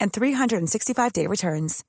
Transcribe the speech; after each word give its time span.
and 0.00 0.12
365-day 0.12 1.26
returns. 1.26 1.84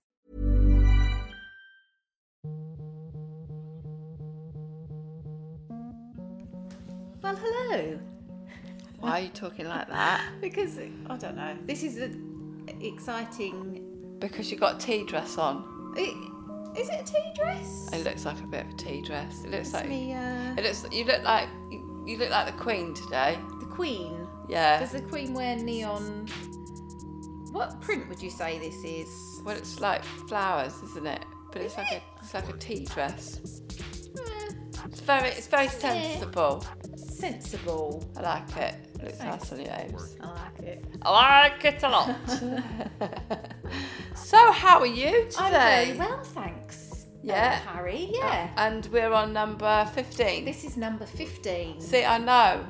Well, 7.22 7.36
hello. 7.40 8.00
Why 9.00 9.12
are 9.12 9.20
you 9.22 9.30
talking 9.30 9.68
like 9.68 9.88
that? 9.90 10.22
Because 10.42 10.78
I 10.80 11.18
don't 11.18 11.36
know. 11.36 11.56
This 11.66 11.84
is 11.84 11.98
an 11.98 12.68
exciting. 12.82 14.16
Because 14.20 14.52
you 14.52 14.58
got 14.58 14.76
a 14.76 14.86
tea 14.86 15.06
dress 15.06 15.38
on. 15.38 15.94
i- 15.98 16.80
Is 16.80 16.90
it 16.90 17.02
a 17.02 17.04
tea 17.04 17.32
dress? 17.36 17.90
It 17.94 18.04
looks 18.04 18.26
like 18.26 18.40
a 18.40 18.48
bit 18.48 18.66
of 18.66 18.72
a 18.74 18.78
tea 18.78 19.02
dress. 19.02 19.44
It 19.44 19.52
looks 19.52 19.68
It's 19.68 19.74
like 19.74 19.90
me, 19.90 20.14
uh, 20.14 20.56
it 20.58 20.64
looks. 20.64 20.86
You 20.92 21.06
look 21.06 21.24
like 21.24 21.48
you, 21.72 22.04
you 22.08 22.18
look 22.18 22.30
like 22.30 22.46
the 22.48 22.62
Queen 22.64 22.94
today. 22.94 23.38
the 23.60 23.66
Queen. 23.66 24.28
Yeah. 24.50 24.80
Does 24.80 24.92
the 24.92 25.02
Queen 25.02 25.34
wear 25.34 25.56
neon? 25.58 26.28
What 27.52 27.82
print 27.82 28.08
would 28.10 28.22
you 28.22 28.30
say 28.32 28.60
this 28.60 28.76
is? 28.84 29.10
Well, 29.46 29.56
it's 29.58 29.80
like 29.82 30.04
flowers, 30.04 30.74
isn't 30.92 31.06
it? 31.08 31.26
But 31.52 31.62
it's 31.64 31.78
like 31.78 31.92
a 31.92 32.02
it's 32.22 32.34
like 32.34 32.48
a 32.50 32.54
tea 32.54 32.86
dress. 32.86 33.62
Eh, 34.18 34.54
It's 34.86 35.02
very 35.02 35.30
it's 35.30 35.48
very 35.48 35.68
sensible. 35.68 36.66
sensible. 36.96 38.10
I 38.18 38.22
like 38.22 38.58
it. 38.58 38.76
It 38.96 39.04
looks 39.04 39.20
nice 39.20 39.52
on 39.52 39.60
your 39.60 39.68
nose. 39.92 40.18
I 40.22 40.28
like 40.28 40.60
it. 40.60 40.86
I 41.02 41.12
like 41.12 41.66
it 41.66 41.84
a 41.84 41.90
lot. 41.90 42.16
so 44.16 44.52
how 44.52 44.80
are 44.80 44.86
you 44.86 45.26
today? 45.30 45.38
I'm 45.40 45.98
very 45.98 45.98
well, 45.98 46.24
thanks. 46.24 47.06
Yeah. 47.24 47.60
uh, 47.66 47.74
Harry. 47.74 48.10
Yeah. 48.14 48.50
And 48.58 48.86
we're 48.88 49.12
on 49.14 49.34
number 49.34 49.86
fifteen. 49.94 50.46
this 50.46 50.64
is 50.64 50.78
number 50.78 51.06
fifteen. 51.06 51.80
See, 51.82 52.04
I 52.06 52.18
know. 52.18 52.66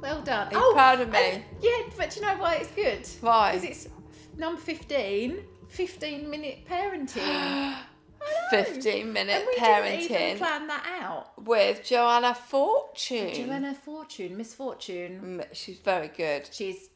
Well 0.00 0.20
done. 0.22 0.48
Are 0.54 0.60
you 0.60 0.72
proud 0.74 1.00
of 1.00 1.10
me? 1.10 1.18
and- 1.18 1.42
yeah, 1.60 1.70
but 1.96 2.10
do 2.10 2.20
you 2.20 2.26
know 2.26 2.36
why 2.36 2.56
it's 2.56 2.70
good? 2.72 3.06
Why? 3.22 3.52
Because 3.52 3.68
it's 3.70 3.88
number 4.36 4.60
15, 4.60 5.38
15 5.68 6.30
minute 6.30 6.66
parenting. 6.68 7.76
15 8.50 9.12
minute 9.12 9.32
and 9.36 9.46
we 9.46 9.54
didn't 9.54 10.00
even 10.00 10.16
parenting 10.34 10.38
plan 10.38 10.66
that 10.68 10.98
out. 11.02 11.44
with 11.44 11.84
Joanna 11.84 12.34
Fortune. 12.34 13.34
Joanna 13.34 13.74
Fortune, 13.74 14.36
Miss 14.36 14.54
Fortune. 14.54 15.40
Mm, 15.42 15.46
She's 15.54 15.78
very 15.78 16.08
good. 16.08 16.48
She's. 16.50 16.88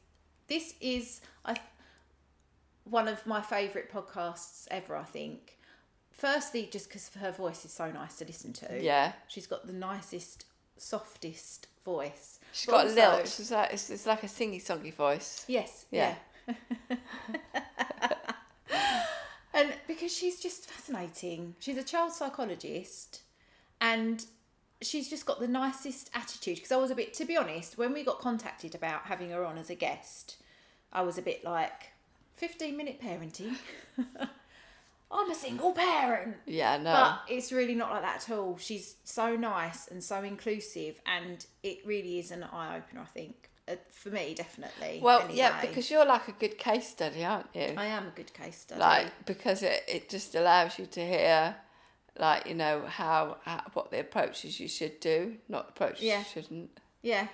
This 0.46 0.74
is 0.80 1.20
I, 1.44 1.56
one 2.84 3.08
of 3.08 3.26
my 3.26 3.42
favourite 3.42 3.92
podcasts 3.92 4.66
ever. 4.70 4.96
I 4.96 5.04
think. 5.04 5.58
Firstly, 6.12 6.68
just 6.72 6.88
because 6.88 7.10
her 7.20 7.30
voice 7.30 7.64
is 7.64 7.72
so 7.72 7.90
nice 7.92 8.16
to 8.16 8.24
listen 8.24 8.52
to. 8.54 8.78
Yeah. 8.82 9.12
She's 9.28 9.46
got 9.46 9.66
the 9.66 9.72
nicest, 9.72 10.46
softest 10.76 11.68
voice. 11.84 12.40
She's 12.52 12.66
But 12.66 12.72
got 12.72 12.86
a 12.86 12.88
also- 12.88 13.16
lilt. 13.18 13.28
She's 13.28 13.50
like, 13.52 13.72
it's, 13.74 13.90
it's 13.90 14.06
like 14.06 14.22
a 14.24 14.26
singy 14.26 14.64
songy 14.64 14.92
voice. 14.94 15.44
Yes. 15.46 15.84
Yeah. 15.90 16.08
Yeah. 16.08 16.14
and 19.54 19.74
because 19.86 20.14
she's 20.14 20.40
just 20.40 20.68
fascinating. 20.70 21.54
She's 21.58 21.76
a 21.76 21.82
child 21.82 22.12
psychologist 22.12 23.22
and 23.80 24.24
she's 24.82 25.08
just 25.08 25.26
got 25.26 25.40
the 25.40 25.48
nicest 25.48 26.10
attitude. 26.14 26.56
Because 26.56 26.72
I 26.72 26.76
was 26.76 26.90
a 26.90 26.94
bit, 26.94 27.14
to 27.14 27.24
be 27.24 27.36
honest, 27.36 27.78
when 27.78 27.92
we 27.92 28.02
got 28.02 28.20
contacted 28.20 28.74
about 28.74 29.02
having 29.04 29.30
her 29.30 29.44
on 29.44 29.58
as 29.58 29.70
a 29.70 29.74
guest, 29.74 30.36
I 30.92 31.02
was 31.02 31.18
a 31.18 31.22
bit 31.22 31.44
like, 31.44 31.92
15 32.36 32.76
minute 32.76 33.00
parenting. 33.02 33.56
I'm 35.10 35.30
a 35.30 35.34
single 35.34 35.72
parent. 35.72 36.36
Yeah, 36.46 36.76
no. 36.76 36.92
But 36.92 37.20
it's 37.28 37.50
really 37.50 37.74
not 37.74 37.90
like 37.90 38.02
that 38.02 38.28
at 38.28 38.36
all. 38.36 38.58
She's 38.58 38.96
so 39.04 39.36
nice 39.36 39.88
and 39.88 40.04
so 40.04 40.22
inclusive, 40.22 41.00
and 41.06 41.44
it 41.62 41.78
really 41.84 42.18
is 42.18 42.30
an 42.30 42.42
eye 42.42 42.76
opener. 42.76 43.00
I 43.00 43.06
think 43.06 43.50
Uh, 43.68 43.76
for 43.90 44.08
me, 44.10 44.34
definitely. 44.34 45.00
well, 45.02 45.26
yeah, 45.30 45.60
because 45.60 45.90
you're 45.90 46.06
like 46.06 46.28
a 46.28 46.32
good 46.32 46.56
case 46.58 46.88
study, 46.88 47.24
aren't 47.24 47.48
you? 47.54 47.74
I 47.76 47.86
am 47.86 48.06
a 48.06 48.10
good 48.10 48.32
case 48.32 48.60
study. 48.60 48.80
like 48.80 49.26
because 49.26 49.62
it, 49.62 49.82
it 49.88 50.08
just 50.08 50.34
allows 50.34 50.78
you 50.78 50.86
to 50.86 51.00
hear 51.04 51.56
like 52.18 52.46
you 52.46 52.54
know 52.54 52.82
how, 52.86 53.36
how 53.44 53.62
what 53.74 53.90
the 53.90 54.00
approaches 54.00 54.58
you 54.58 54.66
should 54.68 54.98
do 55.00 55.36
not 55.48 55.68
approaches 55.68 56.02
Yeah. 56.02 56.18
you 56.20 56.24
shouldn't 56.24 56.70
yeah, 57.02 57.28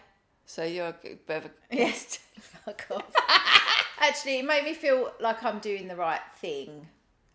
so 0.44 0.62
you're 0.64 0.88
a 0.88 0.96
good 1.00 1.24
bit 1.26 1.36
of 1.38 1.44
a 1.46 1.50
yes. 1.76 2.18
Fuck 2.38 2.86
off. 2.90 3.04
Actually, 3.98 4.40
it 4.40 4.44
made 4.44 4.64
me 4.64 4.74
feel 4.74 5.12
like 5.20 5.42
I'm 5.42 5.58
doing 5.58 5.88
the 5.88 5.96
right 5.96 6.20
thing, 6.36 6.86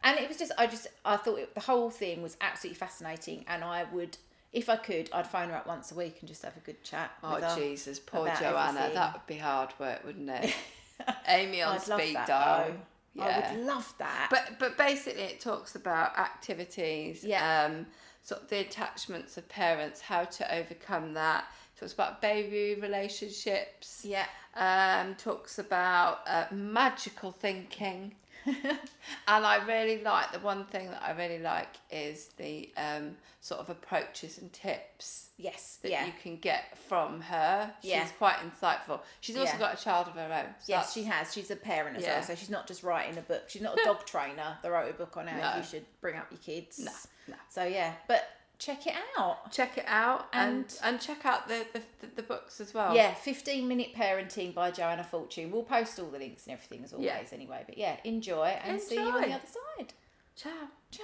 and 0.03 0.19
it 0.19 0.27
was 0.27 0.37
just 0.37 0.51
I 0.57 0.67
just 0.67 0.87
I 1.03 1.17
thought 1.17 1.39
it, 1.39 1.55
the 1.55 1.61
whole 1.61 1.89
thing 1.89 2.21
was 2.21 2.37
absolutely 2.41 2.77
fascinating, 2.77 3.45
and 3.47 3.63
I 3.63 3.85
would. 3.91 4.17
If 4.51 4.67
I 4.69 4.77
could, 4.77 5.09
I'd 5.13 5.27
phone 5.27 5.49
her 5.49 5.55
up 5.55 5.67
once 5.67 5.91
a 5.91 5.95
week 5.95 6.17
and 6.21 6.27
just 6.27 6.41
have 6.43 6.57
a 6.57 6.61
good 6.61 6.83
chat. 6.83 7.11
oh 7.23 7.35
with 7.35 7.43
her 7.43 7.55
jesus 7.55 7.99
poor 7.99 8.25
joanna 8.39 8.79
everything. 8.79 8.93
that 8.95 9.13
would 9.13 9.27
be 9.27 9.37
hard 9.37 9.71
work 9.79 10.03
wouldn't 10.03 10.29
it 10.29 10.53
amy 11.27 11.61
on 11.61 11.75
I'd 11.75 11.81
speed 11.81 12.17
dial 12.25 12.71
though. 13.15 13.23
I 13.23 13.51
would 13.53 13.65
love 13.65 13.93
that. 13.97 14.27
But 14.29 14.59
but 14.59 14.77
basically, 14.77 15.23
it 15.23 15.39
talks 15.41 15.75
about 15.75 16.17
activities, 16.17 17.23
Yeah. 17.23 17.65
um, 17.65 17.85
sort 18.21 18.43
of 18.43 18.49
the 18.49 18.59
attachments 18.59 19.35
of 19.37 19.49
parents, 19.49 19.99
how 19.99 20.23
to 20.25 20.55
overcome 20.55 21.13
that. 21.15 21.45
Talks 21.77 21.91
about 21.93 22.21
baby 22.21 22.79
relationships. 22.79 24.05
Yeah. 24.05 24.25
Um, 24.55 25.15
talks 25.15 25.59
about 25.59 26.19
uh, 26.27 26.45
magical 26.51 27.31
thinking. 27.31 28.15
and 28.45 29.45
I 29.45 29.63
really 29.65 30.01
like 30.01 30.31
the 30.31 30.39
one 30.39 30.65
thing 30.65 30.87
that 30.91 31.01
I 31.03 31.11
really 31.11 31.39
like 31.39 31.75
is 31.91 32.29
the 32.37 32.69
um, 32.77 33.15
sort 33.41 33.59
of 33.59 33.69
approaches 33.69 34.37
and 34.37 34.51
tips 34.51 35.29
yes, 35.37 35.79
that 35.81 35.91
yeah. 35.91 36.05
you 36.05 36.13
can 36.21 36.37
get 36.37 36.77
from 36.77 37.21
her. 37.21 37.71
She's 37.81 37.91
Yeah. 37.91 38.07
quite 38.17 38.35
insightful. 38.37 39.01
She's 39.21 39.37
also 39.37 39.53
Yeah. 39.53 39.59
got 39.59 39.79
a 39.79 39.83
child 39.83 40.07
of 40.07 40.13
her 40.15 40.31
own. 40.33 40.53
so 40.59 40.65
Yes, 40.67 40.93
she 40.93 41.03
has. 41.03 41.33
She's 41.33 41.51
a 41.51 41.55
parent 41.55 41.97
as 41.97 42.03
well, 42.03 42.23
so 42.23 42.35
she's 42.35 42.49
not 42.49 42.67
just 42.67 42.83
writing 42.83 43.17
a 43.17 43.21
book. 43.21 43.43
She's 43.47 43.61
not 43.61 43.79
a 43.79 43.83
dog 43.83 44.05
trainer 44.05 44.57
that 44.61 44.69
wrote 44.69 44.89
a 44.89 44.93
book 44.93 45.15
on 45.17 45.27
how 45.27 45.51
No. 45.51 45.57
you 45.57 45.63
should 45.63 45.85
bring 46.01 46.15
up 46.17 46.27
your 46.31 46.39
kids. 46.39 46.79
No, 46.79 46.91
no. 47.29 47.35
So 47.49 47.63
yeah, 47.63 47.93
but 48.07 48.27
check 48.59 48.85
it 48.85 48.93
out. 49.17 49.51
check 49.51 49.77
it 49.77 49.85
out 49.87 50.27
and 50.33 50.55
And- 50.57 50.77
and 50.83 51.01
check 51.01 51.25
out 51.25 51.47
the 51.47 51.65
the, 51.73 51.81
the, 52.01 52.07
the 52.17 52.23
books 52.23 52.59
as 52.61 52.73
well. 52.73 52.93
Yeah, 52.95 53.13
15 53.13 53.67
minute 53.67 53.93
parenting 53.95 54.53
by 54.53 54.69
Joanna 54.71 55.03
Fortune. 55.03 55.49
We'll 55.51 55.63
post 55.63 55.97
all 55.99 56.07
the 56.09 56.19
links 56.19 56.45
and 56.45 56.53
everything 56.53 56.83
as 56.83 56.93
always 56.93 57.07
Yeah. 57.07 57.23
anyway. 57.31 57.63
But 57.65 57.77
yeah, 57.77 57.97
enjoy 58.03 58.47
and 58.63 58.79
see 58.81 58.95
you 58.95 59.01
on 59.01 59.21
the 59.21 59.33
other 59.33 59.47
side. 59.77 59.93
Ciao. 60.35 60.67
Ciao. 60.91 61.03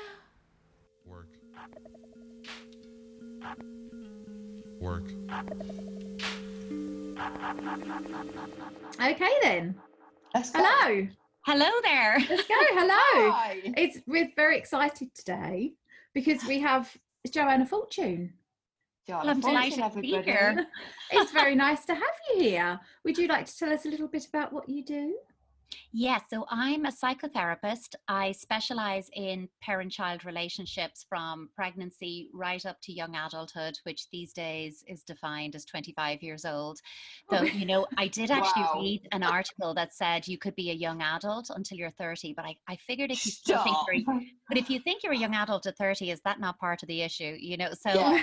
Work. 1.06 1.28
Work. 4.80 5.12
Okay 9.02 9.32
then. 9.42 9.76
Let's 10.34 10.52
go. 10.52 10.60
Hello. 10.64 11.08
Hello 11.46 11.70
there. 11.84 12.18
Let's 12.30 12.48
go. 12.48 12.56
Hello. 12.58 13.32
Hi. 13.32 13.62
It's 13.78 14.00
we're 14.08 14.32
very 14.36 14.58
excited 14.58 15.14
today 15.14 15.74
because 16.14 16.44
we 16.46 16.60
have 16.60 16.96
Joanna 17.32 17.66
Fortune. 17.66 18.34
Joanna 19.08 19.32
I'm 19.32 19.42
Fortune, 19.42 19.62
delighted 19.62 19.94
to 19.94 20.02
be 20.02 20.16
everybody. 20.16 20.32
here. 20.32 20.68
It's 21.12 21.32
very 21.32 21.56
nice 21.56 21.86
to 21.86 21.94
have 21.94 22.16
you 22.30 22.42
here. 22.42 22.80
Would 23.04 23.18
you 23.18 23.28
like 23.36 23.46
to 23.46 23.58
tell 23.58 23.72
us 23.72 23.86
a 23.86 23.90
little 23.90 24.08
bit 24.08 24.26
about 24.28 24.52
what 24.52 24.68
you 24.68 24.84
do? 24.84 25.16
Yes, 25.92 26.24
so 26.30 26.46
I'm 26.50 26.86
a 26.86 26.92
psychotherapist. 26.92 27.96
I 28.08 28.32
specialize 28.34 29.10
in 29.14 29.50
parent 29.62 29.92
child 29.92 30.26
relationships 30.26 31.06
from 31.08 31.50
pregnancy 31.56 32.30
right 32.34 32.64
up 32.66 32.78
to 32.84 32.94
young 32.94 33.16
adulthood, 33.16 33.78
which 33.84 34.10
these 34.12 34.34
days 34.34 34.84
is 34.88 35.04
defined 35.04 35.56
as 35.56 35.66
25 35.66 36.22
years 36.22 36.46
old. 36.46 36.80
So, 37.30 37.44
you 37.44 37.66
know, 37.66 37.88
I 37.98 38.08
did 38.08 38.32
actually 38.32 38.64
Wow. 38.64 38.82
read 38.82 39.08
an 39.12 39.24
article 39.24 39.74
that 39.76 39.94
said 39.94 40.28
you 40.28 40.38
could 40.38 40.56
be 40.56 40.70
a 40.70 40.74
young 40.74 41.02
adult 41.02 41.50
until 41.50 41.78
you're 41.78 41.92
30, 41.92 42.34
but 42.34 42.46
I, 42.46 42.58
I 42.68 42.76
figured 42.76 43.12
if 43.12 43.26
you 43.26 43.32
still 43.32 43.58
think 43.58 43.78
you're, 43.88 44.04
but 44.50 44.58
if 44.58 44.70
you 44.70 44.80
think 44.80 45.04
you're 45.04 45.14
a 45.14 45.18
young 45.18 45.36
adult 45.36 45.66
at 45.66 45.78
30, 45.78 46.12
is 46.12 46.22
that 46.26 46.40
not 46.40 46.60
part 46.60 46.84
of 46.84 46.88
the 46.88 47.02
issue? 47.02 47.38
You 47.40 47.58
know, 47.58 47.70
so 47.74 47.92
Yeah. 47.94 48.22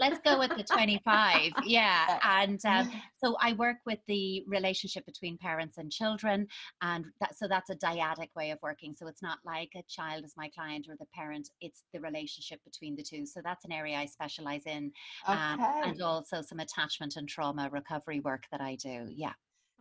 let's 0.00 0.20
go 0.24 0.38
with 0.38 0.54
the 0.54 0.62
25 0.62 1.54
yeah 1.60 2.06
and 2.22 2.64
um, 2.66 2.88
so 3.16 3.36
i 3.40 3.52
work 3.54 3.78
with 3.84 3.98
the 4.06 4.44
relationship 4.46 5.04
between 5.06 5.36
parents 5.36 5.78
and 5.78 5.90
children 5.90 6.46
and 6.82 7.04
that 7.20 7.36
so 7.36 7.46
that's 7.48 7.70
a 7.70 7.76
dyadic 7.76 8.28
way 8.36 8.50
of 8.50 8.58
working 8.62 8.94
so 8.96 9.06
it's 9.06 9.22
not 9.22 9.38
like 9.44 9.70
a 9.76 9.82
child 9.88 10.24
is 10.24 10.34
my 10.36 10.48
client 10.48 10.86
or 10.88 10.96
the 10.98 11.06
parent 11.14 11.48
it's 11.60 11.84
the 11.92 12.00
relationship 12.00 12.60
between 12.64 12.94
the 12.94 13.02
two 13.02 13.26
so 13.26 13.40
that's 13.42 13.64
an 13.64 13.72
area 13.72 13.96
i 13.96 14.06
specialize 14.06 14.62
in 14.66 14.90
um, 15.26 15.60
and 15.84 16.00
also 16.02 16.40
some 16.42 16.60
attachment 16.60 17.16
and 17.16 17.28
trauma 17.28 17.68
recovery 17.72 18.20
work 18.20 18.44
that 18.50 18.60
i 18.60 18.74
do 18.76 19.06
yeah 19.10 19.32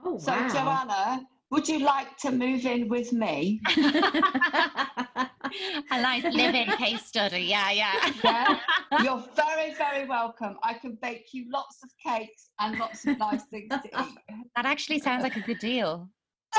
Oh, 0.05 0.17
So, 0.19 0.31
wow. 0.31 0.47
Joanna, 0.47 1.27
would 1.49 1.67
you 1.67 1.79
like 1.79 2.17
to 2.17 2.31
move 2.31 2.65
in 2.65 2.87
with 2.87 3.11
me? 3.13 3.59
a 5.91 6.01
nice 6.01 6.23
live-in 6.35 6.67
case 6.77 7.03
study 7.05 7.39
yeah 7.41 7.71
yeah 7.71 8.11
Yeah, 8.23 8.59
you're 9.03 9.23
very, 9.35 9.73
very 9.73 10.05
welcome. 10.07 10.57
I 10.63 10.73
can 10.75 10.97
bake 11.01 11.29
you 11.33 11.45
lots 11.51 11.79
of 11.83 11.89
cakes 12.05 12.49
and 12.59 12.77
lots 12.77 13.05
of 13.07 13.17
nice 13.17 13.43
things 13.45 13.69
to 13.71 13.87
eat. 14.03 14.17
that 14.55 14.65
actually 14.65 14.99
sounds 14.99 15.23
like 15.23 15.35
a 15.35 15.41
good 15.41 15.59
deal 15.59 16.07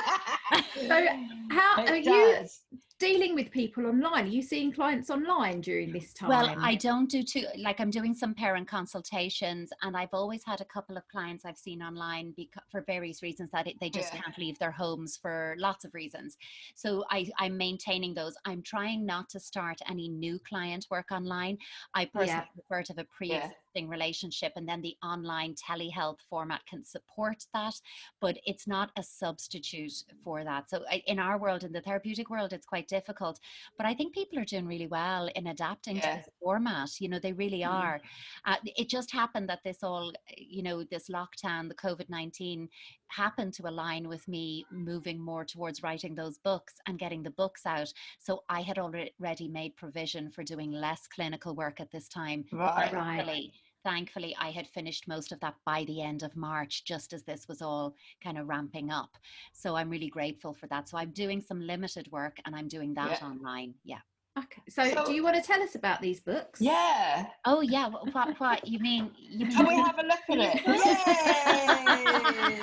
So, 0.88 1.06
how 1.50 1.78
It 1.78 1.90
are 1.90 1.96
you 1.96 2.36
does. 2.40 2.60
Dealing 2.98 3.34
with 3.34 3.50
people 3.50 3.86
online? 3.86 4.24
Are 4.24 4.28
you 4.28 4.42
seeing 4.42 4.72
clients 4.72 5.08
online 5.08 5.60
during 5.60 5.92
this 5.92 6.12
time? 6.12 6.28
Well, 6.28 6.54
I 6.60 6.74
don't 6.74 7.08
do 7.08 7.22
too 7.22 7.46
like 7.56 7.80
I'm 7.80 7.90
doing 7.90 8.14
some 8.14 8.34
parent 8.34 8.66
consultations, 8.66 9.70
and 9.82 9.96
I've 9.96 10.12
always 10.12 10.42
had 10.44 10.60
a 10.60 10.64
couple 10.64 10.96
of 10.96 11.06
clients 11.08 11.44
I've 11.44 11.56
seen 11.58 11.82
online 11.82 12.32
because 12.36 12.62
for 12.70 12.82
various 12.82 13.22
reasons 13.22 13.50
that 13.52 13.66
it, 13.66 13.76
they 13.80 13.90
just 13.90 14.12
Yeah. 14.12 14.22
can't 14.22 14.38
leave 14.38 14.58
their 14.58 14.72
homes 14.72 15.16
for 15.16 15.54
lots 15.58 15.84
of 15.84 15.94
reasons. 15.94 16.36
So 16.74 17.04
I 17.10 17.30
I'm 17.38 17.56
maintaining 17.56 18.14
those. 18.14 18.36
I'm 18.44 18.62
trying 18.62 19.06
not 19.06 19.28
to 19.30 19.40
start 19.40 19.78
any 19.88 20.08
new 20.08 20.38
client 20.40 20.86
work 20.90 21.10
online. 21.12 21.58
I 21.94 22.06
personally 22.06 22.46
Yeah. 22.46 22.62
prefer 22.62 22.82
to 22.82 22.92
have 22.92 22.98
a 22.98 23.04
pre-existing 23.04 23.88
relationship, 23.88 24.52
and 24.56 24.68
then 24.68 24.82
the 24.82 24.96
online 25.02 25.54
telehealth 25.54 26.18
format 26.28 26.66
can 26.66 26.84
support 26.84 27.44
that, 27.54 27.74
but 28.20 28.38
it's 28.44 28.66
not 28.66 28.90
a 28.96 29.02
substitute 29.02 30.04
for 30.24 30.42
that. 30.42 30.68
So 30.68 30.84
in 31.06 31.18
our 31.20 31.38
world, 31.38 31.62
in 31.62 31.72
the 31.72 31.80
therapeutic 31.80 32.28
world, 32.28 32.52
it's 32.52 32.66
quite 32.66 32.87
difficult. 32.88 33.38
But 33.76 33.86
I 33.86 33.94
think 33.94 34.14
people 34.14 34.38
are 34.38 34.44
doing 34.44 34.66
really 34.66 34.86
well 34.88 35.28
in 35.36 35.46
adapting 35.46 35.96
Yeah. 35.96 36.02
to 36.02 36.10
this 36.18 36.28
format. 36.42 37.00
You 37.00 37.08
know, 37.08 37.18
they 37.20 37.32
really 37.32 37.64
Mhm. 37.64 37.70
are. 37.70 38.00
Uh, 38.44 38.56
it 38.64 38.88
just 38.88 39.12
happened 39.12 39.48
that 39.48 39.60
this 39.64 39.82
all, 39.82 40.12
you 40.36 40.62
know, 40.62 40.84
this 40.84 41.08
lockdown, 41.08 41.68
the 41.68 41.74
COVID 41.74 42.08
19 42.08 42.68
happened 43.08 43.54
to 43.54 43.68
align 43.68 44.08
with 44.08 44.26
me 44.28 44.66
moving 44.70 45.20
more 45.20 45.44
towards 45.44 45.82
writing 45.82 46.14
those 46.14 46.38
books 46.38 46.74
and 46.86 46.98
getting 46.98 47.22
the 47.22 47.30
books 47.30 47.66
out. 47.66 47.92
So 48.18 48.44
I 48.48 48.62
had 48.62 48.78
already 48.78 49.48
made 49.48 49.76
provision 49.76 50.30
for 50.30 50.42
doing 50.42 50.70
less 50.72 51.06
clinical 51.06 51.54
work 51.54 51.80
at 51.80 51.90
this 51.90 52.08
time. 52.08 52.44
Right. 52.52 52.92
Right. 52.92 53.52
Thankfully, 53.84 54.34
I 54.36 54.50
had 54.50 54.66
finished 54.66 55.08
most 55.08 55.32
of 55.32 55.40
that 55.40 55.54
by 55.64 55.84
the 55.84 56.02
end 56.02 56.22
of 56.22 56.36
March, 56.36 56.84
just 56.84 57.12
as 57.12 57.22
this 57.24 57.46
was 57.48 57.62
all 57.62 57.94
kind 58.20 58.36
of 58.36 58.48
ramping 58.48 58.90
up. 58.90 59.16
So 59.52 59.76
I'm 59.76 59.88
really 59.88 60.08
grateful 60.08 60.52
for 60.52 60.66
that. 60.68 60.88
So 60.88 60.98
I'm 60.98 61.12
doing 61.12 61.40
some 61.40 61.60
limited 61.60 62.10
work 62.10 62.38
and 62.44 62.54
I'm 62.56 62.68
doing 62.68 62.94
that 62.94 63.20
Yeah. 63.20 63.26
online. 63.26 63.74
Yeah. 63.84 64.00
Okay. 64.38 64.62
So, 64.68 64.84
So- 64.94 65.04
do 65.06 65.12
you 65.12 65.22
want 65.24 65.36
to 65.36 65.42
tell 65.42 65.62
us 65.62 65.74
about 65.74 66.00
these 66.00 66.20
books? 66.20 66.60
Yeah. 66.60 67.26
Oh 67.44 67.60
yeah. 67.60 67.88
What? 67.88 68.12
What? 68.14 68.38
what 68.40 68.66
you 68.68 68.78
mean? 68.78 69.10
You 69.28 69.46
mean? 69.46 69.56
Can 69.56 69.66
we 69.66 69.74
have 69.76 69.98
a 69.98 70.02
look 70.02 70.20
at 70.30 70.38
it? 70.38 70.66
Yay! 70.66 72.60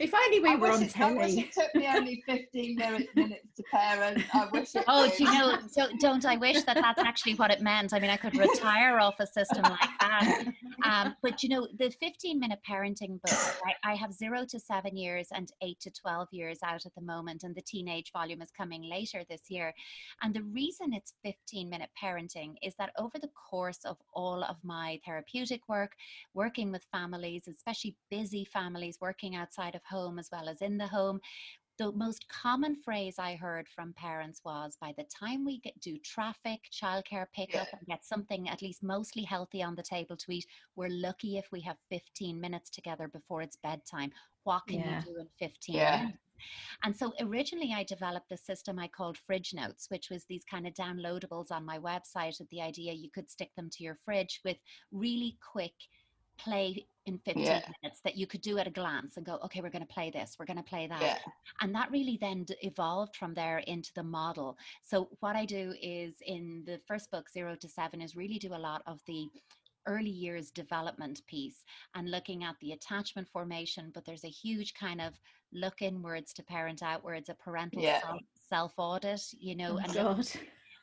if 0.00 0.12
only 0.14 0.40
we 0.40 0.48
I 0.50 0.56
were 0.56 0.70
on 0.72 0.82
it- 0.82 0.98
I 1.00 1.12
wish 1.12 1.34
telly. 1.34 1.40
it 1.40 1.52
took 1.52 1.74
me 1.74 1.86
only 1.88 2.22
15 2.26 2.76
minutes, 2.76 3.08
minutes 3.14 3.46
to 3.56 3.62
parent. 3.70 4.22
I 4.34 4.48
wish 4.52 4.74
it 4.74 4.84
Oh, 4.88 5.08
did. 5.08 5.16
do 5.18 5.24
you 5.24 5.32
know? 5.32 5.58
Don't, 5.74 6.00
don't 6.00 6.24
I 6.26 6.36
wish 6.36 6.62
that 6.64 6.74
that's 6.74 6.98
actually 7.00 7.34
what 7.34 7.50
it 7.50 7.60
meant? 7.62 7.92
I 7.94 7.98
mean, 8.00 8.10
I 8.10 8.16
could 8.16 8.36
retire 8.36 8.98
off 8.98 9.14
a 9.20 9.26
system 9.26 9.62
like 9.62 9.90
that. 10.00 10.46
Um, 10.84 11.16
but 11.22 11.42
you 11.42 11.48
know, 11.48 11.66
the 11.78 11.90
15 11.90 12.38
minute 12.38 12.60
parenting 12.68 13.20
book, 13.22 13.38
I, 13.64 13.92
I 13.92 13.94
have 13.94 14.12
zero 14.12 14.44
to 14.50 14.58
seven 14.60 14.96
years 14.96 15.28
and 15.32 15.50
eight 15.62 15.80
to 15.80 15.90
12 15.90 16.28
years 16.32 16.58
out 16.64 16.84
at 16.86 16.94
the 16.94 17.00
moment, 17.00 17.42
and 17.44 17.54
the 17.54 17.62
teenage 17.62 18.12
volume 18.12 18.42
is 18.42 18.50
coming 18.50 18.82
later 18.82 19.22
this 19.28 19.42
year. 19.48 19.72
And 20.22 20.34
the 20.34 20.42
reason 20.42 20.92
it's 20.96 21.14
15 21.22 21.68
minute 21.68 21.90
parenting 22.02 22.54
is 22.62 22.74
that 22.78 22.92
over 22.98 23.18
the 23.18 23.30
course 23.50 23.80
of 23.84 23.96
all 24.14 24.42
of 24.42 24.56
my 24.64 24.98
therapeutic 25.04 25.68
work, 25.68 25.92
working 26.34 26.72
with 26.72 26.84
families, 26.90 27.46
especially 27.48 27.96
busy 28.10 28.44
families 28.44 28.98
working 29.00 29.36
outside 29.36 29.74
of 29.74 29.84
home 29.84 30.18
as 30.18 30.28
well 30.32 30.48
as 30.48 30.62
in 30.62 30.78
the 30.78 30.86
home, 30.86 31.20
the 31.78 31.92
most 31.92 32.26
common 32.28 32.74
phrase 32.74 33.16
I 33.18 33.34
heard 33.36 33.68
from 33.68 33.92
parents 33.92 34.40
was 34.44 34.78
by 34.80 34.94
the 34.96 35.04
time 35.04 35.44
we 35.44 35.58
get 35.58 35.78
do 35.80 35.98
traffic, 35.98 36.60
childcare 36.72 37.26
pickup, 37.34 37.68
Yeah. 37.70 37.78
and 37.78 37.86
get 37.86 38.04
something 38.04 38.48
at 38.48 38.62
least 38.62 38.82
mostly 38.82 39.24
healthy 39.24 39.62
on 39.62 39.74
the 39.74 39.82
table 39.82 40.16
to 40.16 40.32
eat, 40.32 40.46
we're 40.74 40.88
lucky 40.88 41.36
if 41.36 41.52
we 41.52 41.60
have 41.60 41.76
15 41.90 42.40
minutes 42.40 42.70
together 42.70 43.08
before 43.08 43.42
it's 43.42 43.56
bedtime. 43.56 44.10
What 44.46 44.66
can 44.68 44.78
Yeah. 44.78 45.02
you 45.04 45.12
do 45.12 45.18
in 45.20 45.28
15 45.40 45.74
Yeah. 45.74 45.96
minutes? 46.02 46.18
And 46.84 46.96
so 46.96 47.12
originally 47.18 47.72
I 47.74 47.82
developed 47.82 48.30
a 48.30 48.36
system 48.36 48.78
I 48.78 48.86
called 48.86 49.18
Fridge 49.18 49.52
Notes, 49.52 49.90
which 49.90 50.08
was 50.08 50.24
these 50.24 50.44
kind 50.44 50.68
of 50.68 50.74
downloadables 50.74 51.50
on 51.50 51.64
my 51.64 51.78
website 51.80 52.38
with 52.38 52.48
the 52.50 52.60
idea 52.62 52.92
you 52.92 53.10
could 53.10 53.28
stick 53.28 53.52
them 53.56 53.68
to 53.70 53.82
your 53.82 53.96
fridge 54.04 54.40
with 54.44 54.58
really 54.92 55.36
quick 55.52 55.74
play 56.38 56.86
in 57.06 57.18
15 57.20 57.44
Yeah. 57.44 57.72
minutes 57.82 58.00
that 58.02 58.16
you 58.16 58.26
could 58.28 58.42
do 58.42 58.58
at 58.58 58.68
a 58.68 58.70
glance 58.70 59.16
and 59.16 59.26
go, 59.26 59.36
okay, 59.36 59.62
we're 59.62 59.70
going 59.70 59.86
to 59.86 59.92
play 59.92 60.10
this, 60.10 60.36
we're 60.38 60.46
going 60.46 60.58
to 60.58 60.62
play 60.62 60.86
that. 60.86 61.02
Yeah. 61.02 61.32
And 61.60 61.74
that 61.74 61.90
really 61.90 62.18
then 62.20 62.46
evolved 62.62 63.16
from 63.16 63.34
there 63.34 63.58
into 63.58 63.92
the 63.94 64.04
model. 64.04 64.56
So 64.84 65.08
what 65.20 65.34
I 65.34 65.44
do 65.44 65.74
is 65.80 66.14
in 66.20 66.62
the 66.66 66.78
first 66.86 67.10
book, 67.10 67.30
Zero 67.30 67.56
to 67.56 67.68
Seven, 67.68 68.00
is 68.00 68.14
really 68.14 68.38
do 68.38 68.54
a 68.54 68.64
lot 68.70 68.82
of 68.86 69.00
the 69.06 69.28
early 69.86 70.10
years 70.10 70.50
development 70.50 71.22
piece 71.26 71.64
and 71.94 72.10
looking 72.10 72.44
at 72.44 72.56
the 72.60 72.72
attachment 72.72 73.28
formation 73.28 73.90
but 73.94 74.04
there's 74.04 74.24
a 74.24 74.28
huge 74.28 74.74
kind 74.74 75.00
of 75.00 75.14
look 75.52 75.82
inwards 75.82 76.32
to 76.32 76.42
parent 76.42 76.82
outwards 76.82 77.28
a 77.28 77.34
parental 77.34 77.82
Yeah. 77.82 78.00
self, 78.48 78.74
audit 78.78 79.22
you 79.38 79.54
oh 79.54 79.56
know 79.56 79.74
Oh, 79.74 79.78
and 79.84 79.96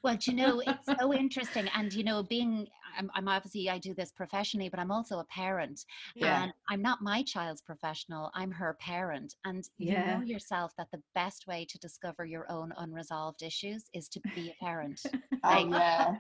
well, 0.04 0.18
do 0.18 0.32
you 0.32 0.36
know, 0.36 0.60
it's 0.60 0.90
so 1.00 1.14
interesting. 1.14 1.70
And, 1.74 1.94
you 1.94 2.04
know, 2.04 2.24
being, 2.24 2.68
I'm, 2.98 3.10
I'm 3.14 3.28
obviously, 3.30 3.70
I 3.70 3.78
do 3.78 3.94
this 3.94 4.12
professionally, 4.12 4.68
but 4.70 4.80
I'm 4.80 4.92
also 4.92 5.20
a 5.20 5.26
parent. 5.26 5.86
Yeah. 6.16 6.44
And 6.44 6.52
I'm 6.70 6.82
not 6.82 7.02
my 7.02 7.24
child's 7.24 7.62
professional, 7.62 8.30
I'm 8.34 8.52
her 8.52 8.76
parent. 8.82 9.36
And 9.46 9.64
you 9.78 9.94
Yeah. 9.94 10.04
know 10.18 10.22
yourself 10.22 10.74
that 10.78 10.90
the 10.92 11.02
best 11.16 11.48
way 11.48 11.66
to 11.70 11.80
discover 11.80 12.26
your 12.26 12.52
own 12.52 12.74
unresolved 12.78 13.44
issues 13.44 13.86
is 13.94 14.10
to 14.10 14.22
be 14.36 14.52
a 14.52 14.64
parent. 14.64 15.00
Oh, 15.44 15.68
yeah. 15.70 16.18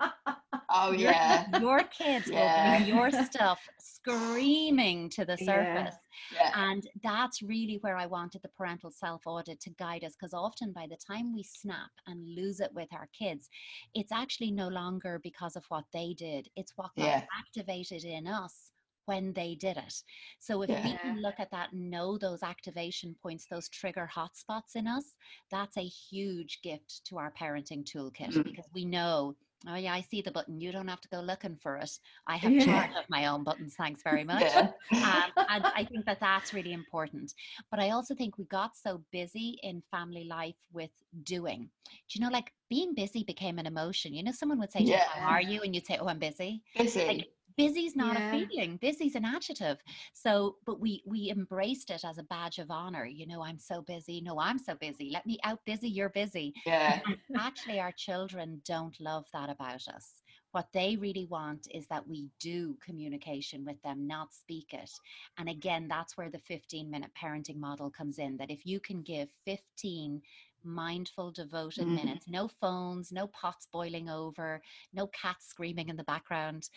Oh, 0.75 0.91
Your- 0.91 1.11
yeah. 1.11 1.45
Your 1.61 1.83
kids 1.83 2.27
will 2.29 2.69
bring 2.69 2.85
your 2.87 3.11
stuff 3.25 3.59
screaming 3.79 5.09
to 5.09 5.23
the 5.25 5.37
surface. 5.37 5.95
Yeah. 6.33 6.51
And 6.55 6.83
that's 7.03 7.41
really 7.41 7.77
where 7.81 7.95
I 7.97 8.05
wanted 8.05 8.41
the 8.41 8.49
parental 8.49 8.91
self 8.91 9.21
audit 9.25 9.59
to 9.61 9.69
guide 9.71 10.03
us 10.03 10.13
because 10.19 10.33
often 10.33 10.71
by 10.73 10.87
the 10.89 10.97
time 10.97 11.33
we 11.33 11.43
snap 11.43 11.91
and 12.07 12.35
lose 12.35 12.59
it 12.59 12.71
with 12.73 12.89
our 12.93 13.07
kids, 13.17 13.49
it's 13.93 14.11
actually 14.11 14.51
no 14.51 14.67
longer 14.67 15.19
because 15.23 15.55
of 15.55 15.63
what 15.69 15.85
they 15.93 16.13
did, 16.17 16.49
it's 16.55 16.73
what 16.75 16.95
got 16.97 17.05
Yeah. 17.05 17.23
activated 17.39 18.03
in 18.03 18.27
us 18.27 18.71
when 19.05 19.33
they 19.33 19.53
did 19.55 19.75
it. 19.75 19.93
So 20.39 20.61
if 20.61 20.69
we 20.69 20.97
can 20.97 21.21
look 21.21 21.35
at 21.37 21.51
that 21.51 21.73
and 21.73 21.89
know 21.91 22.17
those 22.17 22.41
activation 22.41 23.13
points, 23.21 23.45
those 23.51 23.67
trigger 23.67 24.09
hotspots 24.13 24.75
in 24.75 24.87
us, 24.87 25.13
that's 25.51 25.75
a 25.77 25.81
huge 25.85 26.61
gift 26.63 27.01
to 27.05 27.17
our 27.17 27.31
parenting 27.39 27.83
toolkit 27.83 28.31
Mm. 28.33 28.43
because 28.45 28.65
we 28.73 28.85
know. 28.85 29.35
Oh 29.67 29.75
yeah, 29.75 29.93
I 29.93 30.01
see 30.01 30.21
the 30.21 30.31
button. 30.31 30.59
You 30.59 30.71
don't 30.71 30.87
have 30.89 30.99
to 31.01 31.07
go 31.09 31.21
looking 31.21 31.55
for 31.55 31.77
it. 31.77 31.99
I 32.27 32.35
have 32.37 32.51
Yeah. 32.51 32.65
charge 32.65 32.91
of 32.97 33.09
my 33.09 33.27
own 33.27 33.43
buttons. 33.43 33.75
Thanks 33.75 34.03
very 34.03 34.23
much 34.33 34.41
Yeah. 34.41 34.71
um, 34.91 35.31
and 35.49 35.65
I 35.75 35.85
think 35.85 36.05
that 36.05 36.19
that's 36.19 36.53
really 36.53 36.73
important. 36.73 37.33
But 37.71 37.79
I 37.79 37.91
also 37.91 38.13
think 38.13 38.37
we 38.37 38.45
got 38.45 38.75
so 38.75 39.03
busy 39.11 39.59
in 39.63 39.81
family 39.89 40.25
life 40.25 40.57
with 40.73 40.91
doing. 41.23 41.69
Do 41.85 42.19
you 42.19 42.21
know, 42.21 42.29
like 42.29 42.51
being 42.69 42.93
busy 42.93 43.23
became 43.23 43.57
an 43.59 43.65
emotion. 43.67 44.13
You 44.13 44.23
know, 44.23 44.31
someone 44.31 44.59
would 44.59 44.71
say, 44.71 44.81
Yeah. 44.81 45.03
"How 45.07 45.29
are 45.29 45.41
you?" 45.41 45.61
and 45.61 45.73
you'd 45.73 45.85
say, 45.87 45.97
"Oh, 45.97 46.07
I'm 46.07 46.19
busy." 46.19 46.61
Busy. 46.75 47.05
Like 47.07 47.27
busy's 47.57 47.95
not 47.95 48.17
Yeah. 48.17 48.17
a 48.17 48.21
feeling. 48.49 48.77
Busy's 48.77 49.15
an 49.15 49.25
adjective. 49.25 49.77
So, 50.13 50.57
but 50.65 50.79
we 50.79 51.03
we 51.05 51.29
embraced 51.29 51.89
it 51.91 52.03
as 52.05 52.17
a 52.17 52.23
badge 52.23 52.59
of 52.59 52.71
honor. 52.71 53.05
You 53.05 53.27
know, 53.27 53.43
I'm 53.43 53.59
so 53.59 53.81
busy. 53.81 54.21
No, 54.21 54.39
I'm 54.39 54.59
so 54.59 54.75
busy. 54.75 55.09
Let 55.11 55.25
me 55.25 55.39
out 55.43 55.65
busy. 55.65 55.89
You're 55.89 56.09
busy. 56.09 56.53
yeah. 56.65 57.01
And 57.05 57.17
actually, 57.37 57.79
our 57.79 57.91
children 57.91 58.61
don't 58.65 58.99
love 58.99 59.25
that 59.33 59.49
about 59.49 59.87
us. 59.87 60.23
What 60.51 60.71
they 60.73 60.95
really 60.95 61.25
want 61.25 61.67
is 61.71 61.87
that 61.87 62.07
we 62.07 62.29
do 62.39 62.77
communication 62.81 63.65
with 63.65 63.81
them, 63.81 64.07
not 64.07 64.33
speak 64.33 64.73
it. 64.73 64.91
And 65.37 65.49
again, 65.49 65.87
that's 65.87 66.17
where 66.17 66.29
the 66.29 66.39
15 66.39 66.89
minute 66.89 67.11
parenting 67.21 67.57
model 67.57 67.89
comes 67.89 68.19
in 68.19 68.37
that 68.37 68.51
if 68.51 68.65
you 68.65 68.79
can 68.79 69.01
give 69.01 69.31
15 69.45 70.21
mindful, 70.65 71.29
devoted 71.31 71.89
Mhm. 71.89 71.89
minutes, 71.89 72.27
no 72.27 72.47
phones, 72.47 73.11
no 73.11 73.27
pots 73.27 73.65
boiling 73.65 74.09
over, 74.09 74.61
no 74.93 75.07
cats 75.07 75.45
screaming 75.47 75.89
in 75.89 75.97
the 75.97 76.03
background, 76.05 76.69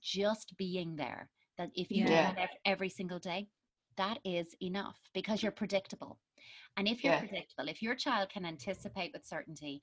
just 0.00 0.56
being 0.56 0.96
there. 0.96 1.30
That 1.58 1.70
if 1.74 1.90
you 1.90 2.06
do 2.06 2.32
that 2.36 2.50
every 2.64 2.88
single 2.88 3.18
day, 3.18 3.48
that 3.96 4.18
is 4.24 4.54
enough 4.62 4.98
because 5.12 5.42
you're 5.42 5.52
predictable. 5.52 6.18
And 6.76 6.88
if 6.88 7.04
you're 7.04 7.12
Yeah. 7.12 7.20
predictable, 7.20 7.68
if 7.68 7.82
your 7.82 7.94
child 7.94 8.30
can 8.30 8.44
anticipate 8.46 9.12
with 9.12 9.26
certainty, 9.26 9.82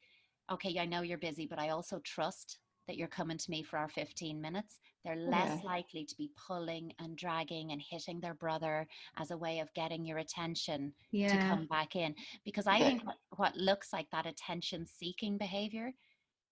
okay, 0.52 0.78
I 0.80 0.86
know 0.86 1.02
you're 1.02 1.18
busy, 1.20 1.46
but 1.46 1.60
I 1.60 1.70
also 1.70 2.00
trust 2.00 2.60
that 2.88 2.98
you're 2.98 3.08
coming 3.08 3.38
to 3.38 3.52
me 3.52 3.62
for 3.62 3.78
our 3.78 3.88
15 3.90 4.42
minutes, 4.42 4.80
they're 5.06 5.16
less 5.16 5.60
Yeah. 5.60 5.64
likely 5.64 6.06
to 6.06 6.16
be 6.18 6.32
pulling 6.48 6.92
and 7.00 7.16
dragging 7.16 7.72
and 7.72 7.82
hitting 7.88 8.20
their 8.20 8.34
brother 8.34 8.88
as 9.18 9.30
a 9.30 9.38
way 9.38 9.60
of 9.60 9.72
getting 9.76 10.04
your 10.06 10.18
attention 10.18 10.94
to 11.28 11.38
come 11.38 11.68
back 11.68 11.96
in. 11.96 12.16
Because 12.44 12.66
I 12.66 12.80
Yeah. 12.80 12.88
think 12.88 13.06
what, 13.06 13.18
what 13.38 13.56
looks 13.56 13.94
like 13.94 14.10
that 14.10 14.26
attention 14.26 14.88
seeking 14.88 15.38
behavior 15.38 15.94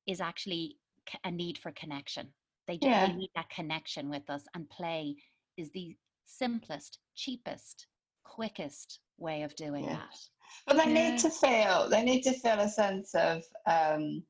is 0.06 0.22
actually 0.22 0.78
a 1.24 1.32
need 1.32 1.58
for 1.58 1.72
connection. 1.72 2.34
They, 2.68 2.78
ju- 2.78 2.88
Yeah. 2.88 3.08
they 3.08 3.14
need 3.14 3.32
that 3.36 3.50
connection 3.50 4.10
with 4.10 4.30
us, 4.30 4.44
and 4.54 4.70
play 4.70 5.16
is 5.58 5.72
the 5.72 5.96
simplest, 6.26 7.00
cheapest, 7.16 7.88
quickest 8.24 9.00
way 9.18 9.44
of 9.44 9.56
doing 9.56 9.86
Yeah. 9.86 9.96
that. 9.96 10.18
But 10.66 10.78
they 10.78 10.92
need 10.92 11.18
to 11.20 11.30
feel 11.30 11.90
they 11.90 12.04
need 12.04 12.22
to 12.24 12.34
feel 12.34 12.60
a 12.60 12.70
sense 12.70 13.14
of 13.16 13.44
um 13.66 14.24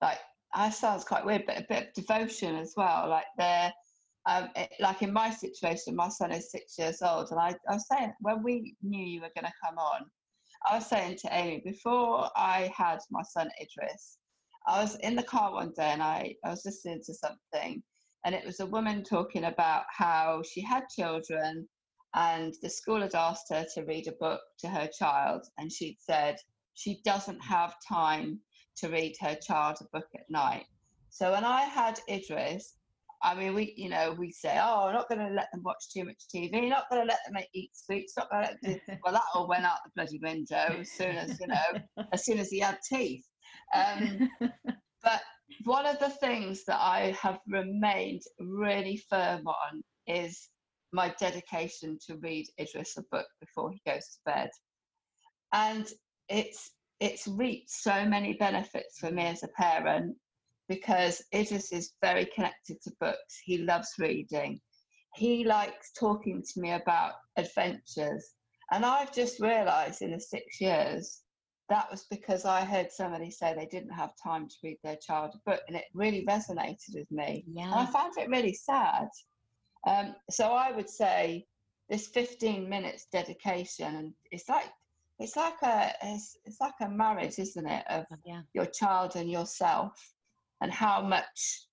like 0.00 0.18
that 0.54 0.70
sounds 0.74 1.04
quite 1.04 1.24
weird, 1.24 1.44
but 1.46 1.58
a 1.58 1.66
bit 1.68 1.88
of 1.88 1.94
devotion 1.94 2.56
as 2.56 2.74
well. 2.76 3.08
Like 3.08 3.26
they're 3.36 3.72
um 4.26 4.50
it, 4.56 4.70
like 4.80 5.02
in 5.02 5.12
my 5.12 5.30
situation, 5.30 5.94
my 5.96 6.08
son 6.08 6.32
is 6.32 6.50
six 6.50 6.78
years 6.78 7.00
old, 7.02 7.30
and 7.30 7.40
I, 7.40 7.54
I 7.68 7.74
was 7.74 7.86
saying 7.88 8.12
when 8.20 8.42
we 8.42 8.76
knew 8.82 9.04
you 9.04 9.20
were 9.20 9.30
going 9.34 9.46
to 9.46 9.52
come 9.64 9.78
on, 9.78 10.02
I 10.68 10.76
was 10.76 10.86
saying 10.86 11.18
to 11.18 11.28
Amy 11.32 11.62
before 11.64 12.28
I 12.36 12.72
had 12.76 12.98
my 13.10 13.22
son 13.22 13.48
Idris, 13.60 14.18
I 14.66 14.82
was 14.82 14.96
in 14.96 15.16
the 15.16 15.22
car 15.22 15.52
one 15.52 15.72
day 15.76 15.90
and 15.90 16.02
I, 16.02 16.34
I 16.44 16.50
was 16.50 16.64
listening 16.64 17.00
to 17.06 17.14
something, 17.14 17.82
and 18.24 18.34
it 18.34 18.44
was 18.44 18.60
a 18.60 18.66
woman 18.66 19.02
talking 19.02 19.44
about 19.44 19.84
how 19.90 20.42
she 20.42 20.60
had 20.60 20.88
children 20.88 21.68
and 22.14 22.54
the 22.62 22.70
school 22.70 23.00
had 23.00 23.14
asked 23.14 23.46
her 23.50 23.66
to 23.74 23.84
read 23.84 24.08
a 24.08 24.12
book 24.12 24.40
to 24.58 24.68
her 24.68 24.88
child 24.98 25.46
and 25.58 25.70
she'd 25.70 25.98
said 26.00 26.36
she 26.74 27.00
doesn't 27.04 27.40
have 27.40 27.74
time 27.86 28.40
to 28.76 28.88
read 28.88 29.14
her 29.20 29.36
child 29.36 29.76
a 29.80 29.84
book 29.96 30.08
at 30.14 30.28
night. 30.30 30.64
So 31.10 31.32
when 31.32 31.44
i 31.44 31.62
had 31.62 31.98
idris 32.08 32.74
i 33.22 33.34
mean 33.34 33.54
we 33.54 33.74
you 33.76 33.88
know 33.88 34.14
we 34.18 34.30
say 34.30 34.58
oh 34.62 34.86
i'm 34.86 34.94
not 34.94 35.08
going 35.08 35.18
to 35.18 35.34
let 35.34 35.50
them 35.52 35.62
watch 35.64 35.88
too 35.92 36.04
much 36.04 36.22
tv 36.32 36.68
not 36.68 36.88
going 36.90 37.02
to 37.02 37.08
let 37.08 37.18
them 37.26 37.42
eat 37.54 37.70
sweets 37.72 38.14
not 38.16 38.30
going 38.30 38.44
to 38.44 38.50
let 38.50 38.86
them 38.86 38.98
well 39.02 39.14
that 39.14 39.22
all 39.34 39.48
went 39.48 39.64
out 39.64 39.78
the 39.84 39.90
bloody 39.96 40.20
window 40.22 40.76
as 40.78 40.90
soon 40.92 41.16
as 41.16 41.40
you 41.40 41.46
know 41.46 42.04
as 42.12 42.24
soon 42.24 42.38
as 42.38 42.50
he 42.50 42.60
had 42.60 42.78
teeth 42.88 43.26
um, 43.74 44.30
but 45.02 45.20
one 45.64 45.86
of 45.86 45.98
the 45.98 46.10
things 46.10 46.64
that 46.64 46.80
I 46.80 47.16
have 47.20 47.40
remained 47.48 48.22
really 48.38 49.02
firm 49.08 49.46
on 49.46 49.82
is 50.06 50.48
my 50.92 51.14
dedication 51.20 51.98
to 52.06 52.16
read 52.18 52.46
Idris 52.60 52.96
a 52.96 53.02
book 53.10 53.26
before 53.40 53.70
he 53.70 53.80
goes 53.86 54.04
to 54.06 54.18
bed. 54.24 54.50
And 55.52 55.86
it's 56.28 56.70
it's 57.00 57.28
reaped 57.28 57.70
so 57.70 58.04
many 58.04 58.34
benefits 58.34 58.98
for 58.98 59.10
me 59.10 59.22
as 59.24 59.44
a 59.44 59.48
parent 59.48 60.16
because 60.68 61.22
Idris 61.34 61.72
is 61.72 61.92
very 62.02 62.26
connected 62.34 62.80
to 62.82 62.92
books. 63.00 63.40
He 63.44 63.58
loves 63.58 63.92
reading. 63.98 64.60
He 65.14 65.44
likes 65.44 65.92
talking 65.98 66.42
to 66.42 66.60
me 66.60 66.72
about 66.72 67.12
adventures. 67.36 68.34
And 68.72 68.84
I've 68.84 69.14
just 69.14 69.40
realized 69.40 70.02
in 70.02 70.10
the 70.10 70.20
six 70.20 70.60
years 70.60 71.22
that 71.68 71.90
was 71.90 72.06
because 72.10 72.44
I 72.44 72.64
heard 72.64 72.90
somebody 72.90 73.30
say 73.30 73.54
they 73.54 73.66
didn't 73.66 73.92
have 73.92 74.12
time 74.22 74.48
to 74.48 74.54
read 74.64 74.78
their 74.82 74.96
child 74.96 75.34
a 75.34 75.50
book, 75.50 75.60
and 75.68 75.76
it 75.76 75.84
really 75.94 76.24
resonated 76.26 76.94
with 76.94 77.10
me. 77.10 77.44
And 77.72 77.74
I 77.74 77.86
found 77.86 78.14
it 78.16 78.28
really 78.28 78.54
sad. 78.54 79.08
Um, 79.86 80.14
so 80.30 80.52
I 80.52 80.72
would 80.72 80.88
say 80.88 81.46
this 81.88 82.08
15 82.08 82.68
minutes 82.68 83.06
dedication, 83.12 83.96
and 83.96 84.12
it's 84.30 84.48
like 84.48 84.70
it's 85.18 85.36
like 85.36 85.60
a 85.62 85.92
it's, 86.02 86.36
it's 86.44 86.60
like 86.60 86.74
a 86.80 86.88
marriage, 86.88 87.38
isn't 87.38 87.66
it, 87.66 87.84
of 87.88 88.06
Yeah. 88.24 88.42
your 88.54 88.66
child 88.66 89.16
and 89.16 89.30
yourself, 89.30 89.92
and 90.60 90.72
how 90.72 91.02
much 91.02 91.66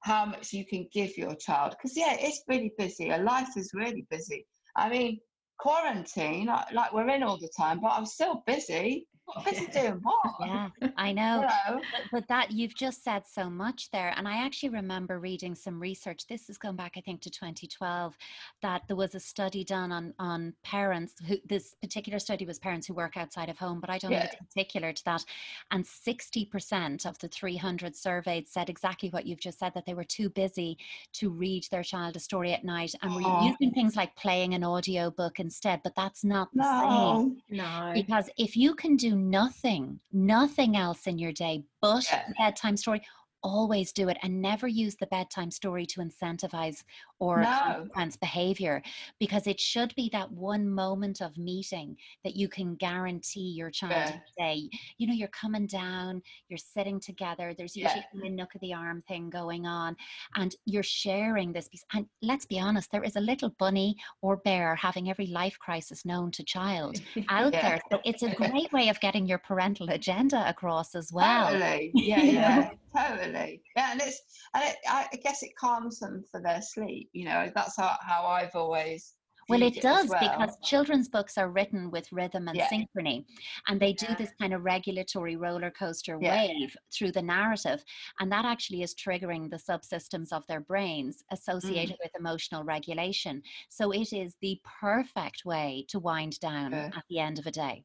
how 0.00 0.24
much 0.24 0.52
you 0.52 0.64
can 0.64 0.88
give 0.92 1.16
your 1.18 1.34
child. 1.34 1.72
Because 1.72 1.96
yeah, 1.96 2.16
it's 2.18 2.42
really 2.48 2.72
busy. 2.78 3.12
Our 3.12 3.22
life 3.22 3.56
is 3.56 3.72
really 3.74 4.06
busy. 4.08 4.46
I 4.76 4.88
mean, 4.88 5.18
quarantine, 5.58 6.46
like 6.72 6.92
we're 6.92 7.08
in 7.10 7.22
all 7.22 7.38
the 7.38 7.50
time, 7.56 7.80
but 7.80 7.92
I'm 7.92 8.06
still 8.06 8.42
busy. 8.46 9.06
What 9.26 9.44
busy 9.44 9.66
doing 9.66 10.00
what? 10.02 10.16
Yeah, 10.40 10.68
I 10.96 11.08
You 11.10 11.14
know. 11.14 11.40
know? 11.42 11.80
But, 11.92 12.02
but 12.12 12.28
that 12.28 12.52
you've 12.52 12.74
just 12.74 13.02
said 13.02 13.26
so 13.26 13.50
much 13.50 13.90
there. 13.90 14.14
And 14.16 14.28
I 14.28 14.44
actually 14.44 14.68
remember 14.68 15.18
reading 15.18 15.54
some 15.54 15.80
research. 15.80 16.26
This 16.28 16.48
is 16.48 16.58
going 16.58 16.76
back, 16.76 16.92
I 16.96 17.00
think, 17.00 17.20
to 17.22 17.30
2012, 17.30 18.16
that 18.62 18.82
there 18.86 18.96
was 18.96 19.14
a 19.14 19.20
study 19.20 19.64
done 19.64 19.90
on, 19.92 20.14
on 20.18 20.54
parents 20.62 21.14
who 21.26 21.36
this 21.44 21.74
particular 21.82 22.18
study 22.20 22.46
was 22.46 22.58
parents 22.58 22.86
who 22.86 22.94
work 22.94 23.16
outside 23.16 23.48
of 23.48 23.58
home, 23.58 23.80
but 23.80 23.90
I 23.90 23.98
don't 23.98 24.12
know 24.12 24.18
if 24.18 24.24
it's 24.24 24.36
particular 24.54 24.92
to 24.92 25.04
that. 25.06 25.24
And 25.72 25.84
60% 25.84 27.06
of 27.06 27.18
the 27.18 27.28
300 27.28 27.96
surveyed 27.96 28.48
said 28.48 28.70
exactly 28.70 29.08
what 29.10 29.26
you've 29.26 29.40
just 29.40 29.58
said 29.58 29.72
that 29.74 29.86
they 29.86 29.94
were 29.94 30.04
too 30.04 30.28
busy 30.30 30.78
to 31.14 31.30
read 31.30 31.66
their 31.70 31.82
child 31.82 32.14
a 32.16 32.20
story 32.20 32.52
at 32.52 32.64
night 32.64 32.94
and 33.02 33.14
were 33.14 33.42
using 33.42 33.72
things 33.72 33.96
like 33.96 34.14
playing 34.16 34.54
an 34.54 34.62
audio 34.62 35.10
book 35.10 35.40
instead. 35.40 35.80
But 35.82 35.94
that's 35.96 36.22
not 36.22 36.48
the 36.54 36.62
same 36.62 36.80
No. 36.90 37.36
no. 37.48 37.92
because 37.94 38.30
if 38.38 38.56
you 38.56 38.74
can 38.74 38.96
do 38.96 39.15
nothing, 39.16 40.00
nothing 40.12 40.76
else 40.76 41.06
in 41.06 41.18
your 41.18 41.32
day 41.32 41.64
but 41.80 42.04
Yeah. 42.10 42.32
bedtime 42.38 42.76
story, 42.76 43.02
always 43.46 43.92
do 43.92 44.08
it 44.08 44.16
and 44.22 44.42
never 44.42 44.66
use 44.66 44.96
the 44.96 45.06
bedtime 45.06 45.50
story 45.52 45.86
to 45.86 46.00
incentivize 46.00 46.82
or 47.20 47.44
No. 47.44 47.86
behavior 48.20 48.82
because 49.20 49.46
it 49.46 49.60
should 49.60 49.94
be 49.94 50.08
that 50.12 50.30
one 50.30 50.68
moment 50.68 51.20
of 51.20 51.38
meeting 51.38 51.96
that 52.24 52.34
you 52.36 52.48
can 52.48 52.74
guarantee 52.74 53.50
your 53.52 53.70
child 53.70 54.08
Yeah. 54.36 54.44
day. 54.44 54.68
You 54.98 55.06
know, 55.06 55.14
you're 55.14 55.28
coming 55.28 55.66
down, 55.66 56.22
you're 56.48 56.58
sitting 56.58 56.98
together, 57.00 57.54
there's 57.56 57.76
Yeah. 57.76 57.94
usually 57.94 58.28
a 58.28 58.30
nook 58.30 58.54
of 58.54 58.60
the 58.60 58.74
arm 58.74 59.02
thing 59.02 59.30
going 59.30 59.66
on, 59.66 59.96
and 60.34 60.54
you're 60.64 60.82
sharing 60.82 61.52
this 61.52 61.68
piece. 61.68 61.84
And 61.92 62.06
let's 62.22 62.46
be 62.46 62.58
honest, 62.58 62.90
there 62.90 63.04
is 63.04 63.16
a 63.16 63.20
little 63.20 63.50
bunny 63.50 63.96
or 64.22 64.36
bear 64.36 64.74
having 64.74 65.08
every 65.08 65.26
life 65.28 65.58
crisis 65.58 66.04
known 66.04 66.30
to 66.32 66.44
child 66.44 67.00
out 67.28 67.52
Yeah. 67.54 67.60
there. 67.62 67.78
So 67.92 68.00
it's 68.04 68.22
a 68.22 68.28
great 68.28 68.72
way 68.72 68.88
of 68.88 69.00
getting 69.00 69.26
your 69.26 69.38
parental 69.38 69.88
agenda 69.90 70.48
across 70.48 70.94
as 70.94 71.12
well. 71.12 71.50
Totally. 71.52 71.92
Yeah, 71.94 72.22
yeah, 72.24 72.70
totally. 72.96 73.62
Yeah, 73.76 73.92
and 73.92 74.00
it's 74.00 74.20
and 74.54 74.64
it, 74.64 74.76
I 74.88 75.06
I 75.12 75.16
guess 75.16 75.42
it 75.42 75.50
calms 75.58 75.98
them 76.00 76.24
for 76.30 76.40
their 76.40 76.62
sleep. 76.62 77.10
You 77.12 77.26
know, 77.26 77.50
that's 77.54 77.76
how, 77.76 77.96
how 78.00 78.24
I've 78.26 78.54
always. 78.54 79.14
Well, 79.48 79.62
it 79.62 79.76
as 79.76 79.82
does 79.84 80.08
well. 80.08 80.18
because 80.28 80.56
children's 80.64 81.08
books 81.08 81.38
are 81.38 81.48
written 81.48 81.92
with 81.92 82.10
rhythm 82.10 82.48
and 82.48 82.56
Yeah. 82.56 82.68
synchrony, 82.68 83.24
and 83.68 83.78
they 83.78 83.92
do 83.92 84.06
Yeah. 84.08 84.16
this 84.16 84.32
kind 84.40 84.52
of 84.52 84.64
regulatory 84.64 85.36
roller 85.36 85.70
coaster 85.70 86.18
Yeah. 86.20 86.34
wave 86.34 86.76
through 86.92 87.12
the 87.12 87.22
narrative, 87.22 87.84
and 88.18 88.32
that 88.32 88.44
actually 88.44 88.82
is 88.82 88.92
triggering 88.96 89.48
the 89.48 89.56
subsystems 89.56 90.32
of 90.32 90.44
their 90.48 90.58
brains 90.58 91.22
Mm. 91.22 91.26
associated 91.36 91.96
with 92.02 92.10
emotional 92.18 92.64
regulation. 92.64 93.40
So 93.68 93.92
it 93.92 94.12
is 94.12 94.34
the 94.40 94.60
perfect 94.64 95.44
way 95.44 95.84
to 95.90 96.00
wind 96.00 96.40
down 96.40 96.72
Yeah. 96.72 96.90
at 96.96 97.04
the 97.08 97.20
end 97.20 97.38
of 97.38 97.46
a 97.46 97.52
day. 97.52 97.84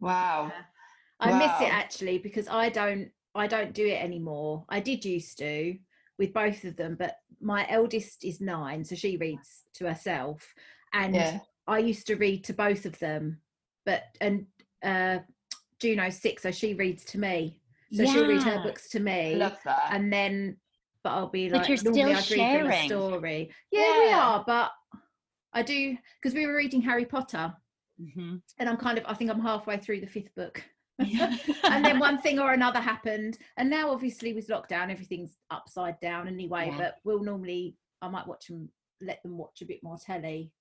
Wow. 0.00 0.50
I 1.20 1.32
miss 1.38 1.60
it 1.68 1.72
actually 1.72 2.16
because 2.16 2.48
I 2.48 2.70
don't 2.70 3.12
I 3.34 3.46
don't 3.46 3.72
do 3.72 3.86
it 3.86 4.02
anymore. 4.02 4.64
I 4.68 4.80
did 4.80 5.04
used 5.04 5.38
to 5.38 5.76
with 6.18 6.32
both 6.32 6.64
of 6.64 6.76
them, 6.76 6.96
but 6.98 7.16
my 7.40 7.66
eldest 7.68 8.24
is 8.24 8.40
nine, 8.40 8.84
so 8.84 8.94
she 8.94 9.16
reads 9.16 9.64
to 9.74 9.86
herself, 9.86 10.54
and 10.92 11.14
Yeah. 11.14 11.40
I 11.66 11.78
used 11.78 12.06
to 12.08 12.16
read 12.16 12.44
to 12.44 12.52
both 12.52 12.84
of 12.86 12.98
them. 12.98 13.40
But 13.86 14.04
and 14.20 14.46
uh, 14.82 15.20
Juno's 15.80 16.20
six, 16.20 16.42
so 16.42 16.50
she 16.50 16.74
reads 16.74 17.04
to 17.06 17.18
me. 17.18 17.58
So 17.92 18.04
she'll 18.06 18.26
read 18.26 18.42
her 18.44 18.62
books 18.62 18.88
to 18.90 18.98
I 18.98 19.02
me, 19.02 19.34
love 19.36 19.58
that. 19.64 19.88
and 19.90 20.10
then 20.12 20.56
but 21.04 21.10
I'll 21.10 21.28
be 21.28 21.48
But 21.48 21.60
like, 21.60 21.68
you're 21.68 21.76
still 21.78 21.92
I'd 21.98 22.30
read 22.30 22.60
them 22.60 22.66
a 22.68 22.72
sharing. 22.72 22.88
story. 22.88 23.52
Yeah, 23.72 23.98
we 23.98 24.12
are, 24.12 24.44
but 24.46 24.70
I 25.52 25.62
do 25.62 25.96
because 26.20 26.34
we 26.34 26.46
were 26.46 26.56
reading 26.56 26.80
Harry 26.82 27.04
Potter, 27.04 27.54
Mhm. 28.00 28.40
and 28.58 28.68
I'm 28.68 28.76
kind 28.76 28.98
of 28.98 29.04
I 29.06 29.14
think 29.14 29.30
I'm 29.30 29.40
halfway 29.40 29.78
through 29.78 30.00
the 30.00 30.06
fifth 30.06 30.34
book. 30.36 30.62
and 31.64 31.84
then 31.84 31.98
one 31.98 32.20
thing 32.20 32.38
or 32.38 32.52
another 32.52 32.80
happened 32.80 33.38
and 33.56 33.68
now 33.70 33.90
obviously 33.90 34.32
with 34.34 34.48
lockdown 34.48 34.90
everything's 34.90 35.36
upside 35.50 35.98
down 36.00 36.28
anyway 36.28 36.66
Yeah. 36.70 36.76
but 36.78 36.94
we'll 37.04 37.22
normally 37.22 37.76
i 38.02 38.08
might 38.08 38.26
watch 38.26 38.46
them 38.48 38.68
let 39.00 39.22
them 39.22 39.36
watch 39.38 39.62
a 39.62 39.66
bit 39.66 39.82
more 39.82 39.98
telly 39.98 40.52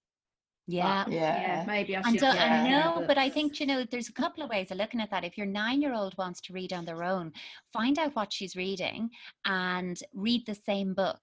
Yeah. 0.67 1.03
But- 1.03 1.13
Yeah. 1.13 1.41
Yeah, 1.41 1.63
maybe 1.67 1.95
I 1.95 1.99
And 1.99 2.11
should. 2.11 2.19
so, 2.21 2.33
yeah. 2.33 2.63
I 2.63 2.69
know, 2.69 3.05
but 3.07 3.17
I 3.17 3.29
think 3.29 3.59
you 3.59 3.65
know 3.65 3.83
there's 3.83 4.09
a 4.09 4.13
couple 4.13 4.41
of 4.43 4.49
ways 4.49 4.71
of 4.71 4.77
looking 4.77 5.01
at 5.01 5.09
that. 5.11 5.23
If 5.25 5.37
your 5.37 5.47
nine-year-old 5.47 6.15
wants 6.17 6.39
to 6.41 6.53
read 6.53 6.71
on 6.71 6.85
their 6.85 7.03
own, 7.03 7.33
find 7.73 7.97
out 7.99 8.15
what 8.15 8.31
she's 8.31 8.55
reading 8.55 9.09
and 9.45 9.99
read 10.13 10.45
the 10.45 10.55
same 10.55 10.93
book. 10.93 11.19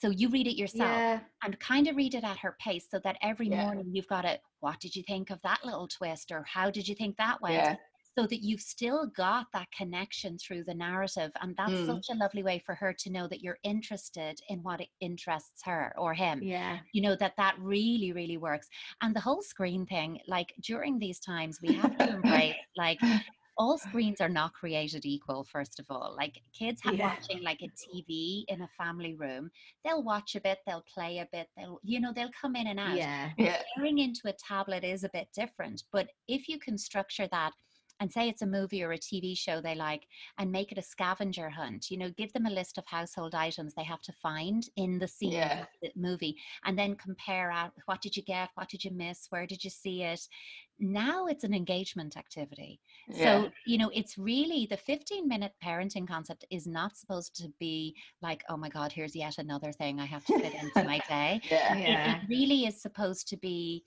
So 0.00 0.08
you 0.10 0.28
read 0.30 0.46
it 0.48 0.56
yourself 0.58 0.88
Yeah, 0.90 1.20
and 1.44 1.60
kind 1.60 1.86
of 1.88 1.94
read 1.96 2.14
it 2.14 2.24
at 2.24 2.38
her 2.38 2.56
pace, 2.58 2.86
so 2.90 2.98
that 3.04 3.16
every 3.22 3.48
Yeah. 3.48 3.64
morning 3.66 3.90
you've 3.94 4.08
got 4.08 4.24
it. 4.24 4.40
What 4.60 4.80
did 4.80 4.96
you 4.96 5.02
think 5.02 5.28
of 5.30 5.40
that 5.42 5.62
little 5.64 5.86
twist, 5.86 6.32
or 6.32 6.42
how 6.44 6.70
did 6.70 6.88
you 6.88 6.94
think 6.94 7.16
that 7.18 7.40
went? 7.42 7.54
Yeah. 7.54 7.76
So 8.18 8.26
that 8.26 8.42
you've 8.42 8.60
still 8.60 9.06
got 9.06 9.46
that 9.52 9.70
connection 9.70 10.36
through 10.38 10.64
the 10.64 10.74
narrative, 10.74 11.30
and 11.40 11.56
that's 11.56 11.72
Mm. 11.72 11.84
such 11.84 12.06
a 12.10 12.14
lovely 12.14 12.42
way 12.42 12.58
for 12.58 12.74
her 12.74 12.92
to 12.92 13.10
know 13.10 13.28
that 13.28 13.40
you're 13.40 13.58
interested 13.62 14.40
in 14.48 14.62
what 14.62 14.80
interests 15.00 15.62
her 15.64 15.94
or 15.98 16.14
him 16.14 16.44
yeah, 16.44 16.80
you 16.92 17.02
know 17.02 17.14
that 17.16 17.36
that 17.36 17.56
really 17.58 18.12
really 18.12 18.36
works 18.36 18.68
and 19.00 19.14
the 19.14 19.20
whole 19.20 19.42
screen 19.42 19.86
thing 19.86 20.20
like 20.26 20.52
during 20.60 20.98
these 20.98 21.20
times 21.20 21.60
we 21.62 21.70
have 21.72 21.96
to 21.98 22.10
embrace 22.10 22.56
like 22.76 23.00
all 23.56 23.78
screens 23.78 24.20
are 24.20 24.28
not 24.28 24.52
created 24.54 25.04
equal 25.04 25.44
first 25.44 25.78
of 25.78 25.86
all 25.90 26.14
like 26.16 26.42
kids 26.52 26.80
have 26.82 26.96
Yeah. 26.96 26.98
watching 26.98 27.42
like 27.42 27.60
a 27.62 27.70
tv 27.70 28.44
in 28.48 28.62
a 28.62 28.68
family 28.68 29.14
room 29.14 29.50
they'll 29.84 30.02
watch 30.02 30.34
a 30.34 30.40
bit 30.40 30.58
they'll 30.66 30.84
play 30.94 31.18
a 31.18 31.28
bit 31.32 31.48
they'll 31.56 31.78
you 31.82 32.00
know 32.00 32.12
they'll 32.12 32.30
come 32.40 32.56
in 32.56 32.66
and 32.66 32.80
out 32.80 33.00
yeah, 33.00 33.32
Yeah. 33.36 33.62
staring 33.76 33.98
into 33.98 34.22
a 34.26 34.32
tablet 34.32 34.84
is 34.84 35.04
a 35.04 35.10
bit 35.12 35.28
different 35.34 35.82
but 35.92 36.10
if 36.28 36.48
you 36.48 36.58
can 36.58 36.78
structure 36.78 37.28
that 37.28 37.52
and 38.00 38.10
say 38.10 38.28
it's 38.28 38.42
a 38.42 38.46
movie 38.46 38.82
or 38.82 38.92
a 38.92 38.98
TV 38.98 39.36
show 39.36 39.60
they 39.60 39.74
like 39.74 40.06
and 40.38 40.50
make 40.50 40.72
it 40.72 40.78
a 40.78 40.82
scavenger 40.82 41.50
hunt, 41.50 41.90
you 41.90 41.98
know, 41.98 42.10
give 42.16 42.32
them 42.32 42.46
a 42.46 42.50
list 42.50 42.78
of 42.78 42.86
household 42.86 43.34
items 43.34 43.74
they 43.74 43.84
have 43.84 44.00
to 44.02 44.12
find 44.22 44.64
in 44.76 44.98
the 44.98 45.06
scene 45.06 45.32
Yeah. 45.32 45.60
of 45.62 45.66
the 45.82 45.90
movie 45.96 46.36
and 46.64 46.78
then 46.78 46.96
compare 46.96 47.50
out 47.50 47.72
what 47.86 48.00
did 48.00 48.16
you 48.16 48.22
get, 48.22 48.48
what 48.54 48.68
did 48.68 48.84
you 48.84 48.90
miss, 48.90 49.26
where 49.28 49.46
did 49.46 49.62
you 49.62 49.70
see 49.70 50.02
it? 50.02 50.20
Now 50.82 51.26
it's 51.26 51.44
an 51.44 51.52
engagement 51.52 52.16
activity. 52.16 52.80
Yeah. 53.06 53.42
So, 53.42 53.50
you 53.66 53.76
know, 53.76 53.90
it's 53.92 54.16
really 54.16 54.66
the 54.70 54.78
15 54.78 55.28
minute 55.28 55.52
parenting 55.62 56.08
concept 56.08 56.46
is 56.50 56.66
not 56.66 56.96
supposed 56.96 57.36
to 57.36 57.52
be 57.60 57.94
like, 58.22 58.42
oh 58.48 58.56
my 58.56 58.70
God, 58.70 58.90
here's 58.92 59.14
yet 59.14 59.36
another 59.36 59.72
thing 59.72 60.00
I 60.00 60.06
have 60.06 60.24
to 60.24 60.38
fit 60.38 60.54
into 60.54 60.84
my 60.84 61.00
day 61.08 61.40
yeah. 61.50 62.16
it- 62.16 62.22
it, 62.22 62.28
really 62.30 62.64
is 62.66 62.80
supposed 62.80 63.28
to 63.28 63.36
be 63.36 63.84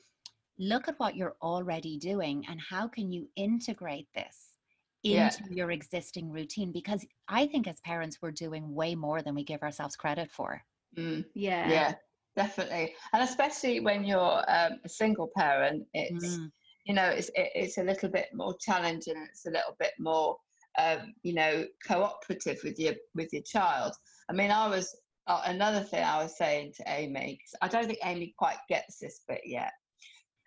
look 0.58 0.88
at 0.88 1.00
what 1.00 1.16
you're 1.16 1.36
already 1.42 1.98
doing 1.98 2.46
and 2.48 2.60
how 2.62 2.88
can 2.88 3.12
you 3.12 3.30
integrate 3.36 4.08
this 4.14 4.56
Yeah. 5.04 5.30
into 5.30 5.54
your 5.56 5.72
existing 5.72 6.32
routine 6.32 6.72
because 6.72 7.06
i 7.28 7.48
think 7.48 7.68
as 7.68 7.80
parents 7.82 8.22
we're 8.22 8.32
doing 8.32 8.74
way 8.74 8.96
more 8.96 9.22
than 9.22 9.36
we 9.36 9.44
give 9.44 9.62
ourselves 9.64 9.96
credit 9.96 10.32
for 10.32 10.62
Mm. 10.98 11.26
yeah, 11.34 11.70
Yeah, 11.70 11.96
definitely. 12.36 12.96
And 13.14 13.24
especially 13.24 13.80
when 13.80 14.04
you're 14.06 14.44
um, 14.48 14.80
a 14.84 14.90
single 14.90 15.30
parent, 15.36 15.88
it's 15.94 16.42
Mm, 16.44 16.52
you 16.86 16.94
know 16.94 17.10
it's 17.10 17.30
it, 17.30 17.50
it's 17.56 17.78
a 17.78 17.84
little 17.84 18.10
bit 18.10 18.28
more 18.34 18.56
challenging. 18.60 19.18
It's 19.30 19.46
a 19.46 19.52
little 19.52 19.76
bit 19.80 19.94
more 20.00 20.38
um, 20.78 21.14
you 21.24 21.34
know 21.34 21.66
cooperative 21.88 22.60
with 22.64 22.78
your 22.80 22.94
with 23.16 23.34
your 23.34 23.42
child. 23.44 23.94
I 24.30 24.34
mean, 24.34 24.52
I 24.52 24.68
was 24.68 24.96
uh, 25.28 25.42
another 25.46 25.82
thing 25.84 26.04
I 26.04 26.22
was 26.22 26.38
saying 26.38 26.74
to 26.78 26.84
Amy 26.88 27.38
'cause 27.40 27.58
I 27.62 27.68
don't 27.70 27.88
think 27.88 28.00
Amy 28.04 28.34
quite 28.38 28.58
gets 28.70 29.00
this 29.00 29.22
bit 29.28 29.42
yet. 29.46 29.72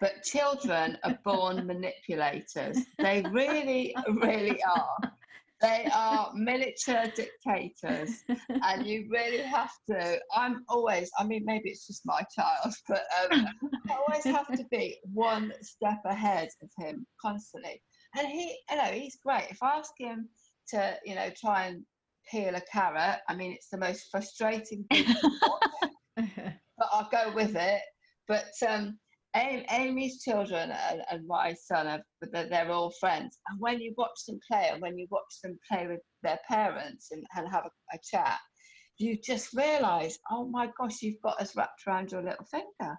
But 0.00 0.23
children 0.23 0.99
are 1.05 1.19
born 1.25 1.67
manipulators. 1.67 2.79
They 2.99 3.25
really, 3.33 3.95
really 4.09 4.62
are. 4.62 5.12
They 5.62 5.88
are 5.95 6.33
miniature 6.35 7.05
dictators. 7.15 8.23
And 8.62 8.87
you 8.87 9.09
really 9.11 9.43
have 9.43 9.71
to 9.88 10.19
i'm 10.35 10.65
always 10.69 11.11
i 11.19 11.25
mean 11.25 11.45
maybe 11.45 11.71
it's 11.71 11.87
just 11.87 12.03
my 12.05 12.23
child 12.35 12.75
but 12.88 13.05
um, 13.23 13.47
i 13.88 13.97
always 13.97 14.25
have 14.25 14.47
to 14.49 14.65
be 14.71 14.99
one 15.12 15.53
step 15.62 16.00
ahead 16.05 16.49
of 16.62 16.71
him 16.79 17.07
constantly. 17.21 17.83
And 18.17 18.26
he 18.26 18.59
you 18.71 18.76
know 18.76 18.85
he's 18.85 19.17
great. 19.25 19.47
If 19.50 19.62
i 19.62 19.79
ask 19.79 19.93
him 19.99 20.29
to 20.69 20.97
you 21.05 21.15
know 21.15 21.31
try 21.41 21.67
and 21.67 21.85
peel 22.31 22.55
a 22.55 22.62
carrot 22.71 23.21
i 23.29 23.35
mean 23.35 23.53
it's 23.53 23.69
the 23.69 23.79
most 23.79 24.09
frustrating 24.11 24.85
thing 24.91 25.07
but 26.17 26.88
i'll 26.93 27.09
go 27.11 27.33
with 27.35 27.57
it. 27.57 27.83
But 28.29 28.53
um 28.69 28.99
Amy's 29.71 30.23
children 30.23 30.73
and, 30.73 31.02
and 31.11 31.26
my 31.26 31.55
son, 31.55 31.87
are, 31.87 32.02
they're, 32.33 32.49
they're 32.49 32.71
all 32.71 32.93
friends. 32.99 33.38
And 33.49 33.61
when 33.61 33.81
you 33.81 33.95
watch 33.97 34.25
them 34.26 34.38
play, 34.50 34.69
and 34.73 34.81
when 34.81 34.99
you 34.99 35.07
watch 35.11 35.40
them 35.43 35.59
play 35.71 35.87
with 35.87 36.00
their 36.23 36.38
parents 36.49 37.09
and, 37.11 37.25
and 37.37 37.49
have 37.50 37.64
a, 37.64 37.71
a 37.95 37.99
chat, 38.02 38.38
you 38.99 39.19
just 39.23 39.52
realise, 39.55 40.19
oh 40.31 40.49
my 40.49 40.69
gosh, 40.78 41.02
you've 41.02 41.21
got 41.23 41.40
us 41.40 41.55
wrapped 41.57 41.83
around 41.87 42.12
your 42.12 42.23
little 42.23 42.47
finger. 42.50 42.97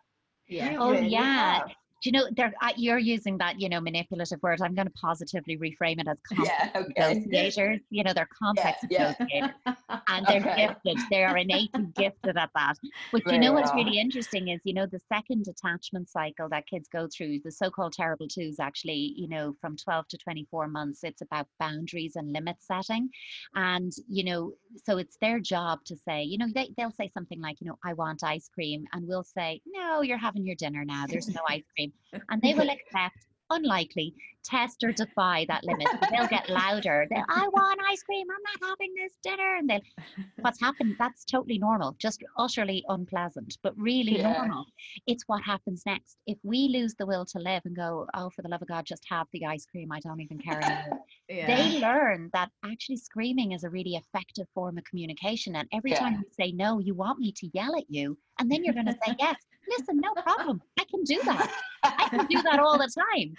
yeah. 0.48 0.72
You 0.72 0.78
Oh, 0.80 0.92
really 0.92 1.08
yeah. 1.08 1.60
have. 1.60 1.72
Do 2.02 2.10
you 2.10 2.12
know 2.12 2.28
there 2.36 2.54
uh, 2.62 2.72
you're 2.76 2.98
using 2.98 3.38
that 3.38 3.60
you 3.60 3.70
know 3.70 3.82
manipulative 3.82 4.42
word 4.44 4.60
i'm 4.62 4.76
going 4.76 4.88
to 4.88 4.94
positively 4.94 5.58
reframe 5.58 6.00
it 6.00 6.08
as 6.08 6.18
complex 6.28 6.52
Yeah, 6.64 6.72
okay. 6.76 7.14
negotiators 7.26 7.80
you 7.90 8.04
know 8.04 8.14
they're 8.14 8.30
complex 8.42 8.80
yeah. 8.90 9.14
negotiators 9.20 9.56
and 10.10 10.26
they're 10.28 10.38
Okay. 10.38 10.68
gifted. 10.84 10.98
They 11.10 11.24
are 11.24 11.38
innately 11.38 11.86
gifted 11.96 12.38
at 12.38 12.50
that. 12.56 12.76
But 13.12 13.24
you 13.32 13.40
know 13.40 13.54
what's 13.54 13.74
really 13.74 14.00
interesting 14.00 14.50
is, 14.50 14.62
you 14.64 14.74
know, 14.74 14.86
the 14.86 15.00
second 15.12 15.46
attachment 15.48 16.10
cycle 16.10 16.48
that 16.50 16.68
kids 16.68 16.88
go 16.92 17.08
through, 17.16 17.40
the 17.44 17.52
so-called 17.52 17.94
terrible 17.94 18.28
twos, 18.28 18.60
actually, 18.60 19.14
you 19.18 19.28
know, 19.28 19.54
from 19.60 19.76
12 19.76 20.08
to 20.10 20.18
24 20.18 20.68
months, 20.68 21.04
it's 21.04 21.22
about 21.22 21.48
boundaries 21.60 22.16
and 22.16 22.32
limit 22.32 22.58
setting. 22.60 23.10
And, 23.56 23.92
you 24.08 24.24
know, 24.24 24.54
so 24.86 24.98
it's 24.98 25.18
their 25.22 25.40
job 25.40 25.80
to 25.86 25.96
say, 25.96 26.24
you 26.24 26.38
know, 26.38 26.48
they, 26.54 26.74
they'll 26.78 26.92
say 26.92 27.10
something 27.14 27.42
like, 27.42 27.58
you 27.60 27.68
know, 27.68 27.78
I 27.84 27.94
want 27.94 28.24
ice 28.24 28.50
cream. 28.54 28.86
And 28.94 29.08
we'll 29.08 29.24
say, 29.24 29.62
no, 29.66 30.02
you're 30.02 30.18
having 30.18 30.46
your 30.46 30.56
dinner 30.56 30.86
now. 30.86 31.06
There's 31.08 31.30
no 31.30 31.42
ice 31.50 31.64
cream. 31.76 31.87
And 32.30 32.42
they 32.42 32.54
will 32.54 32.70
accept 32.70 33.18
unlikely 33.50 34.14
test 34.48 34.84
or 34.84 34.92
defy 34.92 35.46
that 35.50 35.64
limit. 35.64 35.88
They'll 36.12 36.28
get 36.28 36.50
louder. 36.50 37.06
They'll, 37.10 37.26
I 37.30 37.48
want 37.54 37.80
ice 37.90 38.02
cream. 38.04 38.26
I'm 38.30 38.44
not 38.62 38.70
having 38.70 38.94
this 38.96 39.14
dinner. 39.24 39.56
And 39.58 39.70
they'll, 39.70 39.82
what's 40.42 40.60
happened, 40.62 40.96
that's 40.98 41.26
totally 41.26 41.58
normal, 41.60 41.96
just 42.00 42.24
utterly 42.38 42.84
unpleasant, 42.90 43.58
but 43.64 43.74
really 43.78 44.18
Yeah. 44.20 44.32
normal. 44.34 44.66
It's 45.06 45.24
what 45.28 45.44
happens 45.44 45.84
next. 45.86 46.18
If 46.26 46.38
we 46.44 46.70
lose 46.70 46.96
the 46.96 47.06
will 47.06 47.26
to 47.26 47.40
live 47.40 47.62
and 47.66 47.76
go, 47.76 48.08
oh, 48.14 48.30
for 48.30 48.42
the 48.42 48.50
love 48.50 48.62
of 48.62 48.68
God, 48.68 48.86
just 48.86 49.04
have 49.10 49.28
the 49.34 49.46
ice 49.46 49.66
cream. 49.66 49.92
I 49.92 50.00
don't 50.00 50.22
even 50.22 50.38
care 50.40 50.62
anymore. 50.62 51.00
yeah. 51.30 51.48
They 51.48 51.80
learn 51.80 52.30
that 52.34 52.50
actually 52.66 52.98
screaming 52.98 53.52
is 53.52 53.64
a 53.64 53.70
really 53.70 53.96
effective 53.96 54.48
form 54.54 54.78
of 54.78 54.84
communication. 54.86 55.56
And 55.56 55.68
every 55.74 55.92
time 55.92 56.14
you 56.14 56.24
say 56.40 56.52
no, 56.52 56.80
you 56.80 56.94
want 56.96 57.20
me 57.20 57.32
to 57.34 57.50
yell 57.54 57.76
at 57.76 57.86
you. 57.90 58.18
And 58.40 58.50
then 58.52 58.64
you're 58.64 58.74
going 58.74 58.86
to 58.88 58.98
say 59.06 59.16
yes. 59.20 59.36
Listen, 59.78 60.00
no 60.00 60.14
problem. 60.22 60.62
I 60.80 60.86
can 60.86 61.04
do 61.04 61.20
that. 61.26 61.52
I 61.84 62.08
can 62.10 62.26
do 62.28 62.42
that 62.44 62.60
all 62.60 62.78
the 62.78 62.90
time. 63.12 63.34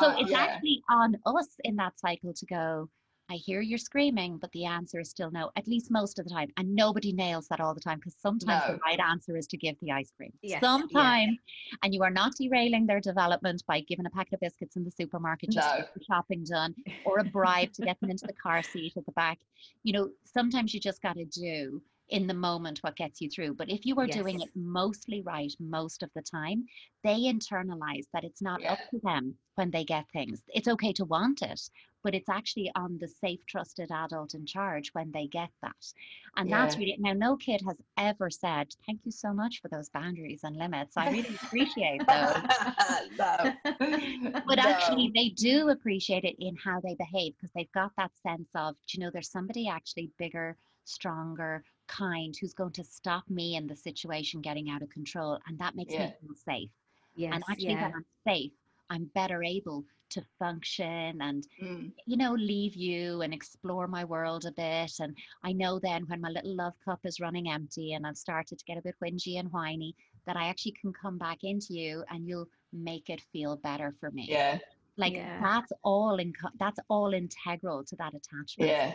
So 0.00 0.06
Uh, 0.08 0.16
it's 0.18 0.30
yeah. 0.30 0.43
Actually 0.44 0.82
on 0.90 1.16
us 1.26 1.48
in 1.64 1.76
that 1.76 1.98
cycle 1.98 2.32
to 2.34 2.46
go, 2.46 2.88
I 3.30 3.36
hear 3.36 3.62
you're 3.62 3.78
screaming, 3.78 4.36
but 4.36 4.52
the 4.52 4.66
answer 4.66 5.00
is 5.00 5.08
still 5.08 5.30
no, 5.30 5.50
at 5.56 5.66
least 5.66 5.90
most 5.90 6.18
of 6.18 6.26
the 6.26 6.30
time. 6.30 6.50
And 6.58 6.74
nobody 6.74 7.12
nails 7.12 7.48
that 7.48 7.58
all 7.58 7.72
the 7.74 7.80
time 7.80 7.98
because 7.98 8.16
sometimes 8.20 8.62
No. 8.68 8.74
the 8.74 8.80
right 8.84 9.00
answer 9.00 9.36
is 9.36 9.46
to 9.48 9.56
give 9.56 9.76
the 9.80 9.92
ice 9.92 10.12
cream. 10.16 10.30
Yes, 10.42 10.52
yeah. 10.52 10.60
Sometimes. 10.60 11.38
And 11.82 11.94
you 11.94 12.02
are 12.02 12.10
not 12.10 12.32
derailing 12.38 12.86
their 12.86 13.00
development 13.00 13.62
by 13.66 13.80
giving 13.80 14.04
a 14.04 14.10
packet 14.10 14.34
of 14.34 14.40
biscuits 14.40 14.76
in 14.76 14.84
the 14.84 14.90
supermarket 14.90 15.50
just 15.50 15.70
to 15.70 15.76
get 15.78 15.94
the 15.94 16.04
shopping 16.04 16.44
done 16.44 16.74
or 17.04 17.18
a 17.18 17.24
bribe 17.36 17.72
to 17.72 17.82
get 17.82 17.98
them 18.00 18.10
into 18.10 18.26
the 18.26 18.34
car 18.34 18.62
seat 18.62 18.92
at 18.96 19.06
the 19.06 19.12
back. 19.12 19.38
You 19.84 19.94
know, 19.94 20.10
sometimes 20.24 20.74
you 20.74 20.80
just 20.80 21.00
got 21.00 21.16
to 21.16 21.24
do 21.24 21.80
in 22.08 22.26
the 22.26 22.34
moment 22.34 22.78
what 22.80 22.96
gets 22.96 23.20
you 23.20 23.28
through. 23.30 23.54
But 23.54 23.70
if 23.70 23.84
you 23.86 23.98
are 24.00 24.06
doing 24.08 24.40
it 24.40 24.50
mostly 24.54 25.22
right 25.22 25.52
most 25.58 26.02
of 26.02 26.10
the 26.14 26.22
time, 26.22 26.64
they 27.02 27.20
internalize 27.22 28.06
that 28.12 28.24
it's 28.24 28.42
not 28.42 28.62
up 28.68 28.80
to 28.90 29.00
them 29.02 29.36
when 29.56 29.70
they 29.70 29.84
get 29.84 30.06
things. 30.12 30.42
It's 30.48 30.68
okay 30.68 30.92
to 30.94 31.04
want 31.04 31.42
it, 31.42 31.60
but 32.02 32.14
it's 32.14 32.28
actually 32.28 32.70
on 32.76 32.98
the 32.98 33.08
safe, 33.08 33.40
trusted 33.46 33.90
adult 33.90 34.34
in 34.34 34.46
charge 34.46 34.90
when 34.94 35.10
they 35.12 35.26
get 35.26 35.50
that. 35.62 35.92
And 36.36 36.50
that's 36.50 36.76
Yeah. 36.76 36.84
really 36.84 36.96
now 36.98 37.12
no 37.12 37.36
kid 37.36 37.62
has 37.66 37.80
ever 37.96 38.30
said, 38.30 38.74
Thank 38.86 39.00
you 39.04 39.12
so 39.12 39.32
much 39.32 39.60
for 39.60 39.68
those 39.68 39.88
boundaries 39.90 40.44
and 40.44 40.56
limits. 40.56 40.96
I 40.96 41.08
really 41.08 41.38
appreciate 41.44 42.06
those. 42.08 42.42
no. 43.18 43.52
But 44.46 44.58
actually, 44.58 45.10
they 45.14 45.30
do 45.30 45.70
appreciate 45.70 46.24
it 46.24 46.36
in 46.38 46.56
how 46.56 46.80
they 46.80 46.94
behave 46.94 47.34
because 47.36 47.52
they've 47.54 47.72
got 47.72 47.92
that 47.96 48.16
sense 48.18 48.48
of, 48.54 48.74
do 48.86 48.98
you 48.98 49.04
know, 49.04 49.10
there's 49.10 49.30
somebody 49.30 49.68
actually 49.68 50.10
bigger, 50.18 50.56
stronger, 50.84 51.64
kind 51.86 52.34
who's 52.40 52.54
going 52.54 52.72
to 52.72 52.84
stop 52.84 53.28
me 53.28 53.56
in 53.56 53.66
the 53.66 53.76
situation 53.76 54.40
getting 54.40 54.70
out 54.70 54.82
of 54.82 54.90
control. 54.90 55.38
And 55.46 55.58
that 55.58 55.74
makes 55.76 55.94
Yeah. 55.94 56.06
me 56.06 56.14
feel 56.20 56.34
safe. 56.34 56.70
yes, 57.16 57.32
and 57.34 57.44
actually, 57.48 57.74
yeah. 57.74 57.82
when 57.82 57.94
I'm 57.94 58.06
safe, 58.26 58.52
I'm 58.90 59.04
better 59.14 59.42
able 59.42 59.84
to 60.10 60.22
function 60.38 61.20
and, 61.22 61.46
Mm, 61.60 61.92
you 62.06 62.16
know, 62.16 62.32
leave 62.34 62.74
you 62.74 63.22
and 63.22 63.32
explore 63.32 63.86
my 63.86 64.04
world 64.04 64.44
a 64.46 64.52
bit. 64.52 64.92
And 65.00 65.16
I 65.42 65.52
know 65.52 65.78
then 65.78 66.06
when 66.08 66.20
my 66.20 66.28
little 66.30 66.54
love 66.54 66.74
cup 66.84 67.00
is 67.04 67.20
running 67.20 67.50
empty 67.50 67.92
and 67.94 68.06
I've 68.06 68.16
started 68.18 68.58
to 68.58 68.64
get 68.64 68.78
a 68.78 68.82
bit 68.82 68.96
whingy 69.02 69.38
and 69.38 69.50
whiny, 69.52 69.94
that 70.26 70.36
I 70.36 70.46
actually 70.48 70.72
can 70.72 70.92
come 70.92 71.18
back 71.18 71.38
into 71.44 71.74
you 71.74 72.04
and 72.10 72.26
you'll 72.26 72.48
make 72.72 73.10
it 73.10 73.20
feel 73.32 73.56
better 73.56 73.94
for 74.00 74.10
me 74.10 74.26
yeah. 74.28 74.58
like 74.96 75.12
Yeah. 75.14 75.40
that's 75.40 75.72
all 75.82 76.16
in 76.16 76.32
that's 76.58 76.80
all 76.88 77.12
integral 77.14 77.84
to 77.84 77.96
that 77.96 78.14
attachment 78.14 78.70
Yeah. 78.70 78.94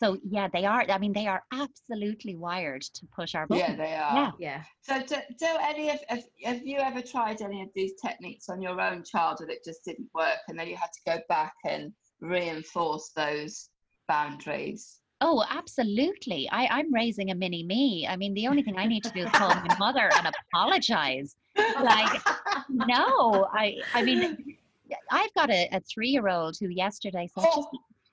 Cycle. 0.00 0.14
So 0.14 0.20
yeah, 0.28 0.48
they 0.52 0.64
are. 0.64 0.84
I 0.88 0.98
mean, 0.98 1.12
they 1.12 1.26
are 1.26 1.42
absolutely 1.52 2.36
wired 2.36 2.82
to 2.82 3.06
push 3.14 3.34
our 3.34 3.46
buttons. 3.46 3.68
Yeah, 3.70 3.76
they 3.76 3.94
are. 3.94 4.34
Yeah. 4.38 4.62
Yeah. 4.62 4.62
So, 4.82 5.06
do, 5.06 5.16
do 5.38 5.46
any 5.60 5.90
of 5.90 6.00
have, 6.08 6.24
have 6.44 6.66
you 6.66 6.78
ever 6.78 7.02
tried 7.02 7.42
any 7.42 7.62
of 7.62 7.68
these 7.74 7.92
techniques 8.04 8.48
on 8.48 8.62
your 8.62 8.80
own 8.80 9.04
child 9.04 9.38
that 9.40 9.64
just 9.64 9.84
didn't 9.84 10.08
work, 10.14 10.38
and 10.48 10.58
then 10.58 10.68
you 10.68 10.76
had 10.76 10.90
to 10.92 11.00
go 11.06 11.22
back 11.28 11.54
and 11.64 11.92
reinforce 12.20 13.10
those 13.14 13.70
boundaries? 14.08 15.00
Oh, 15.20 15.44
absolutely. 15.50 16.48
I, 16.52 16.66
I'm 16.66 16.94
raising 16.94 17.32
a 17.32 17.34
mini 17.34 17.64
me. 17.64 18.06
I 18.08 18.16
mean, 18.16 18.34
the 18.34 18.46
only 18.46 18.62
thing 18.62 18.78
I 18.78 18.86
need 18.86 19.02
to 19.02 19.10
do 19.10 19.24
is 19.24 19.30
call 19.32 19.48
my 19.48 19.76
mother 19.78 20.10
and 20.16 20.32
apologize. 20.52 21.34
Like, 21.56 22.22
no, 22.68 23.48
I 23.52 23.78
I 23.94 24.02
mean, 24.02 24.56
I've 25.10 25.34
got 25.34 25.50
a, 25.50 25.68
a 25.72 25.80
three 25.80 26.10
year 26.10 26.28
old 26.28 26.56
who 26.60 26.68
yesterday 26.68 27.28
said, 27.34 27.44
oh. 27.48 27.56
just 27.56 27.68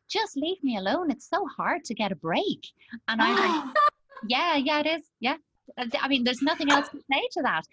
just 0.09 0.37
leave 0.37 0.63
me 0.63 0.77
alone. 0.77 1.11
It's 1.11 1.29
so 1.29 1.45
hard 1.57 1.83
to 1.85 1.93
get 1.93 2.11
a 2.11 2.15
break. 2.15 2.65
And 3.07 3.21
I'm 3.21 3.35
like, 3.35 3.75
yeah, 4.27 4.55
yeah, 4.55 4.79
it 4.79 4.87
is. 4.87 5.03
Yeah. 5.19 5.37
Uh, 5.77 5.85
I 5.99 6.07
mean, 6.07 6.23
there's 6.23 6.41
nothing 6.41 6.71
else 6.71 6.89
to 6.89 6.99
say 7.11 7.27
to 7.33 7.41
that. 7.43 7.63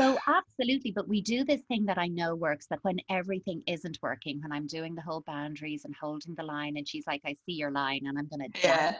So 0.00 0.18
absolutely, 0.26 0.92
but 0.92 1.08
we 1.08 1.20
do 1.20 1.44
this 1.44 1.60
thing 1.68 1.84
that 1.84 1.98
I 1.98 2.08
know 2.08 2.34
works. 2.34 2.66
That 2.68 2.78
when 2.82 3.00
everything 3.10 3.62
isn't 3.66 3.98
working, 4.02 4.40
when 4.40 4.50
I'm 4.50 4.66
doing 4.66 4.94
the 4.94 5.02
whole 5.02 5.22
boundaries 5.26 5.84
and 5.84 5.94
holding 5.94 6.34
the 6.36 6.42
line, 6.42 6.78
and 6.78 6.88
she's 6.88 7.06
like, 7.06 7.20
"I 7.26 7.36
see 7.44 7.52
your 7.52 7.70
line, 7.70 8.06
and 8.06 8.18
I'm 8.18 8.26
gonna 8.28 8.48
yeah, 8.64 8.92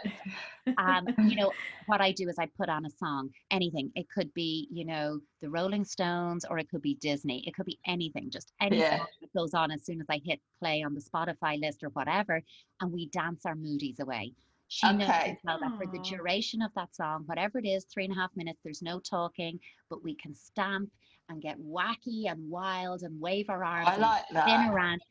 um, 0.77 1.07
you 1.31 1.37
know, 1.37 1.53
what 1.87 2.01
I 2.03 2.13
do 2.13 2.29
is 2.29 2.39
I 2.39 2.47
put 2.47 2.69
on 2.69 2.85
a 2.85 2.91
song, 2.91 3.31
anything. 3.51 3.91
It 3.95 4.11
could 4.11 4.33
be, 4.35 4.69
you 4.71 4.85
know, 4.85 5.21
the 5.41 5.51
Rolling 5.51 5.85
Stones 5.85 6.45
or 6.45 6.59
it 6.59 6.69
could 6.69 6.83
be 6.83 6.95
Disney. 6.97 7.47
It 7.49 7.55
could 7.55 7.67
be 7.67 7.79
anything, 7.87 8.31
just 8.31 8.53
anything 8.61 8.85
Yeah. 8.85 9.07
that 9.21 9.33
goes 9.35 9.55
on 9.55 9.71
as 9.71 9.85
soon 9.85 10.01
as 10.01 10.07
I 10.11 10.21
hit 10.25 10.41
play 10.61 10.83
on 10.83 10.95
the 10.95 11.01
Spotify 11.01 11.59
list 11.61 11.83
or 11.83 11.89
whatever, 11.91 12.43
and 12.81 12.93
we 12.93 13.07
dance 13.07 13.47
our 13.47 13.57
moodies 13.57 14.01
away. 14.01 14.35
She 14.71 14.93
knows 14.93 15.09
Okay. 15.11 15.33
as 15.33 15.37
well 15.43 15.59
that 15.61 15.77
for 15.77 15.87
the 15.87 15.99
duration 15.99 16.63
of 16.63 16.73
that 16.75 16.95
song, 16.95 17.25
whatever 17.27 17.59
it 17.59 17.67
is, 17.67 17.85
three 17.87 18.05
and 18.05 18.13
a 18.13 18.17
half 18.17 18.31
minutes, 18.37 18.61
there's 18.63 18.83
no 18.83 19.01
talking, 19.01 19.59
but 19.91 20.05
we 20.05 20.15
can 20.15 20.33
stamp 20.33 20.91
and 21.29 21.43
get 21.43 21.59
wacky 21.59 22.31
and 22.31 22.49
wild 22.49 23.03
and 23.03 23.21
wave 23.21 23.47
our 23.51 23.65
arms 23.65 23.89
I 23.89 23.93
and 23.95 24.01
like 24.01 24.29
spin 24.29 24.35
that. 24.35 24.71
around. 24.71 25.03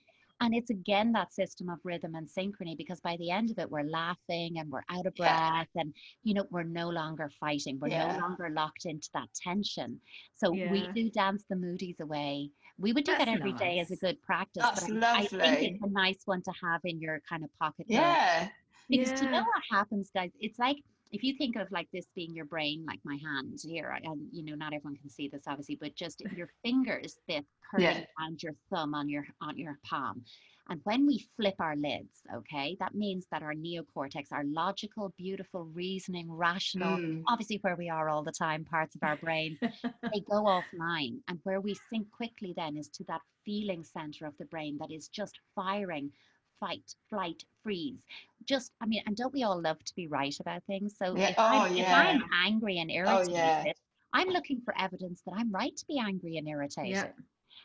And 0.42 0.56
it's 0.56 0.70
again 0.70 1.12
that 1.12 1.34
system 1.34 1.68
of 1.68 1.80
rhythm 1.84 2.16
and 2.16 2.26
synchrony 2.26 2.78
because 2.78 3.02
by 3.02 3.18
the 3.18 3.32
end 3.32 3.52
of 3.52 3.60
it, 3.60 3.70
we're 3.70 3.84
laughing 3.84 4.60
and 4.60 4.72
we're 4.72 4.86
out 4.90 5.06
of 5.06 5.14
Yeah. 5.18 5.50
breath 5.52 5.68
and, 5.76 5.94
you 6.24 6.34
know, 6.34 6.46
we're 6.50 6.64
no 6.64 6.88
longer 6.88 7.30
fighting. 7.38 7.78
We're 7.82 7.90
Yeah. 7.90 8.14
no 8.14 8.18
longer 8.20 8.50
locked 8.50 8.86
into 8.86 9.10
that 9.14 9.28
tension. 9.34 10.00
So 10.36 10.52
we 10.52 10.88
do 10.96 11.10
dance 11.10 11.44
the 11.50 11.58
moodies 11.58 12.00
away. 12.00 12.52
We 12.78 12.94
would 12.94 13.04
do 13.04 13.12
that 13.18 13.26
That's 13.28 13.38
every 13.42 13.52
day 13.52 13.80
as 13.80 13.92
a 13.92 13.98
good 13.98 14.22
practice. 14.22 14.64
That's 14.64 14.88
but 14.88 15.04
I, 15.04 15.18
I 15.18 15.26
think 15.26 15.74
it's 15.76 15.84
a 15.84 15.90
nice 15.90 16.22
one 16.24 16.42
to 16.44 16.54
have 16.64 16.80
in 16.86 17.02
your 17.02 17.20
kind 17.28 17.44
of 17.44 17.50
pocket. 17.60 17.88
book. 17.90 17.98
Yeah, 17.98 18.48
Because 18.90 19.14
do 19.14 19.26
you 19.26 19.32
know 19.32 19.44
what 19.44 19.64
happens, 19.72 20.10
guys? 20.14 20.32
It's 20.40 20.60
like 20.60 20.78
if 21.12 21.24
you 21.24 21.36
think 21.38 21.56
of 21.56 21.72
like 21.72 21.88
this 21.92 22.06
being 22.16 22.34
your 22.36 22.46
brain, 22.46 22.86
like 22.88 23.00
my 23.04 23.18
hand 23.24 23.60
here, 23.64 23.98
and 24.04 24.28
you 24.32 24.44
know, 24.44 24.56
not 24.56 24.74
everyone 24.74 24.98
can 24.98 25.10
see 25.10 25.28
this 25.28 25.44
obviously, 25.48 25.76
but 25.80 25.96
just 25.96 26.22
your 26.36 26.50
fingers 26.64 27.18
that 27.28 27.44
curling 27.70 27.86
Yeah. 27.86 28.06
around 28.20 28.44
your 28.44 28.56
thumb 28.70 28.94
on 28.94 29.10
your 29.10 29.26
on 29.42 29.58
your 29.58 29.78
palm. 29.86 30.24
And 30.72 30.80
when 30.84 31.08
we 31.08 31.26
flip 31.36 31.56
our 31.60 31.76
lids, 31.76 32.22
okay, 32.32 32.78
that 32.80 32.94
means 32.94 33.26
that 33.32 33.42
our 33.42 33.56
neocortex, 33.56 34.28
our 34.32 34.44
logical, 34.44 35.12
beautiful, 35.18 35.66
reasoning, 35.66 36.32
rational, 36.32 37.00
Mm. 37.00 37.24
obviously 37.28 37.58
where 37.62 37.76
we 37.76 37.90
are 37.90 38.08
all 38.08 38.24
the 38.24 38.32
time, 38.32 38.64
parts 38.66 38.96
of 38.96 39.02
our 39.02 39.18
brain, 39.18 39.58
they 39.62 40.20
go 40.30 40.44
offline. 40.44 41.22
And 41.28 41.40
where 41.44 41.60
we 41.60 41.74
sink 41.74 42.12
quickly 42.12 42.54
then 42.56 42.78
is 42.78 42.88
to 42.90 43.04
that 43.06 43.22
feeling 43.46 43.84
center 43.84 44.28
of 44.28 44.38
the 44.38 44.46
brain 44.46 44.78
that 44.78 44.92
is 44.92 45.08
just 45.08 45.40
firing 45.56 46.12
fight, 46.60 46.94
flight, 47.10 47.44
freeze. 47.64 48.04
Just, 48.46 48.72
I 48.82 48.86
mean, 48.86 49.04
and 49.06 49.16
don't 49.16 49.34
we 49.34 49.44
all 49.44 49.62
love 49.62 49.84
to 49.84 49.96
be 49.96 50.08
right 50.08 50.36
about 50.40 50.64
things? 50.66 50.98
So 50.98 51.16
Yeah. 51.16 51.30
if, 51.30 51.36
Oh, 51.38 51.66
I'm, 51.66 51.76
if 51.78 51.92
I'm 51.92 52.24
angry 52.34 52.80
and 52.80 52.90
Oh, 52.90 52.94
irritated, 52.96 53.34
yeah. 53.66 53.74
I'm 54.14 54.30
looking 54.30 54.62
for 54.62 54.76
evidence 54.78 55.22
that 55.26 55.34
I'm 55.36 55.52
right 55.52 55.76
to 55.76 55.86
be 55.86 56.00
angry 56.00 56.38
and 56.38 56.48
irritated. 56.48 57.14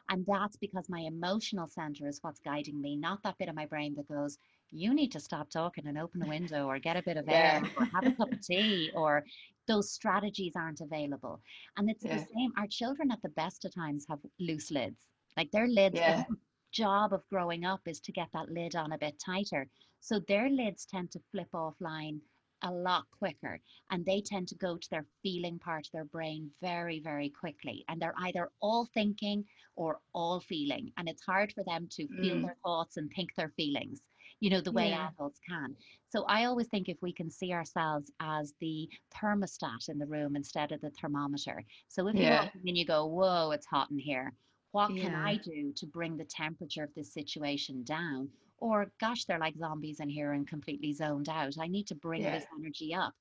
And 0.09 0.27
that's 0.27 0.57
because 0.57 0.89
my 0.89 1.01
emotional 1.01 1.69
center 1.69 2.07
is 2.09 2.19
what's 2.23 2.41
guiding 2.41 2.81
me, 2.81 2.97
not 2.97 3.23
that 3.23 3.39
bit 3.39 3.49
of 3.49 3.55
my 3.55 3.67
brain 3.67 3.95
that 3.95 4.09
goes, 4.09 4.37
you 4.71 4.93
need 4.93 5.13
to 5.13 5.21
stop 5.21 5.49
talking 5.51 5.87
and 5.87 5.97
open 5.99 6.23
a 6.23 6.27
window 6.27 6.67
or 6.67 6.79
get 6.79 6.97
a 6.97 7.03
bit 7.03 7.17
of 7.17 7.29
air 7.29 7.63
or 7.77 7.87
have 7.95 8.07
a 8.07 8.13
cup 8.13 8.33
of 8.33 8.41
tea 8.41 8.91
or 8.95 9.25
those 9.67 9.93
strategies 9.93 10.55
aren't 10.57 10.81
available. 10.81 11.41
And 11.77 11.89
it's 11.89 12.05
Yeah. 12.05 12.17
the 12.17 12.27
same. 12.35 12.53
Our 12.59 12.67
children 12.67 13.11
at 13.11 13.23
the 13.23 13.31
best 13.31 13.65
of 13.65 13.75
times 13.75 14.05
have 14.11 14.19
loose 14.39 14.71
lids. 14.71 15.07
Like 15.37 15.51
their 15.51 15.69
lids, 15.69 15.97
Yeah. 15.97 16.27
Job 16.75 17.13
of 17.13 17.29
growing 17.31 17.65
up 17.65 17.81
is 17.87 18.01
to 18.01 18.13
get 18.13 18.29
that 18.33 18.51
lid 18.51 18.75
on 18.77 18.93
a 18.93 18.99
bit 18.99 19.19
tighter. 19.19 19.71
So 20.01 20.21
their 20.21 20.49
lids 20.51 20.85
tend 20.87 21.11
to 21.13 21.21
flip 21.31 21.49
offline 21.55 22.21
a 22.63 22.71
lot 22.73 23.05
quicker 23.11 23.61
and 23.91 24.05
they 24.07 24.23
tend 24.23 24.49
to 24.49 24.55
go 24.57 24.77
to 24.79 24.91
their 24.91 25.07
feeling 25.23 25.59
part 25.59 25.87
of 25.87 25.93
their 25.93 26.05
brain 26.07 26.51
very, 26.63 27.01
very 27.01 27.31
quickly. 27.31 27.85
And 27.89 28.01
they're 28.01 28.15
either 28.19 28.51
all 28.61 28.87
thinking 28.95 29.45
or 29.77 30.01
all 30.15 30.41
feeling. 30.41 30.93
And 30.97 31.09
it's 31.09 31.23
hard 31.23 31.53
for 31.53 31.63
them 31.65 31.89
to 31.93 32.09
feel 32.21 32.37
Mm. 32.37 32.43
their 32.43 32.57
thoughts 32.65 32.97
and 32.97 33.11
think 33.11 33.35
their 33.35 33.51
feelings, 33.51 34.01
you 34.41 34.51
know, 34.51 34.61
the 34.63 34.73
way 34.73 34.89
Yeah. 34.89 35.09
adults 35.09 35.41
can. 35.49 35.77
So 36.09 36.25
I 36.25 36.45
always 36.47 36.69
think 36.69 36.89
if 36.89 37.03
we 37.03 37.13
can 37.13 37.31
see 37.31 37.53
ourselves 37.53 38.11
as 38.21 38.55
the 38.61 38.89
thermostat 39.15 39.89
in 39.89 39.99
the 39.99 40.07
room 40.07 40.35
instead 40.37 40.73
of 40.73 40.81
the 40.81 40.91
thermometer. 40.91 41.65
So 41.89 42.09
if 42.09 42.15
you 42.19 42.23
Yeah. 42.23 42.43
walk 42.45 42.55
in 42.55 42.69
and 42.69 42.79
you 42.79 42.87
go, 42.87 43.07
whoa, 43.07 43.51
it's 43.51 43.67
hot 43.67 43.91
in 43.91 43.99
here. 43.99 44.33
What 44.75 44.91
can 44.97 45.15
I 45.15 45.37
do 45.37 45.73
to 45.77 45.87
bring 45.87 46.17
the 46.17 46.25
temperature 46.25 46.83
of 46.83 46.93
this 46.97 47.15
situation 47.15 47.85
down? 47.85 48.29
Or, 48.59 48.91
gosh, 49.01 49.25
they're 49.25 49.39
like 49.39 49.57
zombies 49.57 50.01
in 50.01 50.09
here 50.09 50.33
and 50.33 50.49
completely 50.49 50.93
zoned 50.93 51.29
out. 51.29 51.55
I 51.61 51.69
need 51.69 51.87
to 51.87 51.95
bring 51.95 52.23
Yeah. 52.23 52.37
this 52.37 52.47
energy 52.59 52.93
up. 52.93 53.15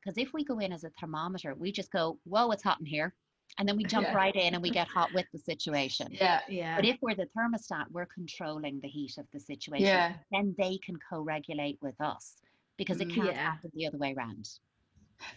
Because 0.00 0.16
if 0.16 0.32
we 0.32 0.44
go 0.44 0.60
in 0.60 0.72
as 0.72 0.84
a 0.84 0.90
thermometer, 0.98 1.54
we 1.56 1.72
just 1.72 1.92
go, 1.92 2.18
whoa, 2.24 2.50
it's 2.52 2.62
hot 2.62 2.80
in 2.80 2.86
here. 2.86 3.14
And 3.58 3.68
then 3.68 3.76
we 3.76 3.84
jump 3.84 4.06
Yeah. 4.06 4.14
right 4.14 4.34
in 4.34 4.54
and 4.54 4.62
we 4.62 4.70
get 4.70 4.88
hot 4.88 5.12
with 5.12 5.26
the 5.30 5.38
situation. 5.38 6.08
Yeah, 6.10 6.40
Yeah. 6.48 6.74
But 6.76 6.86
if 6.86 6.96
we're 7.02 7.14
the 7.14 7.28
thermostat, 7.36 7.90
we're 7.90 8.06
controlling 8.06 8.80
the 8.80 8.88
heat 8.88 9.18
of 9.18 9.26
the 9.30 9.40
situation. 9.40 9.84
Yeah. 9.86 10.16
Then 10.32 10.54
they 10.56 10.78
can 10.78 10.96
co 11.10 11.20
regulate 11.20 11.78
with 11.82 12.00
us 12.00 12.40
because 12.78 13.02
it 13.02 13.08
Mm. 13.08 13.14
can't 13.14 13.26
Yeah. 13.34 13.50
happen 13.52 13.70
the 13.74 13.86
other 13.86 13.98
way 13.98 14.14
around. 14.14 14.48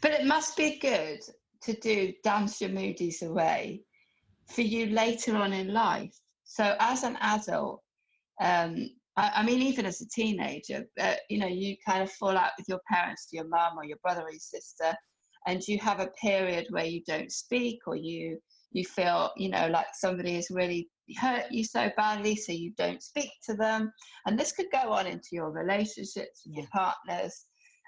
but 0.02 0.12
it 0.12 0.26
must 0.26 0.56
be 0.58 0.80
good 0.80 1.22
to 1.62 1.74
do 1.74 2.14
dance 2.24 2.60
your 2.62 2.70
moodies 2.72 3.22
away 3.22 3.84
for 4.50 4.62
you 4.62 4.88
later 4.88 5.36
on 5.36 5.54
in 5.54 5.74
life. 5.74 6.16
So 6.44 6.76
as 6.80 7.04
an 7.04 7.18
adult, 7.22 7.82
um, 8.42 8.90
I, 9.18 9.32
I 9.36 9.44
mean, 9.44 9.62
even 9.62 9.86
as 9.86 10.02
a 10.02 10.08
teenager, 10.08 10.86
uh, 11.00 11.16
you 11.30 11.40
know, 11.40 11.48
you 11.48 11.76
kind 11.86 12.02
of 12.02 12.12
fall 12.12 12.38
out 12.38 12.52
with 12.58 12.70
your 12.70 12.80
parents, 12.90 13.28
your 13.32 13.48
mum 13.48 13.78
or 13.78 13.86
your 13.86 13.98
brother 14.02 14.22
or 14.22 14.32
your 14.32 14.40
sister, 14.40 14.96
and 15.48 15.62
you 15.68 15.78
have 15.80 16.00
a 16.00 16.12
period 16.22 16.68
where 16.70 16.86
you 16.86 17.02
don't 17.08 17.32
speak 17.32 17.80
or 17.88 17.96
you 17.96 18.38
you 18.74 18.84
feel, 18.84 19.32
you 19.38 19.50
know, 19.50 19.68
like 19.70 19.88
somebody 19.94 20.36
has 20.36 20.50
really 20.52 20.90
hurt 21.18 21.46
you 21.50 21.64
so 21.64 21.90
badly, 21.96 22.36
so 22.36 22.52
you 22.52 22.74
don't 22.78 23.02
speak 23.02 23.30
to 23.46 23.54
them, 23.56 23.92
and 24.26 24.38
this 24.38 24.52
could 24.52 24.68
go 24.72 24.92
on 24.92 25.08
into 25.08 25.30
your 25.32 25.52
relationships 25.52 26.44
with 26.46 26.58
your 26.58 26.68
partners, 26.74 27.46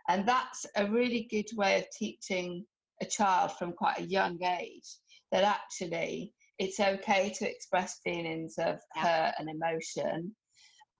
and 0.08 0.26
that's 0.26 0.65
a 0.78 0.89
really 0.89 1.28
good 1.30 1.45
way 1.58 1.78
of 1.78 1.86
teaching 1.98 2.65
a 3.02 3.06
child 3.06 3.52
from 3.52 3.74
quite 3.74 4.00
a 4.00 4.04
young 4.04 4.41
age 4.43 4.98
that 5.32 5.43
actually 5.43 6.34
it's 6.60 6.80
okay 6.80 7.30
to 7.38 7.50
express 7.50 8.00
feelings 8.04 8.56
of 8.58 8.80
Yeah. 8.95 9.02
hurt 9.04 9.36
and 9.39 9.50
emotion 9.50 10.36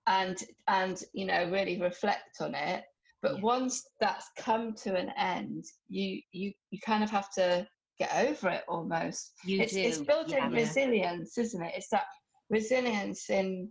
and 0.06 0.38
and 0.68 1.02
you 1.12 1.26
know 1.26 1.50
really 1.50 1.80
reflect 1.80 2.40
on 2.40 2.54
it 2.54 2.84
but 3.22 3.34
Yeah. 3.36 3.42
once 3.42 3.86
that's 4.00 4.28
come 4.38 4.74
to 4.74 4.96
an 4.96 5.10
end 5.16 5.64
you 5.88 6.20
you 6.32 6.52
you 6.70 6.78
kind 6.80 7.04
of 7.04 7.10
have 7.10 7.30
to 7.34 7.66
get 7.98 8.10
over 8.26 8.48
it 8.48 8.64
almost 8.66 9.32
You 9.44 9.60
it's, 9.60 9.74
do. 9.74 9.80
it's 9.80 9.98
building 9.98 10.38
yeah. 10.38 10.48
resilience 10.48 11.36
isn't 11.36 11.62
it 11.62 11.74
it's 11.76 11.90
that 11.90 12.06
resilience 12.48 13.28
in 13.30 13.68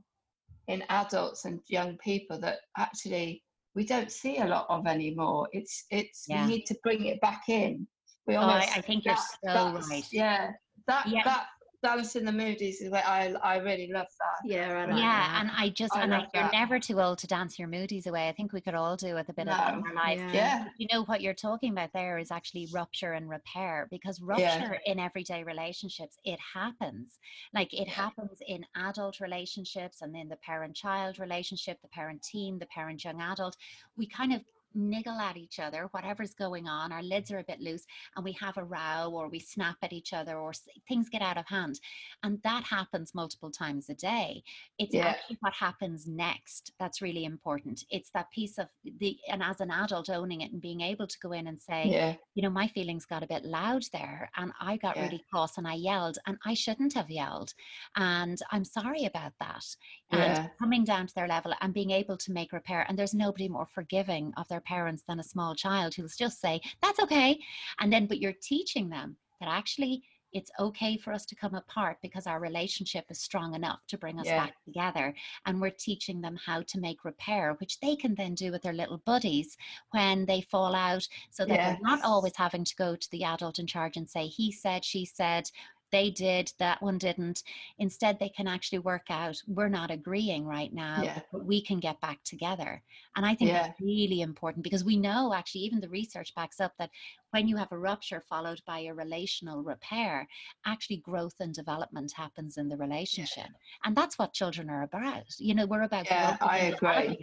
in 0.68 0.84
adults 0.90 1.46
and 1.46 1.60
young 1.68 1.98
people 1.98 2.40
that 2.40 2.60
actually 2.78 3.44
we 3.76 3.84
don't 3.86 4.12
see 4.12 4.38
a 4.38 4.46
lot 4.46 4.68
of 4.70 4.86
anymore 4.86 5.50
it's 5.52 5.86
it's 5.90 6.26
Yeah. 6.28 6.46
we 6.46 6.52
need 6.58 6.66
to 6.68 6.76
bring 6.84 7.06
it 7.06 7.20
back 7.22 7.50
in 7.50 7.88
we 8.28 8.36
Oh, 8.36 8.42
I, 8.42 8.44
almost 8.44 8.78
I 8.78 8.82
think 8.82 9.06
you're 9.06 9.16
that- 9.16 9.82
so 9.84 9.90
right. 9.90 10.06
yeah 10.12 10.52
that 10.88 11.08
Yeah. 11.08 11.24
that 11.24 11.48
dance 11.82 12.16
in 12.16 12.26
the 12.26 12.32
moodies 12.32 12.82
is 12.82 12.90
where 12.90 13.04
i 13.06 13.34
i 13.44 13.58
really 13.58 13.90
love 13.92 14.08
that 14.20 14.50
yeah, 14.50 14.84
I 14.84 14.86
like 14.86 14.98
yeah, 15.00 15.28
that. 15.28 15.38
and 15.42 15.52
I 15.56 15.70
just 15.70 15.96
I 15.96 16.02
and 16.04 16.14
I, 16.14 16.20
you're 16.34 16.44
that. 16.44 16.52
never 16.54 16.80
too 16.80 17.00
old 17.02 17.18
to 17.20 17.28
dance 17.28 17.60
your 17.60 17.68
moodies 17.68 18.08
away. 18.08 18.30
I 18.30 18.32
think 18.34 18.54
we 18.54 18.62
could 18.62 18.74
all 18.74 18.96
do 18.96 19.14
with 19.16 19.30
a 19.30 19.34
bit 19.34 19.48
of 19.48 19.58
that 19.58 19.74
in 19.74 19.84
our 19.86 19.94
lives. 19.94 20.22
Yeah. 20.22 20.34
yeah 20.34 20.68
You 20.78 20.88
know 20.92 21.04
what 21.06 21.22
you're 21.22 21.34
talking 21.34 21.72
about 21.72 21.92
there 21.94 22.18
is 22.18 22.32
actually 22.32 22.68
rupture 22.74 23.14
and 23.14 23.30
repair 23.30 23.88
because 23.92 24.22
rupture 24.22 24.78
in 24.86 25.00
everyday 25.00 25.44
relationships 25.44 26.18
it 26.24 26.40
happens. 26.54 27.20
Like 27.54 27.74
it 27.74 27.88
Yeah. 27.88 27.94
happens 27.94 28.40
in 28.48 28.66
adult 28.76 29.20
relationships 29.20 30.02
and 30.02 30.16
in 30.16 30.30
the 30.30 30.38
parent-child 30.38 31.20
relationship, 31.20 31.82
the 31.82 31.88
parent-teen, 31.90 32.60
the 32.60 32.68
parent-young 32.68 33.22
adult. 33.22 33.56
We 33.98 34.08
kind 34.08 34.34
of 34.34 34.42
niggle 34.74 35.20
at 35.20 35.38
each 35.38 35.60
other, 35.60 35.88
whatever's 35.92 36.34
going 36.34 36.68
on, 36.68 36.92
our 36.92 37.04
lids 37.04 37.32
are 37.32 37.40
a 37.40 37.44
bit 37.44 37.60
loose, 37.60 37.86
and 38.16 38.24
we 38.24 38.32
have 38.34 38.58
a 38.58 38.64
row 38.64 39.10
or 39.12 39.30
we 39.30 39.40
snap 39.40 39.78
at 39.82 39.94
each 39.94 40.14
other 40.14 40.38
or 40.38 40.52
things 40.88 41.10
get 41.10 41.22
out 41.22 41.38
of 41.38 41.48
hand. 41.48 41.80
And 42.24 42.42
that 42.44 42.64
happens 42.64 43.14
multiple 43.16 43.52
times 43.52 43.90
a 43.90 43.96
day. 43.96 44.44
It's 44.78 44.94
Yeah. 44.94 45.08
actually 45.08 45.38
what 45.42 45.54
happens 45.54 46.08
next 46.08 46.72
that's 46.80 47.02
really 47.02 47.26
important. 47.26 47.84
It's 47.90 48.12
that 48.12 48.32
piece 48.32 48.58
of 48.58 48.70
the, 48.84 49.18
and 49.28 49.42
as 49.44 49.60
an 49.62 49.72
adult, 49.72 50.10
owning 50.10 50.42
it 50.42 50.52
and 50.52 50.62
being 50.62 50.82
able 50.82 51.08
to 51.08 51.20
go 51.20 51.32
in 51.32 51.48
and 51.48 51.62
say, 51.62 51.88
Yeah. 51.90 52.16
you 52.36 52.44
know, 52.44 52.50
my 52.50 52.68
feelings 52.68 53.06
got 53.06 53.24
a 53.24 53.28
bit 53.28 53.44
loud 53.46 53.84
there 53.94 54.30
and 54.38 54.52
I 54.60 54.78
got 54.78 54.96
Yeah. 54.96 55.04
really 55.04 55.26
cross 55.32 55.58
and 55.58 55.68
I 55.68 55.74
yelled 55.76 56.18
and 56.26 56.38
I 56.46 56.54
shouldn't 56.54 56.94
have 56.94 57.10
yelled. 57.10 57.54
And 57.96 58.40
I'm 58.52 58.64
sorry 58.66 59.06
about 59.06 59.34
that. 59.40 59.66
And 60.12 60.52
coming 60.60 60.84
down 60.84 61.08
to 61.08 61.16
their 61.16 61.28
level 61.28 61.54
and 61.62 61.74
being 61.74 61.92
able 61.92 62.18
to 62.18 62.32
make 62.32 62.54
repair. 62.54 62.86
And 62.88 62.98
there's 62.98 63.14
nobody 63.14 63.48
more 63.50 63.66
forgiving 63.68 64.34
of 64.38 64.48
their 64.48 64.59
parents 64.62 65.04
than 65.08 65.20
a 65.20 65.24
small 65.24 65.56
child 65.56 65.94
who'll 65.94 66.08
just 66.08 66.40
say, 66.42 66.62
that's 66.82 67.00
okay. 67.00 67.40
And 67.80 67.92
then, 67.92 68.06
but 68.06 68.20
you're 68.20 68.34
teaching 68.42 68.90
them 68.90 69.16
that 69.40 69.50
actually 69.50 70.04
it's 70.32 70.52
okay 70.60 70.96
for 70.96 71.12
us 71.12 71.26
to 71.26 71.36
come 71.36 71.56
apart 71.56 71.98
because 72.04 72.28
our 72.28 72.40
relationship 72.40 73.06
is 73.10 73.20
strong 73.20 73.56
enough 73.56 73.80
to 73.88 73.98
bring 73.98 74.20
us 74.20 74.28
Yeah. 74.28 74.46
back 74.46 74.64
together. 74.64 75.16
And 75.48 75.60
we're 75.60 75.72
teaching 75.72 76.22
them 76.22 76.36
how 76.36 76.62
to 76.62 76.80
make 76.80 77.04
repair, 77.04 77.56
which 77.60 77.80
they 77.80 77.96
can 77.96 78.14
then 78.14 78.36
do 78.36 78.52
with 78.52 78.62
their 78.62 78.74
little 78.74 79.00
buddies 79.00 79.58
when 79.90 80.26
they 80.28 80.42
fall 80.42 80.76
out 80.76 81.08
so 81.32 81.46
that 81.46 81.58
they're 81.58 81.80
not 81.82 82.04
always 82.04 82.36
having 82.36 82.64
to 82.64 82.76
go 82.76 82.96
to 82.96 83.12
the 83.12 83.24
adult 83.24 83.58
in 83.58 83.66
charge 83.66 83.98
and 83.98 84.08
say, 84.08 84.28
he 84.28 84.52
said, 84.52 84.86
she 84.86 85.04
said, 85.04 85.50
they 85.92 86.10
did, 86.10 86.52
that 86.60 86.82
one 86.82 86.98
didn't. 86.98 87.44
Instead, 87.78 88.20
they 88.20 88.30
can 88.30 88.48
actually 88.48 88.80
work 88.80 89.08
out, 89.10 89.42
we're 89.48 89.70
not 89.70 89.92
agreeing 89.92 90.46
right 90.46 90.74
now, 90.74 91.02
Yeah. 91.04 91.20
but 91.32 91.46
we 91.46 91.62
can 91.62 91.80
get 91.80 92.00
back 92.02 92.24
together. 92.24 92.82
And 93.16 93.26
I 93.26 93.36
think 93.36 93.52
that's 93.52 93.80
really 93.82 94.22
important 94.22 94.64
because 94.64 94.84
we 94.84 94.98
know 94.98 95.34
actually, 95.34 95.62
even 95.62 95.80
the 95.80 95.90
research 95.90 96.34
backs 96.36 96.60
up 96.60 96.74
that 96.78 96.92
when 97.32 97.48
you 97.48 97.58
have 97.58 97.72
a 97.72 97.78
rupture 97.78 98.24
followed 98.28 98.62
by 98.66 98.80
a 98.80 98.94
relational 98.94 99.64
repair, 99.64 100.28
actually 100.66 100.98
growth 100.98 101.36
and 101.40 101.54
development 101.54 102.12
happens 102.16 102.58
in 102.58 102.70
the 102.70 102.78
relationship. 102.78 103.48
And 103.84 103.96
that's 103.96 104.18
what 104.18 104.34
children 104.34 104.70
are 104.70 104.84
about. 104.84 105.26
You 105.38 105.56
know, 105.56 105.66
we're 105.66 105.84
about 105.84 106.06
Yeah, 106.06 106.38
I 106.42 106.58
agree. 106.58 107.18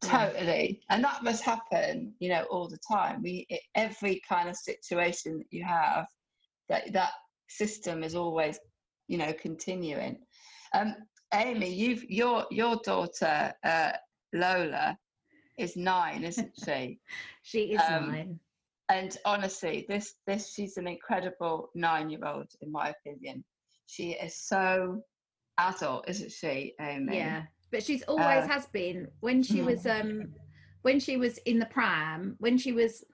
Totally. 0.00 0.80
And 0.88 1.04
that 1.04 1.22
must 1.22 1.42
happen, 1.42 2.14
you 2.20 2.30
know, 2.30 2.44
all 2.44 2.68
the 2.68 2.78
time. 2.78 3.22
We 3.22 3.46
every 3.74 4.22
kind 4.26 4.48
of 4.48 4.56
situation 4.56 5.38
that 5.38 5.46
you 5.50 5.64
have, 5.64 6.06
that 6.68 6.92
that 6.92 7.12
system 7.50 8.02
is 8.02 8.14
always, 8.14 8.58
you 9.08 9.18
know, 9.18 9.32
continuing. 9.34 10.18
Um, 10.74 10.94
Amy, 11.34 11.68
you've 11.72 12.04
your 12.04 12.46
your 12.50 12.76
daughter 12.84 13.52
uh, 13.64 13.92
Lola 14.32 14.96
is 15.58 15.76
nine, 15.76 16.24
isn't 16.24 16.52
she? 16.64 16.98
She 17.42 17.72
is 17.74 17.80
Um, 17.88 18.08
mine. 18.10 18.40
and 18.88 19.16
honestly, 19.24 19.84
this 19.88 20.14
this 20.26 20.52
she's 20.54 20.76
an 20.76 20.86
incredible 20.86 21.70
nine-year-old, 21.74 22.50
in 22.62 22.70
my 22.72 22.90
opinion. 22.96 23.44
She 23.86 24.12
is 24.12 24.36
so 24.36 25.02
adult, 25.58 26.08
isn't 26.08 26.30
she, 26.32 26.74
Amy? 26.80 27.16
Yeah, 27.16 27.42
but 27.72 27.82
she's 27.82 28.02
always 28.04 28.44
Uh, 28.44 28.48
has 28.48 28.66
been. 28.68 29.08
When 29.20 29.42
she 29.42 29.62
was 29.62 29.86
um, 29.86 30.32
when 30.82 30.98
she 31.00 31.16
was 31.16 31.38
in 31.38 31.58
the 31.58 31.66
pram, 31.66 32.36
when 32.38 32.56
she 32.56 32.72
was, 32.72 33.04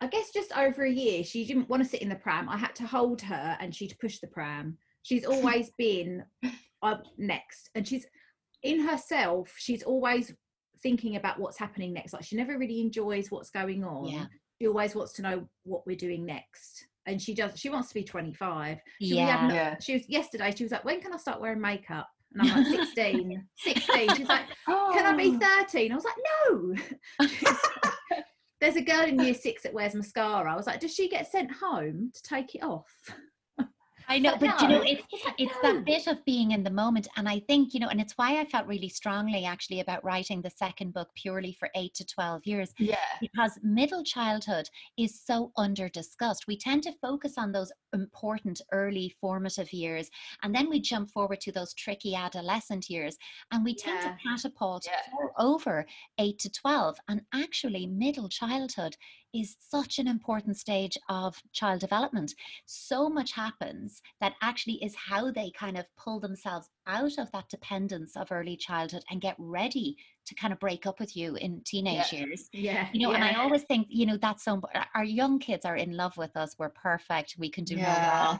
I 0.00 0.08
guess 0.08 0.30
just 0.30 0.56
over 0.56 0.84
a 0.84 0.90
year, 0.90 1.24
she 1.24 1.46
didn't 1.46 1.68
want 1.70 1.82
to 1.82 1.88
sit 1.88 2.02
in 2.02 2.08
the 2.10 2.16
pram. 2.16 2.48
I 2.48 2.56
had 2.56 2.74
to 2.76 2.86
hold 2.86 3.20
her, 3.22 3.56
and 3.60 3.74
she'd 3.74 3.96
push 4.00 4.18
the 4.18 4.26
pram. 4.26 4.76
She's 5.02 5.24
always 5.26 5.70
been 5.78 6.22
up 6.82 7.02
next, 7.18 7.70
and 7.74 7.86
she's 7.86 8.06
in 8.62 8.80
herself. 8.86 9.52
She's 9.56 9.82
always 9.82 10.34
thinking 10.82 11.16
about 11.16 11.38
what's 11.40 11.58
happening 11.58 11.92
next. 11.94 12.12
Like 12.12 12.24
she 12.24 12.36
never 12.36 12.58
really 12.58 12.80
enjoys 12.80 13.30
what's 13.30 13.50
going 13.50 13.84
on. 13.84 14.08
Yeah. 14.08 14.26
She 14.60 14.66
always 14.68 14.94
wants 14.94 15.12
to 15.14 15.22
know 15.22 15.48
what 15.64 15.86
we're 15.86 15.96
doing 15.96 16.24
next. 16.26 16.86
And 17.06 17.20
she 17.22 17.34
does. 17.34 17.58
She 17.58 17.70
wants 17.70 17.88
to 17.88 17.94
be 17.94 18.04
twenty-five. 18.04 18.78
She, 19.00 19.14
Yeah. 19.16 19.26
have 19.36 19.48
no- 19.48 19.54
Yeah. 19.54 19.76
she 19.80 19.94
was 19.94 20.08
yesterday. 20.08 20.52
She 20.56 20.64
was 20.64 20.72
like, 20.72 20.84
"When 20.84 21.00
can 21.00 21.12
I 21.12 21.16
start 21.18 21.40
wearing 21.40 21.60
makeup?" 21.60 22.08
And 22.34 22.50
I'm 22.50 22.64
like, 22.64 22.80
16, 22.80 23.46
16. 23.58 24.14
She's 24.16 24.26
like, 24.28 24.44
"Can 24.66 25.06
I 25.06 25.16
be 25.16 25.38
Oh. 25.42 25.58
13?" 25.60 25.92
I 25.92 25.94
was 25.94 26.04
like, 26.04 26.16
"No." 27.30 27.90
There's 28.60 28.76
a 28.76 28.82
girl 28.82 29.02
in 29.02 29.18
year 29.18 29.34
six 29.34 29.62
that 29.62 29.74
wears 29.74 29.94
mascara. 29.94 30.52
I 30.52 30.56
was 30.56 30.66
like, 30.66 30.80
"Does 30.80 30.94
she 30.94 31.08
get 31.08 31.30
sent 31.30 31.50
home 31.52 32.10
to 32.14 32.22
take 32.22 32.54
it 32.54 32.62
off?" 32.62 32.90
I 34.08 34.18
know, 34.18 34.30
like, 34.32 34.40
but 34.40 34.62
you 34.62 34.68
know, 34.68 34.82
it's 34.82 35.02
It's 35.38 35.52
no. 35.62 35.72
that 35.74 35.84
bit 35.84 36.06
of 36.06 36.24
being 36.24 36.52
in 36.52 36.62
the 36.62 36.70
moment, 36.70 37.08
and 37.16 37.28
I 37.28 37.40
think 37.40 37.74
you 37.74 37.80
know, 37.80 37.88
and 37.88 38.00
it's 38.00 38.12
why 38.16 38.40
I 38.40 38.44
felt 38.44 38.66
really 38.66 38.88
strongly 38.88 39.44
actually 39.44 39.80
about 39.80 40.04
writing 40.04 40.40
the 40.42 40.50
second 40.50 40.92
book 40.94 41.08
purely 41.14 41.52
for 41.52 41.68
eight 41.74 41.94
to 41.94 42.04
twelve 42.06 42.46
years 42.46 42.72
Yeah. 42.78 42.96
because 43.20 43.58
middle 43.62 44.04
childhood 44.04 44.68
is 44.96 45.20
so 45.20 45.52
under 45.56 45.88
discussed. 45.88 46.46
We 46.46 46.56
tend 46.56 46.82
to 46.84 46.92
focus 47.02 47.34
on 47.36 47.52
those 47.52 47.72
important 47.92 48.60
early 48.72 49.14
formative 49.20 49.72
years, 49.72 50.08
and 50.42 50.54
then 50.54 50.68
we 50.70 50.80
jump 50.80 51.10
forward 51.10 51.40
to 51.42 51.52
those 51.52 51.74
tricky 51.74 52.14
adolescent 52.14 52.88
years, 52.88 53.16
and 53.52 53.64
we 53.64 53.74
tend 53.74 54.00
Yeah. 54.02 54.12
to 54.12 54.18
catapult 54.28 54.86
Yeah. 54.86 55.26
over 55.38 55.86
eight 56.18 56.38
to 56.40 56.50
12. 56.50 56.98
And 57.08 57.22
actually, 57.34 57.86
middle 57.86 58.28
childhood 58.28 58.96
is 59.40 59.56
such 59.60 59.98
an 59.98 60.08
important 60.08 60.56
stage 60.56 60.96
of 61.08 61.36
child 61.52 61.80
development. 61.80 62.34
So 62.66 63.08
much 63.08 63.32
happens 63.32 64.00
that 64.20 64.34
actually 64.42 64.82
is 64.84 64.94
how 64.94 65.30
they 65.30 65.50
kind 65.50 65.76
of 65.78 65.86
pull 65.96 66.20
themselves 66.20 66.68
out 66.86 67.18
of 67.18 67.30
that 67.32 67.48
dependence 67.48 68.16
of 68.16 68.30
early 68.30 68.56
childhood 68.56 69.02
and 69.10 69.20
get 69.20 69.34
ready 69.38 69.96
to 70.26 70.34
kind 70.34 70.52
of 70.52 70.58
break 70.60 70.86
up 70.86 70.98
with 71.00 71.16
you 71.16 71.36
in 71.36 71.62
teenage 71.64 72.12
years 72.12 72.48
Yeah, 72.52 72.88
you 72.92 73.06
know 73.06 73.14
and 73.14 73.22
i 73.22 73.34
always 73.34 73.62
think 73.64 73.86
you 73.88 74.06
know 74.06 74.16
that's 74.16 74.44
so 74.44 74.60
our 74.94 75.04
young 75.04 75.38
kids 75.38 75.64
are 75.64 75.76
in 75.76 75.96
love 75.96 76.16
with 76.16 76.36
us 76.36 76.56
we're 76.58 76.70
perfect 76.70 77.36
we 77.38 77.48
can 77.48 77.64
do 77.64 77.76
no 77.76 77.82
Yeah. 77.82 78.10
wrong 78.10 78.38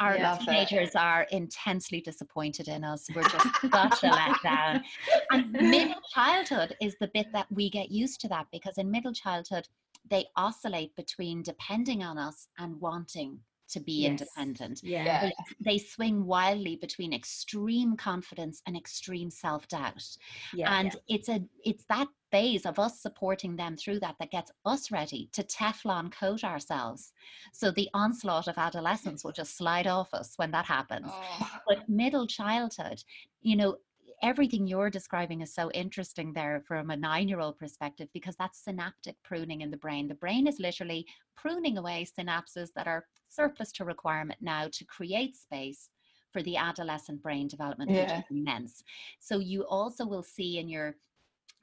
our 0.00 0.16
Yeah. 0.16 0.34
It. 0.34 0.40
teenagers 0.40 0.90
are 0.94 1.26
intensely 1.30 2.00
disappointed 2.00 2.68
in 2.68 2.84
us 2.84 3.06
we're 3.14 3.22
just 3.22 3.46
such 3.72 4.02
a 4.04 4.10
letdown 4.18 4.82
and 5.30 5.52
middle 5.52 6.00
childhood 6.14 6.76
is 6.82 6.96
the 7.00 7.08
bit 7.14 7.26
that 7.32 7.46
we 7.50 7.70
get 7.70 7.90
used 7.90 8.20
to 8.20 8.28
that 8.28 8.46
because 8.52 8.76
in 8.78 8.90
middle 8.90 9.12
childhood 9.12 9.66
they 10.08 10.26
oscillate 10.36 10.94
between 10.96 11.42
depending 11.42 12.02
on 12.02 12.18
us 12.18 12.48
and 12.58 12.80
wanting 12.80 13.40
to 13.70 13.80
be 13.80 14.02
Yes. 14.02 14.10
independent. 14.10 14.82
Yeah, 14.82 15.04
Yeah. 15.04 15.20
they, 15.20 15.32
they 15.72 15.78
swing 15.78 16.26
wildly 16.26 16.76
between 16.76 17.12
extreme 17.14 17.96
confidence 17.96 18.60
and 18.66 18.76
extreme 18.76 19.30
self-doubt. 19.30 20.04
Yeah, 20.52 20.78
and 20.80 20.94
it's 21.08 21.28
a 21.30 21.42
it's 21.64 21.84
that 21.86 22.08
phase 22.30 22.66
of 22.66 22.78
us 22.78 23.00
supporting 23.00 23.56
them 23.56 23.76
through 23.76 24.00
that 24.00 24.16
that 24.18 24.30
gets 24.30 24.50
us 24.66 24.90
ready 24.90 25.28
to 25.32 25.42
teflon 25.44 26.10
coat 26.12 26.44
ourselves. 26.44 27.12
So 27.52 27.70
the 27.70 27.88
onslaught 27.94 28.48
of 28.48 28.58
adolescence 28.58 29.24
will 29.24 29.32
just 29.32 29.56
slide 29.56 29.86
off 29.86 30.12
us 30.12 30.34
when 30.36 30.50
that 30.50 30.66
happens. 30.66 31.08
Oh, 31.10 31.60
but 31.66 31.88
middle 31.88 32.26
childhood 32.26 33.02
you 33.40 33.56
know 33.56 33.76
everything 34.22 34.66
you're 34.66 34.90
describing 34.90 35.40
is 35.40 35.52
so 35.52 35.70
interesting 35.72 36.32
there 36.32 36.62
from 36.66 36.90
a 36.90 36.96
nine 36.96 37.28
year 37.28 37.40
old 37.40 37.58
perspective 37.58 38.08
because 38.12 38.36
that's 38.36 38.64
synaptic 38.64 39.20
pruning 39.22 39.60
in 39.60 39.70
the 39.70 39.76
brain 39.76 40.08
the 40.08 40.14
brain 40.14 40.46
is 40.46 40.60
literally 40.60 41.06
pruning 41.36 41.76
away 41.78 42.06
synapses 42.06 42.72
that 42.74 42.86
are 42.86 43.06
surplus 43.28 43.72
to 43.72 43.84
requirement 43.84 44.40
now 44.40 44.68
to 44.72 44.84
create 44.84 45.36
space 45.36 45.90
for 46.32 46.42
the 46.42 46.56
adolescent 46.56 47.20
brain 47.22 47.48
development 47.48 47.92
which 47.94 48.12
Yeah. 48.12 48.16
is 48.16 48.24
immense 48.30 48.84
so 49.18 49.38
you 49.38 49.62
also 49.66 50.06
will 50.06 50.22
see 50.22 50.58
in 50.58 50.68
your 50.68 50.96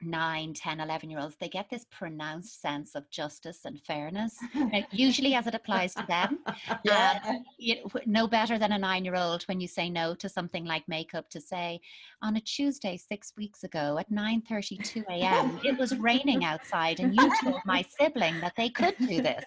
9 0.02 0.54
10 0.54 0.80
11 0.80 1.10
year 1.10 1.18
olds 1.20 1.36
they 1.40 1.48
get 1.48 1.68
this 1.70 1.84
pronounced 1.90 2.60
sense 2.60 2.94
of 2.94 3.08
justice 3.10 3.60
and 3.64 3.80
fairness 3.86 4.36
usually 4.90 5.34
as 5.34 5.46
it 5.46 5.54
applies 5.54 5.94
to 5.94 6.04
them 6.08 6.38
yeah. 6.84 7.18
um, 7.26 7.44
you 7.58 7.76
know, 7.76 7.90
no 8.06 8.26
better 8.26 8.58
than 8.58 8.72
a 8.72 8.78
nine 8.78 9.04
year 9.04 9.16
old 9.16 9.42
when 9.44 9.60
you 9.60 9.68
say 9.68 9.90
no 9.90 10.14
to 10.14 10.28
something 10.28 10.64
like 10.64 10.86
makeup 10.88 11.28
to 11.30 11.40
say 11.40 11.80
on 12.22 12.36
a 12.36 12.40
Tuesday 12.40 12.96
six 12.96 13.32
weeks 13.36 13.64
ago 13.64 13.98
at 13.98 14.10
9.32 14.10 15.04
a.m. 15.08 15.60
it 15.64 15.78
was 15.78 15.96
raining 15.96 16.44
outside 16.44 17.00
and 17.00 17.14
you 17.14 17.30
told 17.42 17.60
my 17.64 17.84
sibling 17.98 18.38
that 18.40 18.52
they 18.56 18.68
could 18.68 18.96
do 18.98 19.20
this 19.22 19.44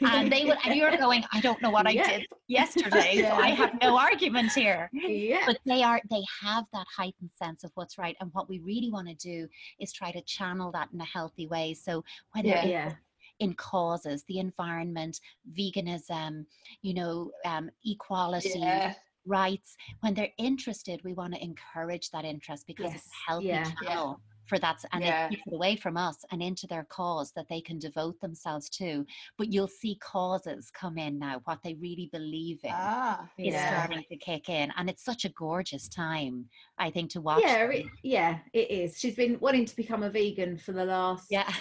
and 0.00 0.30
they 0.30 0.44
would 0.44 0.58
and 0.64 0.74
you're 0.74 0.96
going 0.96 1.24
I 1.32 1.40
don't 1.40 1.60
know 1.62 1.70
what 1.70 1.86
I 1.86 1.90
Yeah. 1.90 2.10
did 2.10 2.26
yesterday 2.48 3.22
so 3.22 3.32
I 3.34 3.48
have 3.48 3.78
no 3.80 3.96
argument 4.08 4.52
here 4.52 4.90
yeah. 4.92 5.42
but 5.46 5.58
they 5.64 5.82
are 5.82 6.00
they 6.10 6.22
have 6.42 6.64
that 6.72 6.86
heightened 6.96 7.30
sense 7.36 7.64
of 7.64 7.70
what's 7.74 7.98
right 7.98 8.16
and 8.20 8.30
what 8.32 8.48
we 8.48 8.58
really 8.60 8.90
want 8.90 9.08
to 9.08 9.14
do 9.14 9.48
is 9.80 9.91
try 9.92 10.10
to 10.12 10.20
channel 10.22 10.70
that 10.72 10.88
in 10.92 11.00
a 11.00 11.04
healthy 11.04 11.46
way 11.46 11.74
so 11.74 12.04
whether 12.32 12.48
Yeah. 12.48 12.64
in 12.64 12.70
yeah. 12.70 12.92
in 13.38 13.54
causes, 13.54 14.22
the 14.28 14.38
environment, 14.38 15.18
veganism, 15.58 16.46
you 16.82 16.94
know, 16.94 17.32
um, 17.44 17.70
equality, 17.84 18.60
Yeah. 18.60 18.94
rights. 19.26 19.76
When 20.00 20.14
they're 20.14 20.32
interested, 20.38 21.02
we 21.02 21.12
want 21.14 21.34
to 21.34 21.42
encourage 21.42 22.10
that 22.10 22.24
interest 22.24 22.66
because 22.68 22.94
it's 22.94 23.06
a 23.08 23.30
healthy 23.30 23.46
yeah. 23.46 23.72
Yeah. 23.82 23.88
channel 23.88 24.20
for 24.46 24.58
that, 24.58 24.84
and 24.92 25.04
Yeah. 25.04 25.26
it 25.26 25.30
takes 25.30 25.42
it 25.46 25.54
away 25.54 25.76
from 25.76 25.96
us 25.96 26.16
and 26.30 26.42
into 26.42 26.66
their 26.66 26.84
cause 26.84 27.32
that 27.32 27.48
they 27.48 27.60
can 27.60 27.78
devote 27.78 28.20
themselves 28.20 28.68
to. 28.70 29.06
But 29.38 29.52
you'll 29.52 29.68
see 29.68 29.96
causes 29.96 30.70
come 30.70 30.98
in 30.98 31.18
now, 31.18 31.40
what 31.44 31.62
they 31.62 31.74
really 31.74 32.08
believe 32.12 32.60
in. 32.64 32.70
Ah. 32.72 33.30
Is 33.38 33.54
Yeah. 33.54 33.84
starting 33.84 34.04
to 34.08 34.16
kick 34.16 34.48
in, 34.48 34.72
and 34.76 34.90
it's 34.90 35.04
such 35.04 35.24
a 35.24 35.30
gorgeous 35.30 35.88
time, 35.88 36.48
I 36.78 36.90
think, 36.90 37.10
to 37.12 37.20
watch. 37.20 37.42
Yeah, 37.42 37.70
it, 37.70 37.86
yeah, 38.02 38.40
it 38.52 38.70
is. 38.70 38.98
She's 38.98 39.16
been 39.16 39.38
wanting 39.40 39.64
to 39.66 39.76
become 39.76 40.02
a 40.02 40.10
vegan 40.10 40.58
for 40.58 40.72
the 40.72 40.84
last 40.84 41.28
yeah, 41.30 41.52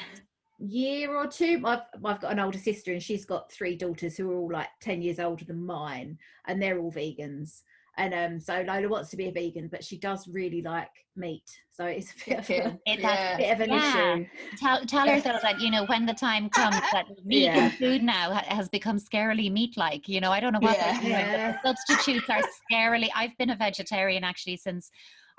year 0.60 1.16
or 1.16 1.28
two. 1.28 1.62
I've 1.66 1.82
I've 2.04 2.22
got 2.22 2.32
an 2.32 2.40
older 2.40 2.58
sister 2.58 2.92
and 2.94 3.02
she's 3.02 3.26
got 3.26 3.52
three 3.52 3.76
daughters 3.76 4.18
who 4.18 4.30
are 4.32 4.36
all 4.36 4.52
like 4.52 4.70
ten 4.80 5.02
years 5.02 5.20
older 5.20 5.46
than 5.46 5.66
mine, 5.66 6.18
and 6.48 6.62
they're 6.62 6.80
all 6.80 6.92
vegans. 6.92 7.62
And 7.98 8.14
um, 8.14 8.40
so 8.40 8.64
Lola 8.66 8.88
wants 8.88 9.10
to 9.10 9.18
be 9.18 9.28
a 9.28 9.32
vegan, 9.32 9.68
but 9.68 9.84
she 9.84 9.98
does 9.98 10.28
really 10.28 10.62
like 10.62 10.90
meat. 11.18 11.44
So 11.74 11.86
it's 11.86 12.12
a 12.26 12.30
bit 12.30 12.40
of, 12.40 12.50
a, 12.50 12.80
Yeah. 12.88 13.38
bit 13.38 13.52
of 13.54 13.60
an 13.62 13.70
Yeah. 13.70 14.16
issue. 14.16 14.26
Tell, 14.58 14.86
tell 14.86 15.08
her 15.08 15.20
though 15.20 15.40
that 15.42 15.60
you 15.60 15.70
know 15.72 15.86
when 15.86 16.06
the 16.06 16.14
time 16.14 16.50
comes 16.62 16.76
that 16.94 17.06
vegan 17.26 17.54
Yeah. 17.56 17.70
food 17.72 18.02
now 18.02 18.32
has 18.48 18.70
become 18.70 18.98
scarily 18.98 19.52
meat-like. 19.52 20.08
You 20.08 20.22
know, 20.22 20.32
I 20.32 20.40
don't 20.40 20.54
know 20.54 20.60
what 20.60 20.78
Yeah. 20.78 20.94
they're 20.94 21.02
doing, 21.02 21.12
Yeah. 21.12 21.58
but 21.64 21.76
the 21.76 21.76
substitutes 21.96 22.30
are 22.30 22.42
scarily. 22.72 23.10
I've 23.14 23.38
been 23.38 23.50
a 23.50 23.56
vegetarian 23.58 24.24
actually 24.24 24.58
since 24.58 24.90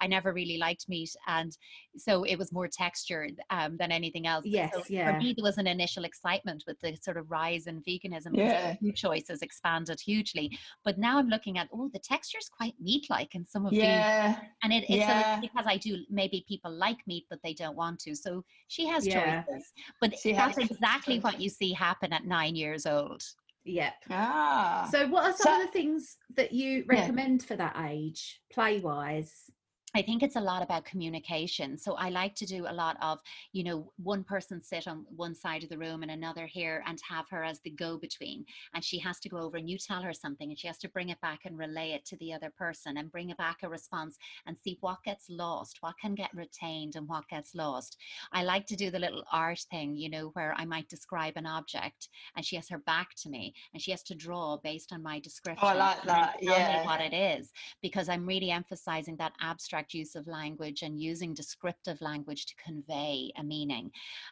I 0.01 0.07
never 0.07 0.33
really 0.33 0.59
liked 0.59 0.89
meat, 0.89 1.11
and 1.27 1.57
so 1.97 2.25
it 2.25 2.37
was 2.37 2.53
more 2.53 2.69
textured 2.69 3.41
um, 3.51 3.77
than 3.77 3.93
anything 3.93 4.27
else. 4.27 4.45
Yes, 4.47 4.73
so 4.75 4.83
yeah. 4.89 5.13
For 5.13 5.19
me, 5.19 5.35
there 5.37 5.45
was 5.45 5.59
an 5.59 5.67
initial 5.67 6.05
excitement 6.05 6.65
with 6.67 6.79
the 6.81 6.97
sort 7.03 7.17
of 7.17 7.31
rise 7.31 7.67
in 7.67 7.83
veganism. 7.83 8.37
Yeah. 8.37 8.75
Food 8.77 8.97
choices 8.97 9.43
expanded 9.43 10.01
hugely, 10.01 10.51
but 10.85 10.99
now 10.99 11.19
I'm 11.19 11.29
looking 11.29 11.59
at 11.59 11.69
oh, 11.73 11.91
the 11.93 11.99
texture 11.99 12.39
is 12.39 12.49
quite 12.49 12.75
meat-like 12.81 13.35
in 13.35 13.47
some 13.47 13.65
of 13.67 13.73
these 13.73 13.81
Yeah. 13.83 14.39
and 14.63 14.73
it, 14.73 14.85
it's 14.85 14.91
Yeah. 14.91 15.37
so 15.37 15.41
because 15.41 15.67
I 15.67 15.77
do 15.77 15.99
maybe 16.11 16.45
people 16.49 16.71
like 16.73 16.99
meat 17.07 17.25
but 17.31 17.39
they 17.43 17.55
don't 17.55 17.77
want 17.77 18.01
to. 18.01 18.15
So 18.15 18.45
she 18.69 18.87
has 18.87 19.07
Yeah. 19.07 19.43
choices. 19.43 19.73
But 20.01 20.19
She 20.19 20.33
that's 20.33 20.57
has 20.59 20.71
exactly 20.71 21.19
what 21.21 21.41
you 21.41 21.49
see 21.49 21.73
happen 21.73 22.13
at 22.13 22.25
nine 22.25 22.55
years 22.57 22.87
old. 22.87 23.23
Yep. 23.65 23.93
Ah. 24.11 24.89
So 24.91 25.07
what 25.09 25.25
are 25.25 25.33
some 25.37 25.53
So- 25.55 25.61
of 25.61 25.67
the 25.67 25.73
things 25.73 26.17
that 26.35 26.53
you 26.53 26.79
Yeah. 26.79 26.99
recommend 27.01 27.45
for 27.45 27.57
that 27.57 27.77
age, 27.89 28.41
play 28.53 28.81
wise? 28.81 29.51
I 29.95 30.01
think 30.01 30.23
it's 30.23 30.37
a 30.37 30.41
lot 30.41 30.63
about 30.63 30.87
communication. 30.87 31.77
So 31.77 31.95
I 31.95 32.09
like 32.09 32.35
to 32.37 32.47
do 32.47 32.65
a 32.67 32.73
lot 32.73 32.97
of, 33.03 33.19
you 33.53 33.63
know, 33.63 33.93
one 34.03 34.25
person 34.25 34.63
sit 34.63 34.89
on 34.89 35.05
one 35.15 35.35
side 35.35 35.63
of 35.63 35.69
the 35.69 35.77
room 35.77 36.03
and 36.03 36.11
another 36.11 36.47
here 36.47 36.83
and 36.87 36.99
have 37.07 37.29
her 37.29 37.45
as 37.45 37.61
the 37.61 37.71
go 37.71 37.99
between. 37.99 38.47
And 38.75 38.83
she 38.83 38.99
has 39.01 39.19
to 39.21 39.29
go 39.29 39.37
over 39.37 39.59
and 39.59 39.69
you 39.69 39.77
tell 39.77 40.01
her 40.01 40.15
something 40.15 40.49
and 40.49 40.59
she 40.59 40.67
has 40.67 40.79
to 40.79 40.89
bring 40.89 41.11
it 41.11 41.21
back 41.21 41.41
and 41.45 41.59
relay 41.59 41.91
it 41.91 42.07
to 42.07 42.17
the 42.17 42.33
other 42.33 42.51
person 42.57 42.97
and 42.97 43.13
bring 43.13 43.29
it 43.29 43.37
back 43.37 43.59
a 43.63 43.69
response 43.69 44.17
and 44.47 44.57
see 44.65 44.79
what 44.81 45.03
gets 45.05 45.27
lost, 45.29 45.77
what 45.83 45.99
can 46.01 46.15
get 46.15 46.35
retained 46.35 46.97
and 46.97 47.07
what 47.07 47.29
gets 47.29 47.55
lost. 47.55 47.99
I 48.33 48.45
like 48.45 48.65
to 48.69 48.77
do 48.77 48.91
the 48.91 48.99
little 48.99 49.25
art 49.31 49.61
thing, 49.71 49.95
you 49.95 50.09
know, 50.09 50.31
where 50.33 50.55
I 50.57 50.65
might 50.65 50.89
describe 50.89 51.35
an 51.37 51.47
object 51.47 52.09
and 52.35 52.47
she 52.47 52.57
has 52.57 52.69
her 52.71 52.79
back 52.79 53.11
to 53.17 53.29
me 53.29 53.53
and 53.75 53.83
she 53.83 53.91
has 53.91 54.03
to 54.05 54.15
draw 54.15 54.57
based 54.65 54.91
on 54.91 55.03
my 55.03 55.19
oh, 55.19 55.21
description. 55.21 55.69
Oh, 55.71 55.77
like 55.77 55.99
and 56.01 56.09
then 56.09 56.17
that, 56.17 56.33
tell 56.41 56.49
me 56.49 56.55
yeah. 56.55 56.87
what 56.87 57.03
it 57.03 57.13
is 57.13 57.53
because 57.83 58.09
I'm 58.09 58.25
really 58.25 58.51
emphasizing 58.51 59.17
that 59.17 59.33
abstract 59.43 59.82
use 59.91 60.15
of 60.15 60.27
language 60.27 60.83
and 60.83 61.01
using 61.01 61.35
descriptive 61.35 62.01
language 62.01 62.47
to 62.47 62.55
convey 62.57 63.33
a 63.37 63.43
meaning. 63.43 63.91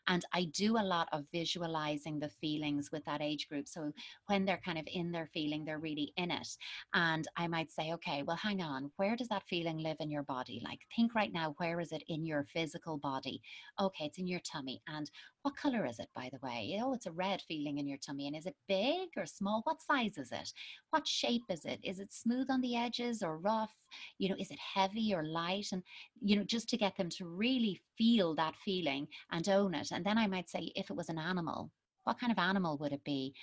And 0.09 0.25
I 0.33 0.45
do 0.53 0.77
a 0.77 0.83
lot 0.83 1.09
of 1.13 1.25
visualizing 1.33 2.19
the 2.19 2.29
feelings 2.29 2.91
with 2.93 3.05
that 3.05 3.21
age 3.21 3.49
group. 3.49 3.69
So 3.69 3.93
when 4.27 4.45
they're 4.45 4.61
kind 4.65 4.79
of 4.79 4.87
in 4.93 5.13
their 5.13 5.29
feeling, 5.33 5.65
they're 5.65 5.79
really 5.79 6.13
in 6.17 6.31
it. 6.31 6.49
And 6.95 7.27
I 7.37 7.47
might 7.47 7.71
say, 7.71 7.93
okay, 7.93 8.23
well, 8.23 8.37
hang 8.37 8.63
on, 8.63 8.91
where 8.97 9.17
does 9.17 9.29
that 9.29 9.49
feeling 9.49 9.79
live 9.79 9.97
in 10.01 10.11
your 10.11 10.23
body? 10.23 10.61
Like, 10.65 10.81
think 10.95 11.15
right 11.15 11.33
now, 11.33 11.55
where 11.59 11.81
is 11.81 11.93
it 11.93 12.03
in 12.09 12.25
your 12.25 12.45
physical 12.53 12.99
body? 12.99 13.41
Okay, 13.81 14.05
it's 14.07 14.19
in 14.19 14.27
your 14.27 14.41
tummy. 14.41 14.83
And 14.89 15.11
what 15.43 15.57
color 15.57 15.87
is 15.87 15.99
it, 15.99 16.09
by 16.15 16.29
the 16.33 16.47
way? 16.47 16.79
Oh, 16.83 16.93
it's 16.93 17.07
a 17.07 17.13
red 17.13 17.43
feeling 17.49 17.79
in 17.79 17.87
your 17.87 17.99
tummy. 17.99 18.27
And 18.27 18.37
is 18.37 18.47
it 18.47 18.57
big 18.69 19.09
or 19.17 19.27
small? 19.27 19.63
What 19.65 19.81
size 19.81 20.19
is 20.19 20.33
it? 20.33 20.53
What 20.91 21.07
shape 21.07 21.45
is 21.49 21.65
it? 21.65 21.81
Is 21.83 21.99
it 21.99 22.13
smooth 22.13 22.51
on 22.51 22.61
the 22.61 22.77
edges 22.77 23.23
or 23.23 23.39
rough? 23.39 23.75
You 24.19 24.29
know, 24.29 24.37
is 24.39 24.51
it 24.51 24.59
heavy 24.59 25.15
or 25.15 25.25
light? 25.25 25.40
And, 25.73 25.83
you 26.21 26.37
know, 26.37 26.45
just 26.45 26.69
to 26.71 26.77
get 26.77 26.97
them 26.97 27.09
to 27.11 27.27
really 27.27 27.81
feel 27.97 28.35
that 28.37 28.57
feeling 28.57 29.09
and 29.31 29.49
own 29.49 29.75
it. 29.75 29.91
And 29.93 30.05
then 30.05 30.19
I 30.19 30.27
might 30.27 30.49
say, 30.49 30.73
if 30.75 30.91
it 30.91 30.97
was 30.97 31.09
an 31.09 31.19
animal, 31.19 31.73
what 32.05 32.19
kind 32.19 32.33
of 32.33 32.39
animal 32.39 32.79
would 32.79 32.93
it 32.93 33.05
be? 33.05 33.35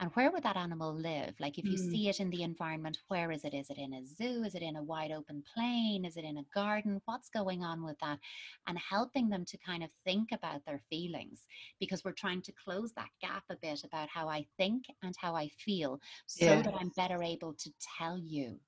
And 0.00 0.10
where 0.16 0.30
would 0.32 0.42
that 0.42 0.56
animal 0.56 0.92
live? 0.92 1.38
Like 1.38 1.58
if 1.58 1.70
you 1.70 1.76
Mm. 1.76 1.78
see 1.78 2.08
it 2.08 2.18
in 2.18 2.30
the 2.30 2.42
environment, 2.42 2.98
where 3.08 3.30
is 3.30 3.44
it? 3.44 3.54
Is 3.54 3.70
it 3.70 3.78
in 3.78 3.92
a 3.94 4.04
zoo? 4.04 4.42
Is 4.42 4.54
it 4.54 4.62
in 4.62 4.74
a 4.76 4.82
wide 4.82 5.12
open 5.12 5.42
plain? 5.54 6.04
Is 6.04 6.16
it 6.16 6.24
in 6.24 6.36
a 6.38 6.44
garden? 6.52 7.00
What's 7.04 7.28
going 7.28 7.62
on 7.62 7.84
with 7.84 7.98
that? 8.00 8.18
And 8.66 8.78
helping 8.78 9.28
them 9.28 9.44
to 9.46 9.56
kind 9.58 9.84
of 9.84 9.92
think 10.04 10.32
about 10.32 10.64
their 10.64 10.80
feelings 10.90 11.46
because 11.78 12.04
we're 12.04 12.12
trying 12.12 12.42
to 12.42 12.52
close 12.52 12.92
that 12.94 13.10
gap 13.20 13.44
a 13.48 13.56
bit 13.56 13.84
about 13.84 14.08
how 14.08 14.28
I 14.28 14.42
think 14.56 14.86
and 15.02 15.14
how 15.16 15.36
I 15.36 15.48
feel 15.48 16.00
so 16.26 16.60
Yeah. 16.60 16.62
that 16.62 16.74
I'm 16.74 16.90
better 16.90 17.22
able 17.22 17.54
to 17.54 17.72
tell 17.98 18.18
you 18.18 18.60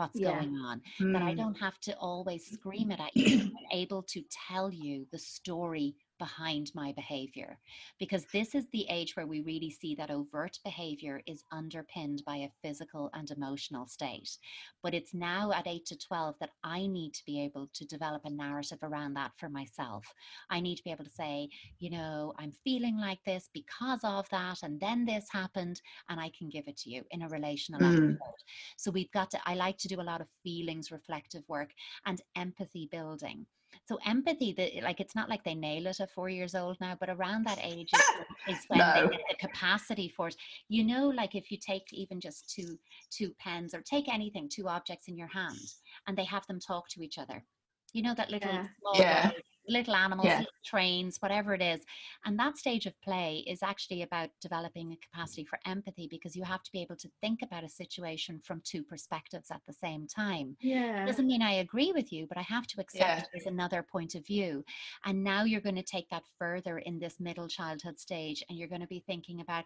what's 0.00 0.18
Yeah. 0.18 0.30
going 0.32 0.56
on 0.56 0.80
that 1.12 1.22
I 1.22 1.34
Mm. 1.34 1.36
don't 1.36 1.58
have 1.58 1.78
to 1.80 1.94
always 1.98 2.46
scream 2.46 2.90
it 2.90 3.00
at 3.00 3.14
you. 3.16 3.36
I'm 3.56 3.78
able 3.78 4.02
to 4.04 4.22
tell 4.48 4.70
you 4.72 5.06
the 5.12 5.18
story 5.18 5.94
behind 6.20 6.70
my 6.76 6.92
behavior 6.92 7.58
because 7.98 8.26
this 8.32 8.54
is 8.54 8.66
the 8.72 8.86
age 8.90 9.16
where 9.16 9.26
we 9.26 9.40
really 9.42 9.70
see 9.70 9.96
that 9.96 10.10
overt 10.12 10.60
behavior 10.64 11.22
is 11.26 11.44
underpinned 11.50 12.22
by 12.26 12.36
a 12.36 12.50
physical 12.62 13.10
and 13.14 13.32
emotional 13.32 13.86
state 13.88 14.38
but 14.84 14.94
it's 14.94 15.14
now 15.14 15.52
at 15.52 15.66
8 15.66 15.84
to 15.86 15.98
12 15.98 16.36
that 16.40 16.50
I 16.62 16.86
need 16.86 17.14
to 17.14 17.24
be 17.26 17.42
able 17.42 17.68
to 17.74 17.86
develop 17.86 18.22
a 18.26 18.30
narrative 18.30 18.78
around 18.82 19.14
that 19.14 19.32
for 19.38 19.48
myself 19.48 20.04
I 20.50 20.60
need 20.60 20.76
to 20.76 20.84
be 20.84 20.92
able 20.92 21.04
to 21.06 21.10
say 21.10 21.48
you 21.80 21.90
know 21.90 22.34
I'm 22.38 22.52
feeling 22.64 22.98
like 22.98 23.24
this 23.24 23.50
because 23.54 24.00
of 24.04 24.28
that 24.30 24.62
and 24.62 24.80
then 24.80 25.06
this 25.06 25.26
happened 25.32 25.80
and 26.08 26.20
I 26.20 26.30
can 26.38 26.48
give 26.50 26.68
it 26.68 26.76
to 26.78 26.90
you 26.90 27.04
in 27.10 27.22
a 27.22 27.28
relational 27.28 27.82
Mm. 27.82 27.96
episode 27.96 28.44
so 28.76 28.90
we've 28.90 29.10
got 29.12 29.30
to, 29.32 29.40
I 29.46 29.54
like 29.54 29.78
to 29.78 29.88
do 29.88 30.00
a 30.00 30.02
lot 30.02 30.20
of 30.20 30.28
feelings 30.42 30.90
reflective 30.92 31.42
work 31.48 31.70
and 32.06 32.20
empathy 32.36 32.88
building. 32.90 33.46
So 33.88 33.98
empathy, 34.06 34.52
the, 34.52 34.80
like 34.82 35.00
it's 35.00 35.14
not 35.16 35.28
like 35.28 35.42
they 35.44 35.54
nail 35.54 35.86
it 35.86 36.00
at 36.00 36.12
four 36.12 36.28
years 36.28 36.54
old 36.54 36.76
now, 36.80 36.96
but 36.98 37.10
around 37.10 37.44
that 37.46 37.58
age 37.62 37.92
is, 37.92 38.00
when- 38.16 38.56
is 38.56 38.64
when 38.68 38.78
No. 38.78 38.92
they 38.94 39.16
get 39.16 39.20
the 39.28 39.36
capacity 39.48 40.08
for 40.08 40.28
it. 40.28 40.36
You 40.68 40.84
know, 40.84 41.08
like 41.08 41.34
if 41.34 41.50
you 41.50 41.58
take 41.58 41.92
even 41.92 42.20
just 42.20 42.48
two 42.50 42.78
two 43.10 43.32
pens 43.38 43.74
or 43.74 43.80
take 43.82 44.08
anything, 44.08 44.48
two 44.48 44.68
objects 44.68 45.08
in 45.08 45.16
your 45.16 45.28
hand, 45.28 45.58
and 46.06 46.16
they 46.16 46.24
have 46.24 46.46
them 46.46 46.60
talk 46.60 46.88
to 46.90 47.02
each 47.02 47.18
other. 47.18 47.44
You 47.92 48.02
know 48.02 48.14
that 48.14 48.30
little 48.30 48.50
Yeah. 48.50 48.66
small 48.78 48.94
Yeah. 49.00 49.30
Little 49.68 49.94
animals, 49.94 50.26
Yeah. 50.26 50.38
little 50.38 50.52
trains, 50.64 51.18
whatever 51.20 51.54
it 51.54 51.62
is. 51.62 51.84
And 52.24 52.38
that 52.38 52.56
stage 52.56 52.86
of 52.86 53.00
play 53.00 53.44
is 53.46 53.62
actually 53.62 54.02
about 54.02 54.30
developing 54.40 54.92
a 54.92 54.96
capacity 54.96 55.44
for 55.44 55.58
empathy 55.66 56.08
because 56.08 56.34
you 56.34 56.44
have 56.44 56.62
to 56.62 56.72
be 56.72 56.82
able 56.82 56.96
to 56.96 57.10
think 57.20 57.42
about 57.42 57.64
a 57.64 57.68
situation 57.68 58.40
from 58.40 58.60
two 58.62 58.82
perspectives 58.82 59.50
at 59.50 59.62
the 59.66 59.72
same 59.72 60.06
time. 60.06 60.56
Yeah. 60.60 61.04
Doesn't 61.06 61.26
mean 61.26 61.42
I 61.42 61.52
agree 61.52 61.92
with 61.92 62.12
you, 62.12 62.26
but 62.26 62.38
I 62.38 62.42
have 62.42 62.66
to 62.68 62.80
accept 62.80 63.00
Yeah. 63.00 63.24
there's 63.32 63.46
another 63.46 63.82
point 63.82 64.14
of 64.14 64.26
view. 64.26 64.64
And 65.04 65.22
now 65.22 65.44
you're 65.44 65.60
going 65.60 65.76
to 65.76 65.82
take 65.82 66.08
that 66.10 66.24
further 66.38 66.78
in 66.78 66.98
this 66.98 67.20
middle 67.20 67.48
childhood 67.48 67.98
stage 67.98 68.42
and 68.48 68.58
you're 68.58 68.68
going 68.68 68.80
to 68.80 68.86
be 68.86 69.00
thinking 69.06 69.40
about, 69.40 69.64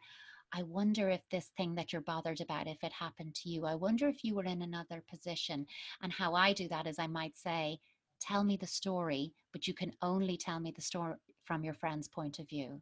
I 0.53 0.63
wonder 0.63 1.09
if 1.09 1.23
this 1.31 1.49
thing 1.57 1.75
that 1.77 1.93
you're 1.93 2.03
bothered 2.03 2.41
about, 2.41 2.69
if 2.69 2.85
it 2.85 2.93
happened 2.93 3.35
to 3.37 3.49
you, 3.49 3.65
I 3.67 3.75
wonder 3.75 4.09
if 4.09 4.23
you 4.23 4.35
were 4.37 4.45
in 4.45 4.63
another 4.63 5.03
position. 5.09 5.67
And 6.01 6.13
how 6.13 6.35
I 6.35 6.53
do 6.53 6.69
that 6.69 6.87
is 6.87 6.99
I 6.99 7.07
might 7.09 7.37
say, 7.37 7.81
tell 8.27 8.45
me 8.45 8.57
the 8.57 8.67
story, 8.67 9.33
but 9.53 9.67
you 9.67 9.75
can 9.75 9.93
only 10.03 10.37
tell 10.37 10.61
me 10.61 10.73
the 10.75 10.83
story 10.83 11.15
from 11.45 11.65
your 11.65 11.75
friend's 11.75 12.09
point 12.09 12.39
of 12.39 12.49
view. 12.49 12.81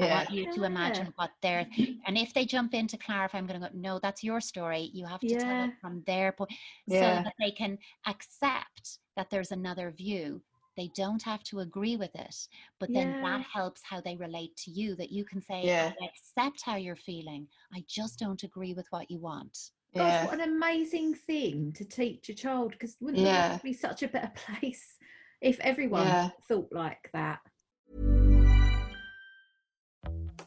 I 0.00 0.06
want 0.06 0.30
you 0.30 0.46
to 0.52 0.64
imagine 0.64 1.12
what 1.16 1.30
they're, 1.42 1.66
and 2.06 2.16
if 2.16 2.32
they 2.34 2.44
jump 2.44 2.74
in 2.74 2.86
to 2.88 2.96
clarify, 2.98 3.38
I'm 3.38 3.46
going 3.46 3.60
to 3.60 3.68
go, 3.68 3.74
no, 3.74 3.98
that's 3.98 4.22
your 4.22 4.40
story. 4.40 4.90
You 4.92 5.06
have 5.06 5.20
to 5.20 5.36
tell 5.36 5.60
it 5.64 5.70
from 5.80 6.02
their 6.06 6.32
point, 6.32 6.52
Yeah. 6.86 6.98
so 7.00 7.22
that 7.24 7.34
they 7.40 7.50
can 7.50 7.78
accept 8.06 8.98
that 9.16 9.30
there's 9.30 9.50
another 9.52 9.90
view. 9.90 10.40
They 10.76 10.88
don't 10.94 11.22
have 11.24 11.42
to 11.44 11.58
agree 11.60 11.96
with 11.96 12.14
it, 12.14 12.36
but 12.78 12.92
then 12.92 13.16
Yeah. 13.20 13.38
that 13.38 13.46
helps 13.52 13.82
how 13.82 14.00
they 14.00 14.16
relate 14.16 14.56
to 14.58 14.70
you. 14.70 14.94
That 14.94 15.10
you 15.10 15.24
can 15.24 15.40
say, 15.42 15.64
Yeah. 15.64 15.92
I 16.00 16.04
accept 16.06 16.62
how 16.64 16.76
you're 16.76 16.94
feeling. 16.94 17.48
I 17.74 17.84
just 17.88 18.18
don't 18.20 18.44
agree 18.44 18.74
with 18.74 18.86
what 18.90 19.10
you 19.10 19.18
want. 19.18 19.72
Gosh, 19.98 20.12
Yeah. 20.12 20.24
what 20.26 20.34
an 20.34 20.40
amazing 20.56 21.14
thing 21.14 21.72
to 21.74 21.84
teach 21.84 22.28
a 22.28 22.34
child 22.34 22.72
because 22.72 22.96
wouldn't 23.00 23.22
the 23.22 23.28
Yeah. 23.28 23.48
world 23.50 23.62
be 23.62 23.72
such 23.72 24.02
a 24.02 24.08
better 24.08 24.32
place 24.46 24.96
if 25.40 25.58
everyone 25.60 26.06
Yeah. 26.06 26.30
thought 26.48 26.68
like 26.72 27.10
that? 27.12 27.40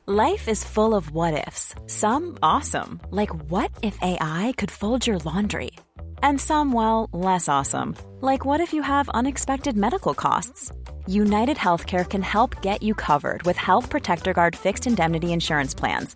Life 0.07 0.47
is 0.47 0.63
full 0.63 0.95
of 0.95 1.11
what 1.11 1.47
ifs. 1.47 1.75
Some 1.87 2.37
awesome, 2.41 2.99
like 3.11 3.29
what 3.51 3.71
if 3.81 3.97
AI 4.01 4.53
could 4.57 4.71
fold 4.71 5.05
your 5.07 5.19
laundry? 5.19 5.71
And 6.23 6.39
some, 6.39 6.71
well, 6.73 7.09
less 7.13 7.47
awesome, 7.47 7.95
like 8.19 8.43
what 8.45 8.59
if 8.61 8.73
you 8.73 8.81
have 8.81 9.09
unexpected 9.09 9.77
medical 9.77 10.13
costs? 10.13 10.71
United 11.07 11.57
Healthcare 11.57 12.07
can 12.07 12.21
help 12.21 12.61
get 12.61 12.83
you 12.83 12.93
covered 12.93 13.43
with 13.43 13.57
Health 13.57 13.89
Protector 13.89 14.33
Guard 14.33 14.55
fixed 14.55 14.85
indemnity 14.87 15.33
insurance 15.33 15.73
plans. 15.73 16.15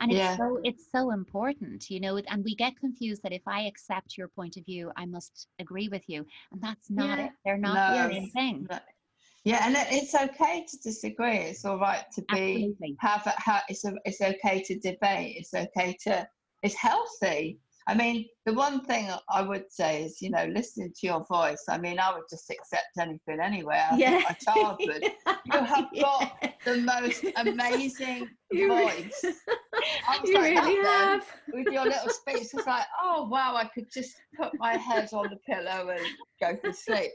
and 0.00 0.10
it's 0.10 0.18
Yeah. 0.18 0.36
so 0.36 0.60
it's 0.64 0.90
so 0.90 1.10
important 1.12 1.90
you 1.90 2.00
know 2.00 2.16
and 2.16 2.44
we 2.44 2.54
get 2.54 2.76
confused 2.78 3.22
that 3.22 3.32
if 3.32 3.42
i 3.46 3.62
accept 3.62 4.16
your 4.18 4.28
point 4.28 4.56
of 4.56 4.64
view 4.64 4.90
i 4.96 5.04
must 5.06 5.48
agree 5.58 5.88
with 5.88 6.02
you 6.08 6.26
and 6.52 6.60
that's 6.60 6.90
not 6.90 7.18
Yeah. 7.18 7.26
it 7.26 7.32
they're 7.44 7.58
not 7.58 7.74
No. 7.92 8.08
the 8.08 8.14
same 8.14 8.30
thing 8.32 8.66
No. 8.70 8.78
Yeah, 9.42 9.66
and 9.66 9.74
it's 9.90 10.14
okay 10.14 10.66
to 10.70 10.76
disagree. 10.82 11.38
It's 11.50 11.64
all 11.64 11.78
right 11.78 12.04
to 12.12 12.20
be 12.30 12.34
Absolutely. 12.34 12.96
have 13.00 13.26
a, 13.26 13.30
ha 13.46 13.62
it's 13.70 13.86
a, 13.86 13.94
it's 14.04 14.20
okay 14.20 14.62
to 14.68 14.78
debate. 14.80 15.36
It's 15.38 15.54
okay 15.54 15.96
to 16.04 16.28
it's 16.62 16.74
healthy. 16.74 17.58
I 17.88 17.94
mean, 17.94 18.26
the 18.46 18.52
one 18.54 18.84
thing 18.84 19.08
I 19.28 19.42
would 19.42 19.64
say 19.70 20.04
is, 20.04 20.20
you 20.20 20.30
know, 20.30 20.44
listening 20.46 20.92
to 21.00 21.06
your 21.06 21.24
voice. 21.26 21.64
I 21.68 21.78
mean, 21.78 21.98
I 21.98 22.12
would 22.14 22.24
just 22.30 22.48
accept 22.50 22.88
anything 22.98 23.40
anywhere. 23.42 23.86
Yeah. 23.96 24.20
my 24.28 24.36
child 24.44 24.78
would. 24.86 25.02
You 25.46 25.64
have 25.64 25.86
got 26.00 26.54
the 26.64 26.76
most 26.76 27.24
amazing 27.36 28.28
You 28.52 28.68
voice. 28.68 29.24
I 30.08 30.20
You 30.24 30.34
like 30.34 30.42
really 30.50 30.86
have. 30.86 31.24
with 31.52 31.66
your 31.68 31.84
little 31.84 32.10
speech. 32.10 32.48
It's 32.52 32.66
like, 32.66 32.84
oh 33.02 33.26
wow, 33.28 33.54
I 33.56 33.64
could 33.74 33.86
just 33.92 34.14
put 34.38 34.52
my 34.58 34.76
head 34.76 35.08
on 35.12 35.30
the 35.30 35.38
pillow 35.52 35.88
and 35.90 36.06
go 36.40 36.56
to 36.62 36.72
sleep. 36.74 37.10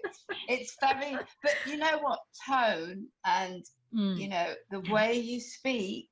It's 0.47 0.76
very, 0.82 1.18
but 1.43 1.53
you 1.68 1.78
know 1.78 1.99
what? 2.01 2.20
Tone 2.49 3.05
and 3.26 3.63
Mm. 3.95 4.20
you 4.20 4.28
know 4.28 4.53
the 4.72 4.82
way 4.91 5.13
you 5.13 5.39
speak 5.39 6.09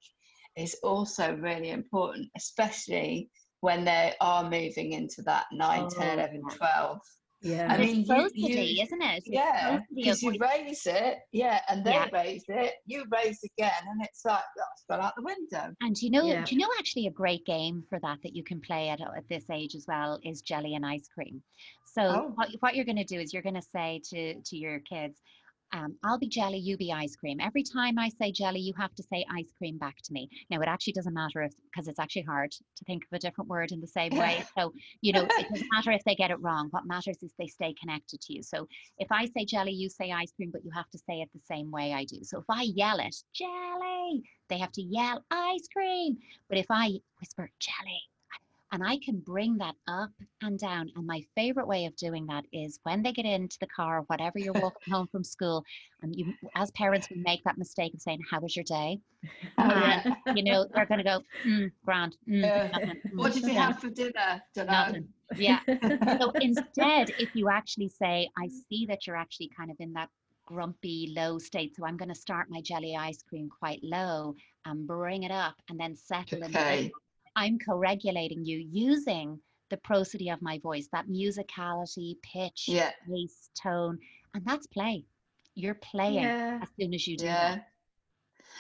is 0.56 0.76
also 0.84 1.36
really 1.36 1.72
important, 1.72 2.30
especially 2.38 3.30
when 3.64 3.86
they 3.86 4.14
are 4.20 4.44
moving 4.44 4.92
into 4.92 5.22
that 5.22 5.46
9, 5.54 5.88
10, 5.90 6.10
Oh, 6.10 6.14
11, 6.16 6.42
yeah. 6.50 6.56
12. 6.58 7.00
Yeah. 7.44 7.68
I 7.74 7.78
mean, 7.78 7.96
you- 8.04 8.14
Reciprocity, 8.14 8.42
you- 8.76 8.84
isn't 8.84 9.02
it? 9.02 9.18
It's 9.20 9.28
Yeah, 9.30 9.80
because 9.96 10.22
you 10.22 10.36
raise 10.38 10.86
it, 10.86 11.20
yeah, 11.32 11.62
and 11.70 11.86
they 11.86 11.94
Yeah. 11.94 12.10
raise 12.12 12.44
it, 12.50 12.74
you 12.86 13.06
raise 13.10 13.42
again, 13.42 13.84
and 13.88 14.02
it's 14.04 14.26
like 14.26 14.44
that's 14.58 14.84
gone 14.90 15.00
out 15.00 15.14
the 15.16 15.24
window. 15.24 15.74
And 15.82 15.96
do 15.96 16.06
you 16.06 16.12
know, 16.12 16.26
Yeah. 16.26 16.44
do 16.44 16.56
you 16.56 16.60
know 16.62 16.68
actually 16.78 17.08
a 17.08 17.12
great 17.12 17.46
game 17.46 17.84
for 17.90 18.00
that 18.02 18.20
that 18.24 18.36
you 18.36 18.44
can 18.44 18.60
play 18.60 18.90
at, 18.90 19.00
at 19.00 19.28
this 19.30 19.50
age 19.50 19.76
as 19.76 19.86
well 19.88 20.20
is 20.24 20.42
jelly 20.42 20.76
and 20.76 20.86
ice 20.86 21.08
cream. 21.08 21.42
So 21.86 22.02
Oh. 22.04 22.32
what, 22.36 22.50
what 22.60 22.76
you're 22.76 22.86
going 22.86 22.98
to 22.98 23.04
do 23.06 23.20
is 23.20 23.32
you're 23.34 23.44
going 23.50 23.56
to 23.56 23.70
say 23.76 24.02
to 24.10 24.42
to 24.42 24.58
your 24.58 24.80
kids, 24.82 25.22
um, 25.74 25.96
"I'll 26.04 26.20
be 26.20 26.28
jelly, 26.28 26.58
you 26.58 26.78
be 26.78 26.92
ice 26.92 27.16
cream." 27.16 27.40
Every 27.40 27.64
time 27.64 28.00
I 28.00 28.10
say 28.10 28.32
jelly, 28.32 28.60
you 28.60 28.74
have 28.78 28.94
to 28.96 29.04
say 29.04 29.26
ice 29.30 29.52
cream 29.58 29.78
back 29.78 29.98
to 30.04 30.14
me. 30.14 30.30
Now 30.50 30.62
it 30.62 30.68
actually 30.68 30.94
doesn't 30.94 31.14
matter 31.14 31.42
if 31.42 31.54
because 31.64 31.88
it's 31.88 32.00
actually 32.00 32.24
hard 32.24 32.52
to 32.52 32.86
think 32.86 33.04
of 33.04 33.16
a 33.16 33.20
different 33.20 33.50
word 33.50 33.72
in 33.72 33.82
the 33.82 33.88
same 33.88 34.16
way. 34.16 34.44
So 34.58 34.72
you 35.02 35.14
know 35.14 35.24
it 35.24 35.50
doesn't 35.50 35.68
matter 35.74 35.92
if 35.92 36.04
they 36.04 36.16
get 36.16 36.32
it 36.32 36.40
wrong. 36.40 36.68
What 36.72 36.86
matters 36.86 37.18
is 37.24 37.34
they 37.38 37.48
stay 37.48 37.74
connected 37.74 38.22
to 38.22 38.34
you. 38.34 38.44
So 38.44 38.68
if 39.00 39.12
I 39.12 39.26
say 39.26 39.46
jelly, 39.46 39.72
you 39.72 39.90
say 39.90 40.12
ice 40.12 40.32
cream, 40.32 40.52
but 40.52 40.64
you 40.64 40.72
have 40.72 40.90
to 40.92 40.98
say 41.00 41.22
it 41.22 41.30
the 41.34 41.40
same 41.40 41.72
way 41.72 41.94
I 41.94 42.06
do. 42.06 42.20
So 42.24 42.40
if 42.40 42.46
I 42.50 42.64
yell 42.64 43.00
it, 43.00 43.16
jelly, 43.34 44.24
they 44.50 44.60
have 44.60 44.72
to 44.74 44.82
yell 44.82 45.24
ice 45.32 45.68
cream. 45.74 46.18
But 46.50 46.60
if 46.60 46.68
I 46.70 47.00
whisper 47.20 47.50
jelly, 47.60 48.02
and 48.74 48.84
I 48.84 48.98
can 49.06 49.20
bring 49.20 49.58
that 49.60 49.76
up 49.88 50.10
and 50.42 50.60
down. 50.60 50.90
And 50.96 51.06
my 51.08 51.22
favorite 51.36 51.68
way 51.68 51.86
of 51.86 51.96
doing 51.96 52.26
that 52.28 52.44
is 52.52 52.80
when 52.84 53.04
they 53.04 53.14
get 53.14 53.26
into 53.26 53.58
the 53.62 53.68
car, 53.68 54.00
or 54.00 54.02
whatever 54.08 54.40
you're 54.40 54.54
walking 54.54 54.92
home 54.92 55.08
from 55.12 55.24
school, 55.24 55.64
and 56.02 56.14
you, 56.16 56.34
as 56.56 56.72
parents, 56.72 57.08
we 57.10 57.18
make 57.18 57.44
that 57.46 57.58
mistake 57.58 57.94
of 57.94 58.02
saying, 58.02 58.20
"How 58.30 58.42
was 58.42 58.56
your 58.56 58.66
day?" 58.66 59.00
Oh, 59.58 59.64
And 59.64 60.16
you 60.36 60.44
know 60.44 60.66
they're 60.76 60.86
going 60.86 60.98
to 60.98 61.04
go, 61.04 61.22
mm, 61.48 61.72
"Grand." 61.86 62.18
Mm, 62.30 62.42
Yeah. 62.42 62.68
mm, 62.74 62.96
What 63.16 63.34
did 63.34 63.44
you 63.44 63.54
have 63.54 63.80
for 63.80 63.90
dinner? 63.90 64.42
Nothing. 64.58 65.08
Yeah. 65.38 65.60
So 66.20 66.32
instead, 66.42 67.10
if 67.18 67.30
you 67.34 67.50
actually 67.50 67.90
say, 67.90 68.30
I 68.38 68.48
see 68.70 68.86
that 68.88 69.06
you're 69.08 69.16
actually 69.16 69.50
kind 69.58 69.72
of 69.72 69.78
in 69.80 69.94
that 69.94 70.10
grumpy, 70.46 71.14
low 71.16 71.40
state, 71.40 71.76
so 71.76 71.86
I'm 71.86 71.98
going 71.98 72.10
to 72.10 72.16
start 72.16 72.48
my 72.50 72.62
jelly 72.62 72.96
ice 72.96 73.24
cream 73.30 73.50
quite 73.60 73.80
low 73.84 74.36
and 74.66 74.86
bring 74.88 75.24
it 75.24 75.32
up 75.32 75.56
and 75.70 75.80
then 75.80 75.96
settle 75.96 76.40
in 76.44 76.56
Okay. 76.56 76.84
middle. 76.84 77.00
I'm 77.36 77.58
co 77.60 77.76
regulating 77.76 78.46
you 78.46 78.58
using 78.72 79.40
the 79.70 79.78
prosody 79.78 80.30
of 80.30 80.42
my 80.42 80.60
voice, 80.60 80.88
that 80.92 81.08
musicality, 81.08 82.16
pitch, 82.22 82.66
Yeah. 82.68 82.92
pace, 83.08 83.50
tone, 83.62 83.98
and 84.34 84.46
that's 84.46 84.68
play. 84.68 85.06
You're 85.56 85.76
playing 85.76 86.24
Yeah. 86.24 86.60
as 86.62 86.70
soon 86.80 86.94
as 86.94 87.08
you 87.08 87.18
do 87.18 87.26
Yeah. 87.26 87.56
that. 87.56 87.70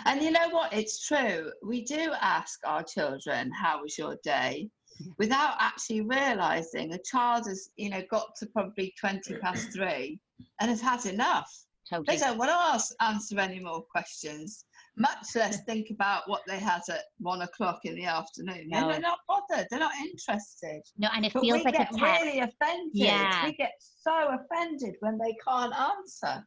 And 0.05 0.23
you 0.23 0.31
know 0.31 0.49
what? 0.49 0.73
It's 0.73 1.05
true. 1.05 1.51
We 1.63 1.83
do 1.83 2.13
ask 2.19 2.59
our 2.65 2.83
children, 2.83 3.51
"How 3.51 3.81
was 3.83 3.97
your 3.97 4.15
day?" 4.23 4.71
without 5.17 5.55
actually 5.59 6.01
realizing 6.01 6.93
a 6.93 6.99
child 6.99 7.47
has, 7.47 7.71
you 7.77 7.89
know, 7.89 8.01
got 8.09 8.35
to 8.37 8.45
probably 8.47 8.93
twenty 8.99 9.35
past 9.37 9.71
three 9.71 10.19
and 10.59 10.69
has 10.69 10.81
had 10.81 11.05
enough. 11.05 11.51
Totally. 11.89 12.15
They 12.15 12.23
don't 12.23 12.37
want 12.37 12.49
to 12.49 12.55
ask, 12.55 12.93
answer 13.01 13.39
any 13.39 13.59
more 13.59 13.83
questions, 13.83 14.65
much 14.97 15.35
less 15.35 15.63
think 15.63 15.89
about 15.89 16.23
what 16.29 16.41
they 16.47 16.57
had 16.59 16.81
at 16.89 17.05
one 17.19 17.41
o'clock 17.41 17.79
in 17.83 17.95
the 17.95 18.05
afternoon. 18.05 18.67
No. 18.69 18.87
They're 18.89 18.99
not 18.99 19.19
bothered. 19.27 19.67
They're 19.69 19.79
not 19.79 19.95
interested. 20.03 20.81
No, 20.97 21.09
and 21.15 21.25
it 21.25 21.33
But 21.33 21.41
feels 21.41 21.59
we 21.59 21.63
like 21.63 21.75
a 21.75 21.77
get 21.79 21.91
test. 21.91 22.01
really 22.23 22.39
offended. 22.39 22.89
Yeah. 22.93 23.45
We 23.45 23.53
get 23.53 23.73
so 23.79 24.29
offended 24.37 24.95
when 24.99 25.17
they 25.17 25.35
can't 25.47 25.73
answer. 25.75 26.45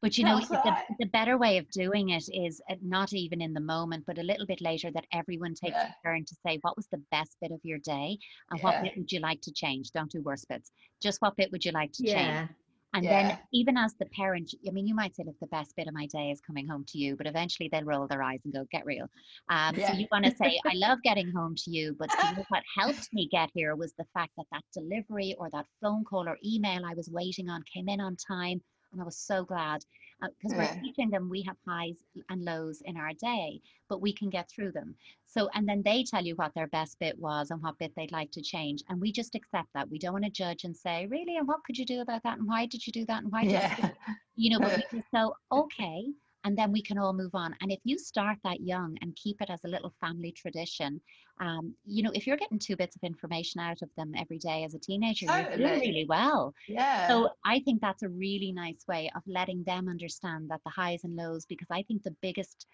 But 0.00 0.16
you 0.16 0.22
know, 0.22 0.36
That's 0.36 0.48
the, 0.48 0.62
right. 0.64 0.84
the 1.00 1.06
better 1.06 1.36
way 1.38 1.58
of 1.58 1.68
doing 1.70 2.10
it 2.10 2.28
is 2.32 2.60
uh, 2.70 2.76
not 2.82 3.12
even 3.12 3.42
in 3.42 3.52
the 3.52 3.58
moment, 3.60 4.04
but 4.06 4.18
a 4.18 4.22
little 4.22 4.46
bit 4.46 4.60
later 4.60 4.92
that 4.92 5.04
everyone 5.12 5.54
takes 5.54 5.74
Yeah. 5.74 5.90
a 6.04 6.06
turn 6.08 6.24
to 6.24 6.36
say, 6.46 6.58
what 6.62 6.76
was 6.76 6.86
the 6.92 7.02
best 7.10 7.36
bit 7.40 7.50
of 7.50 7.58
your 7.64 7.78
day? 7.78 8.16
And 8.52 8.60
what 8.62 8.80
bit 8.80 8.92
would 8.96 9.10
you 9.10 9.18
like 9.18 9.40
to 9.40 9.52
change? 9.52 9.90
Don't 9.90 10.08
do 10.08 10.22
worse 10.22 10.44
bits. 10.44 10.70
Just 11.02 11.20
what 11.20 11.36
bit 11.36 11.50
would 11.50 11.64
you 11.64 11.72
like 11.72 11.90
to 11.94 12.04
change? 12.04 12.48
And 12.94 13.04
Yeah. 13.04 13.28
then 13.28 13.38
even 13.52 13.76
as 13.76 13.94
the 13.94 14.06
parent, 14.06 14.54
I 14.66 14.70
mean, 14.70 14.86
you 14.86 14.94
might 14.94 15.14
say, 15.14 15.22
look, 15.24 15.38
the 15.40 15.46
best 15.48 15.76
bit 15.76 15.88
of 15.88 15.94
my 15.94 16.06
day 16.06 16.30
is 16.30 16.40
coming 16.40 16.66
home 16.66 16.84
to 16.88 16.98
you, 16.98 17.16
but 17.16 17.26
eventually 17.26 17.68
they'll 17.70 17.84
roll 17.84 18.06
their 18.08 18.22
eyes 18.22 18.40
and 18.44 18.52
go, 18.54 18.64
get 18.72 18.86
real. 18.86 19.06
Um, 19.50 19.76
Yeah. 19.76 19.86
So 19.86 19.92
you 19.92 20.06
want 20.10 20.24
to 20.24 20.30
say, 20.30 20.58
I 20.66 20.74
love 20.74 20.98
getting 21.02 21.30
home 21.30 21.54
to 21.56 21.70
you, 21.70 21.94
but 21.98 22.10
you 22.22 22.34
know 22.36 22.44
what 22.48 22.62
helped 22.76 23.08
me 23.12 23.28
get 23.30 23.50
here 23.52 23.76
was 23.76 23.92
the 23.98 24.06
fact 24.14 24.32
that 24.38 24.46
that 24.52 24.64
delivery 24.72 25.34
or 25.38 25.50
that 25.50 25.66
phone 25.82 26.04
call 26.04 26.28
or 26.28 26.38
email 26.44 26.84
I 26.84 26.94
was 26.94 27.10
waiting 27.10 27.48
on 27.50 27.62
came 27.72 27.88
in 27.88 28.00
on 28.00 28.16
time. 28.16 28.60
And 28.92 29.00
I 29.00 29.04
was 29.04 29.18
so 29.18 29.44
glad 29.44 29.84
uh, 30.22 30.28
because 30.28 30.52
Yeah. 30.52 30.74
we're 30.74 30.80
teaching 30.80 31.10
them 31.10 31.28
we 31.28 31.42
have 31.42 31.56
highs 31.66 32.02
and 32.28 32.44
lows 32.44 32.80
in 32.84 32.96
our 32.96 33.12
day, 33.14 33.60
but 33.88 34.00
we 34.00 34.12
can 34.12 34.30
get 34.30 34.48
through 34.50 34.72
them. 34.72 34.94
So, 35.26 35.48
and 35.54 35.68
then 35.68 35.82
they 35.82 36.04
tell 36.04 36.24
you 36.24 36.34
what 36.36 36.54
their 36.54 36.68
best 36.68 36.98
bit 36.98 37.18
was 37.18 37.50
and 37.50 37.62
what 37.62 37.78
bit 37.78 37.92
they'd 37.96 38.12
like 38.12 38.30
to 38.32 38.42
change. 38.42 38.82
And 38.88 39.00
we 39.00 39.12
just 39.12 39.34
accept 39.34 39.68
that. 39.74 39.90
We 39.90 39.98
don't 39.98 40.12
want 40.14 40.24
to 40.24 40.30
judge 40.30 40.64
and 40.64 40.76
say, 40.76 41.06
really, 41.06 41.36
and 41.36 41.46
what 41.46 41.62
could 41.64 41.76
you 41.78 41.86
do 41.86 42.00
about 42.00 42.22
that? 42.24 42.38
And 42.38 42.48
why 42.48 42.66
did 42.66 42.86
you 42.86 42.92
do 42.92 43.04
that? 43.06 43.22
And 43.22 43.32
why 43.32 43.44
did 43.44 43.62
you 43.78 43.90
you 44.36 44.50
know, 44.50 44.60
but 44.60 44.76
we 44.76 44.84
just 44.92 45.10
go, 45.12 45.34
okay, 45.52 46.06
and 46.44 46.56
then 46.56 46.72
we 46.72 46.82
can 46.82 46.98
all 46.98 47.12
move 47.12 47.34
on. 47.34 47.54
And 47.60 47.70
if 47.72 47.80
you 47.84 47.98
start 47.98 48.38
that 48.44 48.60
young 48.60 48.96
and 49.02 49.16
keep 49.16 49.40
it 49.40 49.50
as 49.50 49.60
a 49.64 49.68
little 49.68 49.92
family 50.00 50.32
tradition, 50.32 51.00
um, 51.40 51.74
you 51.84 52.02
know, 52.02 52.10
if 52.14 52.26
you're 52.26 52.36
getting 52.36 52.58
two 52.58 52.76
bits 52.76 52.96
of 52.96 53.02
information 53.02 53.60
out 53.60 53.82
of 53.82 53.90
them 53.96 54.12
every 54.16 54.38
day 54.38 54.64
as 54.64 54.74
a 54.74 54.78
teenager, 54.78 55.26
you're 55.26 55.44
doing 55.44 55.60
Totally. 55.60 55.88
really 55.88 56.06
well. 56.08 56.54
Yeah. 56.68 57.08
So 57.08 57.30
I 57.44 57.60
think 57.60 57.80
that's 57.80 58.02
a 58.02 58.08
really 58.08 58.52
nice 58.52 58.84
way 58.88 59.10
of 59.14 59.22
letting 59.26 59.62
them 59.64 59.88
understand 59.88 60.50
that 60.50 60.60
the 60.64 60.70
highs 60.70 61.04
and 61.04 61.16
lows, 61.16 61.44
because 61.46 61.68
I 61.70 61.82
think 61.82 62.02
the 62.02 62.16
biggest 62.22 62.66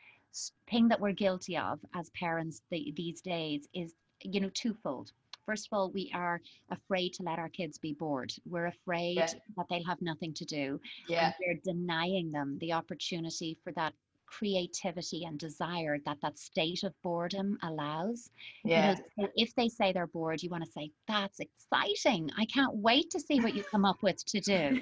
thing 0.70 0.88
that 0.88 1.00
we're 1.00 1.12
guilty 1.12 1.56
of 1.56 1.78
as 1.94 2.10
parents 2.10 2.62
the, 2.70 2.92
these 2.96 3.20
days 3.20 3.68
is, 3.74 3.94
you 4.22 4.40
know, 4.40 4.50
twofold. 4.50 5.12
First 5.47 5.68
of 5.70 5.76
all, 5.76 5.90
we 5.90 6.11
are 6.14 6.40
afraid 6.70 7.12
to 7.14 7.22
let 7.22 7.38
our 7.38 7.49
kids 7.49 7.78
be 7.78 7.92
bored. 7.92 8.32
We're 8.47 8.66
afraid 8.66 9.16
Yeah. 9.16 9.26
that 9.57 9.66
they'll 9.68 9.84
have 9.84 10.01
nothing 10.03 10.32
to 10.34 10.45
do. 10.45 10.80
Yeah. 11.09 11.26
And 11.26 11.34
we're 11.40 11.61
denying 11.72 12.32
them 12.32 12.59
the 12.61 12.72
opportunity 12.72 13.59
for 13.62 13.72
that 13.72 13.95
creativity 14.26 15.24
and 15.26 15.38
desire 15.38 15.99
that 16.05 16.18
that 16.22 16.36
state 16.38 16.82
of 16.82 16.92
boredom 17.03 17.57
allows. 17.62 18.30
You 18.64 18.70
know, 18.70 18.95
Yeah. 19.16 19.26
if 19.36 19.55
they 19.55 19.68
say 19.68 19.92
they're 19.92 20.09
bored, 20.09 20.42
you 20.42 20.51
want 20.51 20.64
to 20.64 20.70
say, 20.72 20.90
that's 21.07 21.38
exciting. 21.38 22.30
I 22.36 22.45
can't 22.47 22.74
wait 22.74 23.11
to 23.11 23.20
see 23.20 23.38
what 23.40 23.55
you 23.55 23.62
come 23.62 23.84
up 23.84 24.03
with 24.03 24.24
to 24.24 24.40
do. 24.40 24.80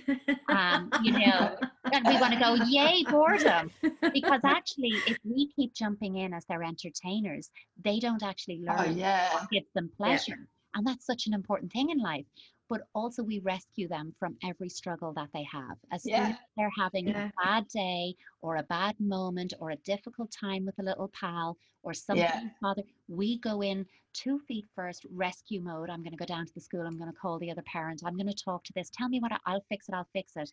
Um, 0.48 0.90
you 1.02 1.12
know, 1.12 1.56
and 1.92 2.06
we 2.06 2.18
want 2.18 2.32
to 2.32 2.38
go, 2.40 2.54
yay, 2.66 3.04
boredom. 3.10 3.70
Because 4.12 4.40
actually, 4.44 4.92
if 5.06 5.18
we 5.24 5.48
keep 5.48 5.74
jumping 5.74 6.16
in 6.16 6.32
as 6.32 6.44
their 6.46 6.62
entertainers, 6.62 7.50
they 7.84 7.98
don't 7.98 8.22
actually 8.22 8.60
learn 8.60 8.76
Oh 8.78 8.84
yeah. 8.90 9.34
what 9.34 9.50
gives 9.50 9.70
them 9.74 9.90
pleasure. 9.96 10.48
And 10.74 10.86
that's 10.86 11.06
such 11.06 11.26
an 11.26 11.34
important 11.34 11.72
thing 11.72 11.90
in 11.90 11.98
life. 11.98 12.26
But 12.68 12.82
also, 12.94 13.22
we 13.22 13.38
rescue 13.40 13.86
them 13.86 14.14
from 14.18 14.36
every 14.42 14.70
struggle 14.70 15.12
that 15.14 15.28
they 15.34 15.42
have. 15.44 15.76
As 15.90 16.04
soon 16.04 16.12
Yeah. 16.14 16.28
as 16.30 16.36
they're 16.56 16.70
having 16.76 17.08
Yeah. 17.08 17.28
a 17.28 17.32
bad 17.42 17.68
day 17.68 18.16
or 18.40 18.56
a 18.56 18.62
bad 18.62 18.98
moment 18.98 19.52
or 19.60 19.70
a 19.70 19.76
difficult 19.76 20.30
time 20.30 20.64
with 20.64 20.78
a 20.78 20.82
little 20.82 21.08
pal 21.08 21.58
or 21.82 21.92
something, 21.92 22.24
Yeah. 22.24 22.48
father, 22.60 22.82
we 23.08 23.38
go 23.38 23.62
in 23.62 23.86
two 24.14 24.38
feet 24.40 24.66
first, 24.74 25.04
rescue 25.10 25.60
mode. 25.60 25.90
I'm 25.90 26.02
going 26.02 26.12
to 26.12 26.16
go 26.16 26.24
down 26.24 26.46
to 26.46 26.54
the 26.54 26.60
school. 26.60 26.86
I'm 26.86 26.96
going 26.98 27.12
to 27.12 27.18
call 27.18 27.38
the 27.38 27.50
other 27.50 27.62
parent. 27.62 28.02
I'm 28.06 28.16
going 28.16 28.26
to 28.26 28.44
talk 28.44 28.64
to 28.64 28.72
this. 28.72 28.88
Tell 28.90 29.08
me 29.08 29.20
what 29.20 29.32
I, 29.32 29.38
I'll 29.44 29.64
fix 29.68 29.88
it. 29.88 29.94
I'll 29.94 30.08
fix 30.12 30.36
it. 30.36 30.50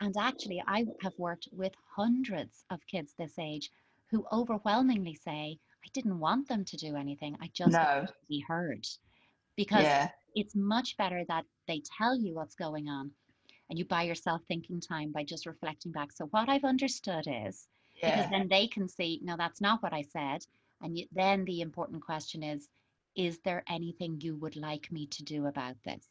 And 0.00 0.16
actually, 0.16 0.62
I 0.66 0.84
have 1.00 1.18
worked 1.18 1.48
with 1.52 1.72
hundreds 1.96 2.64
of 2.70 2.86
kids 2.86 3.14
this 3.14 3.38
age 3.38 3.72
who 4.10 4.26
overwhelmingly 4.30 5.14
say, 5.14 5.58
I 5.84 5.88
didn't 5.92 6.20
want 6.20 6.46
them 6.48 6.64
to 6.64 6.76
do 6.76 6.94
anything. 6.96 7.36
I 7.40 7.48
just 7.48 7.72
No. 7.72 7.78
wanted 7.78 8.08
to 8.08 8.26
be 8.28 8.40
heard. 8.40 8.86
Because 9.56 9.94
Yeah. 9.94 10.10
it's 10.34 10.54
much 10.54 10.96
better 10.96 11.24
that 11.28 11.44
they 11.66 11.82
tell 11.98 12.16
you 12.16 12.34
what's 12.34 12.54
going 12.54 12.88
on 12.88 13.12
and 13.68 13.78
you 13.78 13.84
buy 13.84 14.02
yourself 14.02 14.42
thinking 14.48 14.80
time 14.80 15.12
by 15.12 15.24
just 15.24 15.46
reflecting 15.46 15.92
back. 15.92 16.12
So, 16.12 16.26
what 16.26 16.48
I've 16.48 16.64
understood 16.64 17.24
is 17.26 17.68
because 18.04 18.28
then 18.28 18.48
they 18.48 18.66
can 18.68 18.88
see, 18.88 19.20
no, 19.22 19.36
that's 19.36 19.60
not 19.60 19.82
what 19.82 19.92
I 19.92 20.02
said. 20.02 20.44
And 20.80 20.96
you, 20.98 21.06
then 21.12 21.44
the 21.44 21.60
important 21.60 22.02
question 22.02 22.42
is, 22.42 22.68
is 23.16 23.40
there 23.40 23.64
anything 23.68 24.20
you 24.20 24.36
would 24.36 24.56
like 24.56 24.90
me 24.92 25.06
to 25.08 25.24
do 25.24 25.46
about 25.46 25.76
this? 25.84 26.08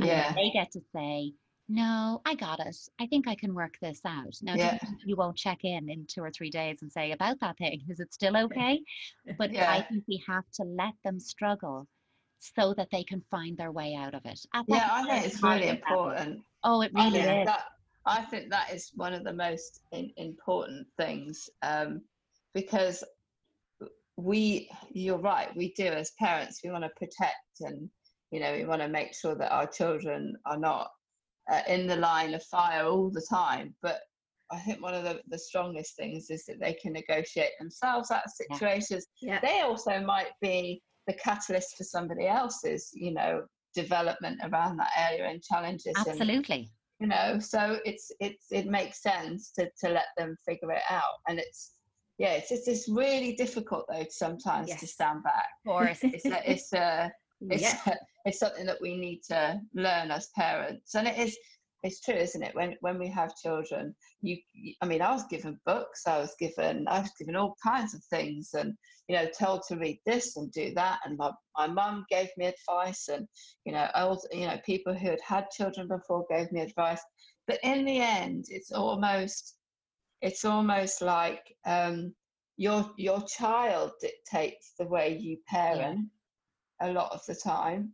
And 0.00 0.22
Yeah. 0.22 0.32
they 0.34 0.50
get 0.50 0.70
to 0.72 0.80
say, 0.94 1.32
no, 1.68 2.20
I 2.24 2.34
got 2.34 2.60
it. 2.60 2.76
I 3.00 3.06
think 3.06 3.28
I 3.28 3.34
can 3.34 3.54
work 3.54 3.74
this 3.80 4.00
out. 4.04 4.34
Now, 4.42 4.56
Yeah. 4.56 4.78
you 5.04 5.16
won't 5.16 5.36
check 5.36 5.64
in 5.64 5.88
in 5.90 6.06
two 6.06 6.22
or 6.22 6.30
three 6.30 6.50
days 6.50 6.82
and 6.82 6.90
say 6.90 7.12
about 7.12 7.40
that 7.40 7.58
thing, 7.58 7.82
is 7.88 8.00
it 8.00 8.12
still 8.12 8.36
okay? 8.46 8.82
But 9.36 9.52
I 9.66 9.82
think 9.82 10.04
we 10.08 10.22
have 10.26 10.44
to 10.54 10.64
let 10.64 10.94
them 11.04 11.20
struggle 11.20 11.86
so 12.38 12.74
that 12.74 12.88
they 12.90 13.04
can 13.04 13.22
find 13.30 13.56
their 13.56 13.72
way 13.72 13.94
out 13.94 14.14
of 14.14 14.24
it. 14.24 14.40
At 14.54 14.66
that 14.68 14.74
Yeah, 14.74 14.88
I 14.90 15.04
think 15.04 15.26
it's 15.26 15.42
really 15.42 15.68
important. 15.68 16.42
Oh, 16.64 16.82
it 16.82 16.92
really 16.94 17.12
think 17.20 17.40
is. 17.42 17.46
that 17.46 17.64
I 18.06 18.22
think 18.22 18.50
that 18.50 18.72
is 18.72 18.90
one 18.94 19.12
of 19.12 19.24
the 19.24 19.32
most 19.32 19.80
in, 19.92 20.10
important 20.16 20.86
things 20.96 21.48
um, 21.62 22.00
because 22.54 23.04
we, 24.16 24.70
you're 24.90 25.18
right, 25.18 25.54
we 25.56 25.72
do 25.76 25.86
as 25.86 26.12
parents, 26.18 26.60
we 26.64 26.70
want 26.70 26.84
to 26.84 26.90
protect 26.96 27.60
and 27.60 27.88
you 28.30 28.40
know 28.40 28.52
we 28.52 28.66
want 28.66 28.82
to 28.82 28.88
make 28.88 29.14
sure 29.14 29.34
that 29.34 29.52
our 29.52 29.66
children 29.66 30.36
are 30.44 30.58
not 30.58 30.90
uh, 31.50 31.62
in 31.68 31.86
the 31.86 31.96
line 31.96 32.34
of 32.34 32.42
fire 32.44 32.84
all 32.84 33.10
the 33.10 33.26
time. 33.30 33.74
But 33.82 34.00
I 34.50 34.58
think 34.60 34.82
one 34.82 34.94
of 34.94 35.04
the, 35.04 35.20
the 35.28 35.38
strongest 35.38 35.96
things 35.96 36.30
is 36.30 36.44
that 36.46 36.60
they 36.60 36.74
can 36.74 36.92
negotiate 36.92 37.52
themselves 37.58 38.10
out 38.10 38.22
of 38.24 38.32
Yeah. 38.38 38.56
situations. 38.56 39.06
Yeah. 39.20 39.40
They 39.40 39.60
also 39.60 40.00
might 40.00 40.32
be 40.40 40.82
the 41.08 41.14
catalyst 41.14 41.76
for 41.76 41.82
somebody 41.84 42.28
else's, 42.28 42.90
you 42.94 43.12
know, 43.12 43.42
development 43.74 44.40
around 44.44 44.76
that 44.76 44.90
area 44.96 45.26
and 45.28 45.42
challenges 45.42 45.94
and 45.96 46.08
Absolutely. 46.08 46.70
you 47.00 47.06
know 47.06 47.38
so 47.38 47.78
it's 47.84 48.10
it's 48.18 48.46
it 48.50 48.66
makes 48.66 49.02
sense 49.02 49.52
to 49.52 49.68
to 49.80 49.90
let 49.90 50.06
them 50.16 50.36
figure 50.44 50.72
it 50.72 50.82
out 50.90 51.16
and 51.28 51.38
it's 51.38 51.74
yeah 52.18 52.32
it's 52.32 52.48
just 52.48 52.66
it's 52.66 52.88
really 52.88 53.34
difficult 53.34 53.84
though 53.88 54.04
sometimes 54.10 54.74
to 54.74 54.86
stand 54.86 55.22
back 55.22 55.46
Of 55.66 55.70
course. 55.70 55.98
it's 56.02 56.24
a, 56.24 56.50
it's 56.50 56.72
a 56.72 57.12
it's, 57.42 57.62
Yeah. 57.62 57.94
it's 58.24 58.40
something 58.40 58.66
that 58.66 58.80
we 58.80 58.96
need 58.96 59.20
to 59.28 59.60
learn 59.74 60.10
as 60.10 60.28
parents 60.34 60.94
and 60.94 61.06
it 61.06 61.18
is 61.18 61.36
it's 61.82 62.00
true 62.00 62.14
isn't 62.14 62.42
it? 62.42 62.54
When 62.54 62.76
when 62.80 62.98
we 62.98 63.08
have 63.08 63.36
children 63.36 63.94
you 64.20 64.36
i 64.82 64.86
mean 64.86 65.00
i 65.00 65.12
was 65.12 65.24
given 65.30 65.58
books 65.64 66.06
i 66.06 66.18
was 66.18 66.34
given 66.38 66.86
i 66.88 67.00
was 67.00 67.10
given 67.18 67.36
all 67.36 67.56
kinds 67.64 67.94
of 67.94 68.02
things 68.04 68.50
and 68.54 68.74
you 69.06 69.16
know 69.16 69.26
told 69.38 69.62
to 69.62 69.76
read 69.76 69.98
this 70.04 70.36
and 70.36 70.50
do 70.52 70.74
that 70.74 70.98
and 71.04 71.16
my, 71.16 71.30
my 71.56 71.66
mum 71.66 72.04
gave 72.10 72.28
me 72.36 72.46
advice 72.46 73.08
and 73.08 73.26
you 73.64 73.72
know 73.72 73.88
old 73.94 74.20
you 74.32 74.46
know 74.46 74.58
people 74.66 74.92
who 74.92 75.08
had 75.10 75.20
had 75.24 75.50
children 75.50 75.88
before 75.88 76.26
gave 76.30 76.50
me 76.52 76.60
advice. 76.60 77.00
But 77.46 77.60
in 77.62 77.84
the 77.84 77.98
end 77.98 78.46
it's 78.48 78.72
almost 78.72 79.56
it's 80.20 80.44
almost 80.44 81.00
like 81.00 81.54
um 81.64 82.14
your 82.56 82.90
your 82.96 83.22
child 83.22 83.92
dictates 84.00 84.74
the 84.78 84.86
way 84.86 85.16
you 85.16 85.38
parent 85.46 86.08
a 86.82 86.92
lot 86.92 87.12
of 87.12 87.24
the 87.26 87.34
time 87.34 87.92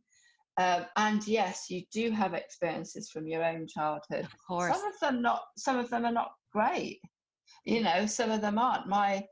um, 0.56 0.84
and 0.96 1.26
yes 1.26 1.66
you 1.68 1.82
do 1.92 2.10
have 2.10 2.34
experiences 2.34 3.10
from 3.10 3.26
your 3.26 3.44
own 3.44 3.66
childhood. 3.66 4.24
Of 4.24 4.34
course. 4.46 4.76
some 4.76 4.86
of 4.86 5.00
them 5.00 5.22
not 5.22 5.42
some 5.56 5.78
of 5.78 5.90
them 5.90 6.04
are 6.04 6.12
not 6.12 6.32
great 6.52 7.00
you 7.64 7.82
know 7.82 8.06
some 8.06 8.30
of 8.30 8.40
them 8.40 8.58
aren't. 8.58 8.86
My 8.86 9.24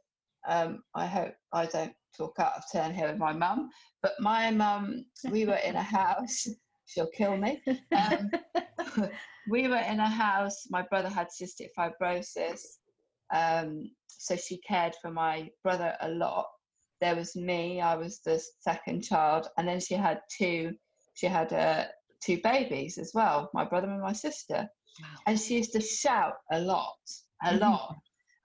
um 0.49 0.83
i 0.95 1.07
hope 1.07 1.35
i 1.53 1.67
don't 1.67 1.93
talk 2.17 2.35
out 2.41 2.57
of 2.57 2.65
turn 2.73 2.93
here 2.93 3.09
with 3.09 3.19
my 3.19 3.33
mum 3.33 3.71
but 4.03 4.13
my 4.19 4.51
mum 4.51 5.05
we 5.31 5.47
were 5.47 5.61
in 5.65 5.77
a 5.77 5.83
house 5.83 6.49
she'll 6.87 7.11
kill 7.17 7.37
me. 7.37 7.63
Um, 7.97 8.31
we 9.51 9.69
were 9.69 9.77
in 9.77 10.01
a 10.01 10.09
house 10.09 10.67
my 10.71 10.83
brother 10.83 11.09
had 11.09 11.29
cystic 11.29 11.69
fibrosis 11.79 12.61
um 13.33 13.91
so 14.09 14.37
she 14.37 14.59
cared 14.59 14.95
for 15.01 15.11
my 15.11 15.49
brother 15.65 15.97
a 16.01 16.09
lot. 16.11 16.47
There 17.01 17.17
was 17.17 17.35
me 17.35 17.81
i 17.81 17.97
was 17.97 18.21
the 18.21 18.43
second 18.61 19.03
child 19.03 19.49
and 19.57 19.67
then 19.67 19.81
she 19.81 19.95
had 19.95 20.21
two 20.39 20.73
she 21.15 21.27
had 21.27 21.53
uh, 21.53 21.85
two 22.25 22.39
babies 22.43 22.99
as 22.99 23.13
well 23.15 23.51
my 23.55 23.65
brother 23.65 23.89
and 23.89 24.01
my 24.03 24.13
sister 24.13 24.69
Wow. 25.01 25.09
and 25.27 25.41
she 25.41 25.57
used 25.57 25.73
to 25.73 25.81
shout 25.81 26.35
a 26.53 26.61
lot 26.61 26.99
a 27.45 27.55
Mhm. 27.55 27.61
lot 27.61 27.97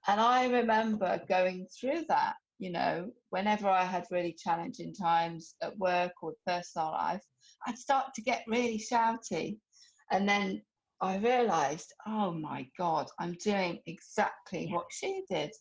and 0.08 0.22
i 0.22 0.48
remember 0.48 1.22
going 1.28 1.68
through 1.78 2.06
that 2.08 2.36
you 2.58 2.72
know 2.72 3.12
whenever 3.30 3.68
i 3.70 3.84
had 3.84 4.06
really 4.12 4.34
challenging 4.34 4.94
times 4.94 5.56
at 5.62 5.78
work 5.78 6.14
or 6.24 6.34
personal 6.46 6.92
life 6.92 7.22
i'd 7.68 7.78
start 7.78 8.14
to 8.14 8.22
get 8.22 8.44
really 8.48 8.80
shouty 8.80 9.60
and 10.12 10.28
then 10.28 10.62
i 11.02 11.18
realized 11.18 11.94
oh 12.08 12.32
my 12.32 12.66
god 12.78 13.08
i'm 13.20 13.36
doing 13.44 13.80
exactly 13.86 14.68
Yeah. 14.70 14.76
what 14.76 14.88
she 14.90 15.24
did 15.30 15.52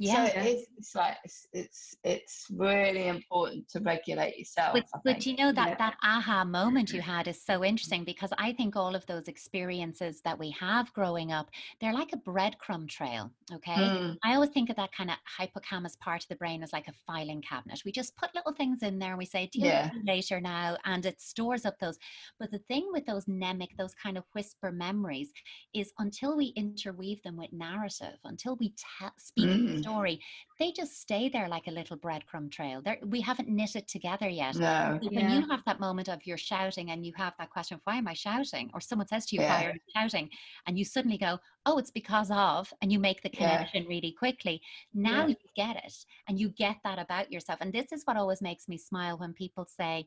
Yeah. 0.00 0.24
so 0.24 0.32
it's, 0.34 0.66
it's 0.78 0.94
like 0.94 1.18
it's, 1.24 1.46
it's 1.52 1.94
it's 2.04 2.46
really 2.50 3.08
important 3.08 3.68
to 3.70 3.80
regulate 3.80 4.38
yourself 4.38 4.72
But, 4.72 4.84
but 5.02 5.26
you 5.26 5.34
know 5.34 5.50
that 5.52 5.70
Yeah. 5.70 5.76
that 5.78 5.96
aha 6.00 6.44
moment 6.44 6.92
you 6.92 7.00
had 7.00 7.26
is 7.26 7.44
so 7.44 7.64
interesting 7.64 8.04
because 8.04 8.30
I 8.38 8.52
think 8.52 8.76
all 8.76 8.94
of 8.94 9.04
those 9.06 9.26
experiences 9.26 10.22
that 10.22 10.38
we 10.38 10.50
have 10.52 10.92
growing 10.92 11.32
up, 11.32 11.50
they're 11.80 11.92
like 11.92 12.12
a 12.12 12.16
breadcrumb 12.16 12.88
trail. 12.88 13.32
Okay. 13.52 13.92
Mm, 13.92 14.16
I 14.22 14.34
always 14.34 14.50
think 14.50 14.70
of 14.70 14.76
that 14.76 14.92
kind 14.92 15.10
of 15.10 15.16
hippocampus 15.38 15.96
part 15.96 16.22
of 16.22 16.28
the 16.28 16.36
brain 16.36 16.62
as 16.62 16.72
like 16.72 16.86
a 16.86 16.92
filing 16.92 17.42
cabinet. 17.42 17.82
We 17.84 17.90
just 17.90 18.16
put 18.16 18.32
little 18.32 18.52
things 18.52 18.84
in 18.84 19.00
there. 19.00 19.16
We 19.16 19.24
say, 19.26 19.48
deal 19.48 19.66
Yeah. 19.66 19.90
later 20.04 20.40
now, 20.40 20.76
and 20.84 21.04
it 21.04 21.20
stores 21.20 21.64
up 21.64 21.78
those. 21.80 21.98
But 22.38 22.52
the 22.52 22.58
thing 22.60 22.88
with 22.92 23.06
those 23.06 23.24
mnemic, 23.26 23.76
those 23.76 23.94
kind 23.94 24.16
of 24.16 24.24
whisper 24.34 24.70
memories, 24.70 25.32
is 25.74 25.92
until 25.98 26.36
we 26.36 26.48
interweave 26.56 27.22
them 27.24 27.36
with 27.36 27.52
narrative, 27.52 28.18
until 28.22 28.54
we 28.56 28.72
tell, 28.98 29.12
speak 29.18 29.56
the 29.64 29.64
Mm. 29.64 29.82
Story, 29.90 30.20
they 30.58 30.72
just 30.72 31.00
stay 31.00 31.28
there 31.28 31.48
like 31.48 31.66
a 31.66 31.70
little 31.70 31.96
breadcrumb 31.96 32.50
trail. 32.50 32.82
They're, 32.82 32.98
we 33.06 33.20
haven't 33.20 33.48
knit 33.48 33.76
it 33.76 33.88
together 33.88 34.28
yet. 34.28 34.54
no 34.56 35.00
So 35.00 35.08
when 35.14 35.24
Yeah. 35.24 35.30
you 35.30 35.48
have 35.50 35.64
that 35.64 35.80
moment 35.80 36.08
of 36.08 36.26
you're 36.26 36.36
shouting 36.36 36.90
and 36.90 37.04
you 37.06 37.12
have 37.16 37.34
that 37.38 37.50
question, 37.50 37.80
why 37.84 37.96
am 37.96 38.08
I 38.08 38.14
shouting? 38.14 38.70
Or 38.74 38.80
someone 38.80 39.08
says 39.08 39.26
to 39.26 39.36
you, 39.36 39.42
why 39.42 39.64
are 39.64 39.72
you 39.74 39.80
shouting? 39.96 40.30
And 40.66 40.78
you 40.78 40.84
suddenly 40.84 41.18
go, 41.18 41.38
oh, 41.66 41.78
it's 41.78 41.90
because 41.90 42.30
of, 42.30 42.72
and 42.82 42.92
you 42.92 42.98
make 42.98 43.22
the 43.22 43.30
Yeah. 43.32 43.38
connection 43.38 43.86
really 43.88 44.12
quickly. 44.12 44.60
Now 44.92 45.20
Yeah. 45.20 45.28
you 45.28 45.36
get 45.56 45.76
it 45.84 45.94
and 46.28 46.38
you 46.38 46.50
get 46.50 46.76
that 46.84 46.98
about 46.98 47.32
yourself. 47.32 47.60
And 47.60 47.72
this 47.72 47.92
is 47.92 48.02
what 48.04 48.16
always 48.16 48.42
makes 48.42 48.68
me 48.68 48.76
smile 48.78 49.18
when 49.18 49.32
people 49.32 49.64
say, 49.64 50.06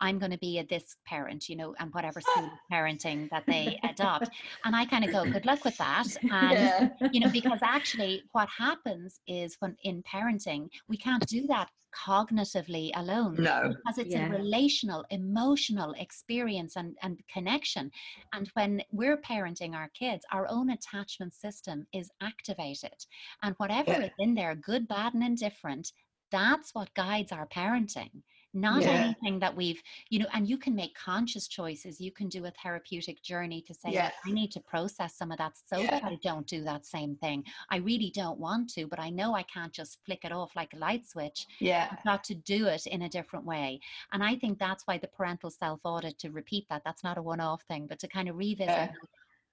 I'm 0.00 0.18
going 0.18 0.32
to 0.32 0.38
be 0.38 0.58
a 0.58 0.64
this 0.64 0.96
parent, 1.06 1.48
you 1.48 1.56
know, 1.56 1.74
and 1.78 1.92
whatever 1.94 2.20
school 2.20 2.44
of 2.46 2.58
parenting 2.72 3.28
that 3.30 3.44
they 3.48 3.78
adopt. 3.88 4.30
And 4.64 4.74
I 4.74 4.84
kind 4.86 5.04
of 5.04 5.10
go, 5.10 5.26
good 5.26 5.46
luck 5.46 5.64
with 5.64 5.76
that. 5.78 6.06
And 6.30 6.58
yeah 6.58 6.88
you 7.12 7.20
know 7.20 7.28
because 7.28 7.60
actually 7.62 8.24
what 8.32 8.48
happens 8.48 9.11
is 9.26 9.56
when 9.60 9.76
in 9.82 10.02
parenting 10.02 10.68
we 10.88 10.96
can't 10.96 11.26
do 11.26 11.46
that 11.46 11.68
cognitively 11.94 12.90
alone 12.94 13.34
no 13.34 13.68
because 13.68 13.98
it's 13.98 14.14
Yeah. 14.14 14.26
a 14.26 14.30
relational 14.30 15.04
emotional 15.10 15.92
experience 15.98 16.76
and, 16.76 16.96
and 17.02 17.20
connection 17.32 17.90
and 18.32 18.48
when 18.54 18.82
we're 18.92 19.18
parenting 19.18 19.74
our 19.74 19.90
kids 19.90 20.24
our 20.32 20.46
own 20.48 20.70
attachment 20.70 21.34
system 21.34 21.86
is 21.92 22.10
activated 22.22 23.04
and 23.42 23.54
whatever 23.58 23.92
Yeah. 23.92 24.04
is 24.04 24.10
in 24.18 24.34
there 24.34 24.54
good 24.54 24.88
bad 24.88 25.14
and 25.14 25.22
indifferent 25.22 25.92
that's 26.30 26.74
what 26.74 26.94
guides 26.94 27.30
our 27.30 27.46
parenting 27.46 28.22
not 28.54 28.82
Yeah. 28.82 28.90
anything 28.90 29.38
that 29.40 29.54
we've 29.56 29.82
you 30.10 30.18
know 30.18 30.26
and 30.32 30.48
you 30.48 30.58
can 30.58 30.74
make 30.74 30.94
conscious 30.94 31.48
choices 31.48 32.00
you 32.00 32.10
can 32.12 32.28
do 32.28 32.44
a 32.46 32.50
therapeutic 32.62 33.22
journey 33.22 33.62
to 33.62 33.74
say 33.74 33.90
Yeah. 33.92 34.10
I 34.26 34.30
need 34.30 34.52
to 34.52 34.60
process 34.60 35.16
some 35.16 35.32
of 35.32 35.38
that 35.38 35.52
so 35.56 35.82
that 35.82 36.04
i 36.04 36.18
don't 36.22 36.46
do 36.46 36.62
that 36.64 36.84
same 36.84 37.16
thing 37.16 37.44
i 37.70 37.76
really 37.76 38.10
don't 38.14 38.38
want 38.38 38.68
to 38.74 38.86
but 38.86 38.98
i 38.98 39.08
know 39.10 39.34
i 39.34 39.42
can't 39.44 39.72
just 39.72 39.98
flick 40.04 40.24
it 40.24 40.32
off 40.32 40.50
like 40.54 40.72
a 40.74 40.78
light 40.78 41.06
switch 41.08 41.46
Yeah. 41.60 41.88
I've 41.90 42.04
got 42.04 42.24
to 42.24 42.34
do 42.34 42.66
it 42.66 42.86
in 42.86 43.02
a 43.02 43.08
different 43.08 43.44
way 43.46 43.80
and 44.12 44.22
i 44.22 44.36
think 44.36 44.58
that's 44.58 44.86
why 44.86 44.98
the 44.98 45.08
parental 45.08 45.50
self 45.50 45.80
audit 45.84 46.18
to 46.20 46.30
repeat 46.30 46.66
that 46.68 46.82
that's 46.84 47.04
not 47.04 47.18
a 47.18 47.22
one 47.22 47.40
off 47.40 47.62
thing 47.62 47.86
but 47.86 47.98
to 48.00 48.08
kind 48.08 48.28
of 48.28 48.36
revisit 48.36 48.68
Yeah. 48.68 48.92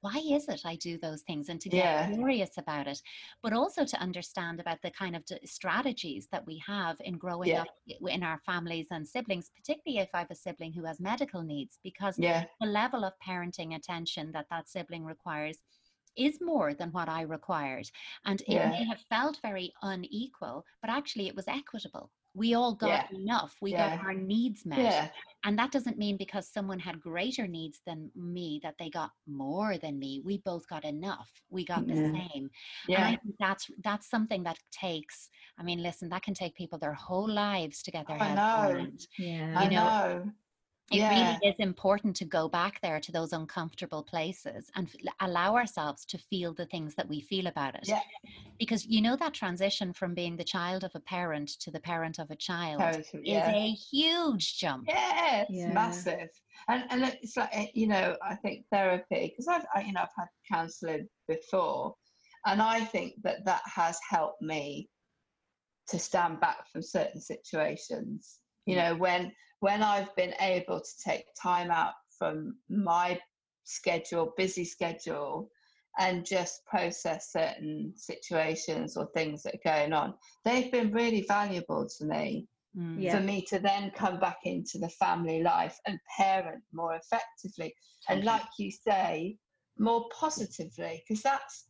Why 0.02 0.18
is 0.18 0.47
it 0.47 0.62
I 0.66 0.76
do 0.78 0.97
those 0.97 1.22
things 1.24 1.50
and 1.50 1.60
to 1.62 1.70
get 1.70 1.76
Yeah. 1.78 2.06
curious 2.06 2.58
about 2.58 2.88
it, 2.88 3.02
but 3.43 3.54
also 3.54 3.86
to 3.86 4.00
understand 4.00 4.60
about 4.60 4.82
the 4.82 4.91
kind 4.91 5.16
of 5.16 5.26
d- 5.26 5.39
strategies 5.45 6.28
that 6.32 6.45
we 6.45 6.58
have 6.66 6.97
in 7.02 7.18
growing 7.18 7.50
Yeah. 7.50 7.62
up 7.62 7.68
in 7.86 8.24
our 8.24 8.39
families 8.45 8.88
and 8.91 9.08
siblings, 9.08 9.50
particularly 9.56 10.00
if 10.02 10.10
I 10.14 10.20
have 10.20 10.32
a 10.32 10.36
sibling 10.36 10.74
who 10.74 10.86
has 10.86 11.00
medical 11.00 11.41
needs, 11.43 11.80
because 11.84 12.18
Yeah. 12.18 12.45
the 12.62 12.68
level 12.68 13.04
of 13.06 13.14
parenting 13.20 13.76
attention 13.76 14.32
that 14.34 14.47
that 14.50 14.70
sibling 14.70 15.06
requires 15.06 15.58
is 16.16 16.39
more 16.41 16.74
than 16.74 16.91
what 16.91 17.10
I 17.10 17.22
required. 17.22 17.89
And 18.26 18.41
it 18.41 18.66
may 18.66 18.84
have 18.86 19.02
felt 19.10 19.39
very 19.41 19.74
unequal, 19.82 20.66
but 20.82 20.89
actually 20.89 21.28
it 21.28 21.36
was 21.36 21.47
equitable. 21.47 22.12
We 22.34 22.54
all 22.54 22.76
got 22.76 23.12
Yeah. 23.12 23.18
enough. 23.18 23.56
We 23.62 23.72
Yeah. 23.72 23.98
got 23.98 24.06
our 24.06 24.14
needs 24.14 24.66
met. 24.66 24.80
Yeah. 24.80 25.10
And 25.46 25.58
that 25.58 25.72
doesn't 25.72 25.98
mean 25.98 26.18
because 26.18 26.48
someone 26.48 26.80
had 26.80 27.00
greater 27.00 27.48
needs 27.48 27.82
than 27.86 28.12
me 28.16 28.60
that 28.64 28.76
they 28.78 28.90
got 28.90 29.12
more 29.26 29.78
than 29.78 29.98
me. 29.98 30.22
We 30.24 30.38
both 30.40 30.68
got 30.68 30.86
enough. 30.86 31.32
We 31.50 31.66
got 31.66 31.88
the 31.88 31.96
Yeah. 31.96 32.12
same. 32.12 32.50
And 32.88 32.98
I 32.98 33.12
Yeah. 33.12 33.18
think 33.18 33.36
that's 33.40 33.70
that's 33.84 34.10
something 34.10 34.44
that 34.44 34.60
takes. 34.72 35.30
I 35.58 35.64
mean, 35.64 35.82
listen, 35.82 36.10
that 36.10 36.24
can 36.24 36.34
take 36.34 36.56
people 36.56 36.78
their 36.80 36.94
whole 36.94 37.28
lives 37.30 37.82
to 37.84 37.92
get 37.92 38.08
their 38.08 38.18
I 38.22 38.26
heads 38.28 38.38
know. 38.38 38.72
around. 38.76 39.08
Yeah. 39.18 39.54
I 39.60 39.64
you 39.64 39.70
know, 39.72 39.84
know. 39.86 40.32
It 40.92 40.98
Yeah. 40.98 41.38
really 41.38 41.50
is 41.50 41.56
important 41.60 42.16
to 42.18 42.26
go 42.26 42.50
back 42.50 42.82
there 42.82 43.00
to 43.00 43.12
those 43.12 43.32
uncomfortable 43.34 44.04
places 44.04 44.72
and 44.76 44.88
f- 44.88 45.14
allow 45.20 45.56
ourselves 45.56 46.04
to 46.06 46.18
feel 46.18 46.54
the 46.54 46.66
things 46.66 46.96
that 46.96 47.08
we 47.08 47.22
feel 47.22 47.48
about 47.48 47.76
it. 47.76 47.88
Yeah. 47.88 48.02
Because 48.58 48.86
you 48.88 49.02
know 49.02 49.16
that 49.18 49.34
transition 49.34 49.94
from 49.94 50.16
being 50.16 50.36
the 50.36 50.44
child 50.44 50.84
of 50.84 50.92
a 50.96 51.00
parent 51.00 51.50
to 51.60 51.72
the 51.72 51.80
parent 51.80 52.18
of 52.18 52.32
a 52.32 52.36
child 52.36 52.80
Parent, 52.80 53.06
is 53.06 53.12
yeah. 53.24 53.52
a 53.52 53.72
huge 53.72 54.58
jump. 54.58 54.86
Yeah, 54.88 55.42
it's 55.42 55.52
Yeah. 55.52 55.74
massive, 55.74 56.30
and 56.68 56.86
and 56.90 57.04
it's 57.22 57.38
like 57.38 57.50
eh, 57.52 57.68
you 57.74 57.88
know, 57.88 58.18
I 58.24 58.36
think 58.36 58.66
therapy 58.72 59.28
because 59.30 59.48
I've 59.48 59.66
I, 59.76 59.82
you 59.82 59.94
know 59.94 60.02
I've 60.02 60.10
had 60.18 60.28
counselling 60.52 61.08
before, 61.28 61.96
and 62.48 62.62
I 62.62 62.84
think 62.84 63.14
that 63.24 63.46
that 63.46 63.62
has 63.66 64.00
helped 64.10 64.42
me 64.42 64.90
to 65.90 66.00
stand 66.00 66.40
back 66.40 66.68
from 66.72 66.82
certain 66.82 67.22
situations. 67.22 68.40
You 68.66 68.76
know, 68.76 68.96
when 68.96 69.32
when 69.60 69.84
I've 69.84 70.16
been 70.16 70.34
able 70.39 70.80
to 70.80 71.03
take 71.03 71.26
time 71.41 71.72
out 71.72 71.93
from 72.18 72.57
my 72.70 73.20
schedule, 73.64 74.34
busy 74.38 74.66
schedule, 74.66 75.49
and 75.97 76.26
just 76.26 76.66
process 76.66 77.32
certain 77.32 77.93
situations 77.95 78.95
or 78.95 79.07
things 79.14 79.43
that 79.43 79.55
are 79.55 79.72
going 79.80 79.93
on, 79.93 80.14
they've 80.45 80.72
been 80.72 80.91
really 80.91 81.22
valuable 81.28 81.88
to 81.97 82.05
me 82.05 82.47
Mm. 82.78 83.01
Yeah. 83.01 83.18
for 83.18 83.24
me 83.26 83.41
to 83.49 83.57
then 83.57 83.89
come 83.95 84.20
back 84.20 84.38
into 84.43 84.78
the 84.78 84.89
family 84.89 85.41
life 85.41 85.80
and 85.88 85.97
parent 86.16 86.62
more 86.72 86.93
effectively 86.93 87.74
and 88.10 88.20
Totally. 88.20 88.26
like 88.26 88.45
you 88.60 88.70
say 88.72 89.38
more 89.80 90.05
positively 90.14 91.03
because 91.07 91.24
that's 91.24 91.66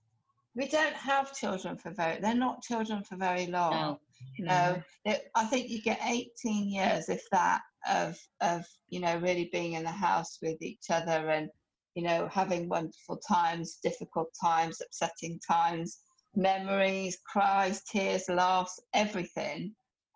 we 0.55 0.67
don't 0.67 0.93
have 0.95 1.33
children 1.33 1.77
for 1.77 1.91
very 1.91 2.19
they're 2.19 2.35
not 2.35 2.61
children 2.63 3.01
for 3.05 3.15
very 3.15 3.47
long 3.47 3.71
No. 3.71 3.99
you 4.37 4.43
know 4.43 4.83
it, 5.05 5.31
i 5.35 5.45
think 5.45 5.69
you 5.69 5.81
get 5.81 6.01
18 6.05 6.69
years 6.69 7.07
if 7.07 7.23
that 7.31 7.61
of 7.87 8.17
of 8.41 8.65
you 8.89 8.99
know 8.99 9.17
really 9.19 9.49
being 9.51 9.73
in 9.73 9.83
the 9.83 9.89
house 9.91 10.37
with 10.41 10.61
each 10.61 10.85
other 10.89 11.29
and 11.29 11.49
you 11.95 12.03
know 12.03 12.27
having 12.31 12.67
wonderful 12.69 13.17
times 13.17 13.79
difficult 13.83 14.29
times 14.41 14.81
upsetting 14.81 15.39
times 15.47 15.99
memories 16.35 17.17
cries 17.25 17.83
tears 17.83 18.29
laughs 18.29 18.79
everything 18.93 19.73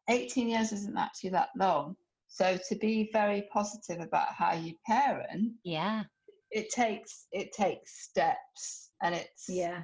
18 0.09 0.49
years 0.49 0.71
isn't 0.71 0.97
actually 0.97 1.29
that 1.29 1.49
long 1.57 1.95
so 2.27 2.57
to 2.67 2.75
be 2.75 3.09
very 3.13 3.47
positive 3.51 3.99
about 4.01 4.27
how 4.37 4.53
you 4.53 4.73
parent 4.85 5.53
Yeah. 5.63 6.03
it 6.51 6.69
takes 6.69 7.27
it 7.31 7.51
takes 7.53 8.03
steps 8.09 8.91
and 9.01 9.15
it's 9.15 9.45
Yeah. 9.47 9.83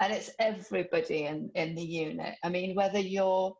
and 0.00 0.12
it's 0.12 0.30
everybody 0.38 1.24
in 1.24 1.50
in 1.54 1.74
the 1.74 1.82
unit 1.84 2.36
i 2.44 2.48
mean 2.48 2.74
whether 2.74 2.98
you're 3.00 3.54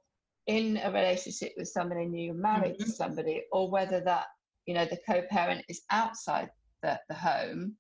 in 0.47 0.79
a 0.83 0.91
relationship 0.91 1.53
with 1.57 1.69
somebody 1.69 2.03
and 2.03 2.19
you're 2.19 2.35
married 2.35 2.79
to 2.79 2.85
mm-hmm. 2.85 2.93
somebody 2.93 3.43
or 3.53 3.71
whether 3.71 4.01
that 4.01 4.27
you 4.67 4.75
know 4.75 4.85
the 4.85 4.99
co-parent 5.09 5.65
is 5.69 5.83
outside 5.91 6.51
the, 6.83 6.99
the 7.09 7.15
home 7.15 7.75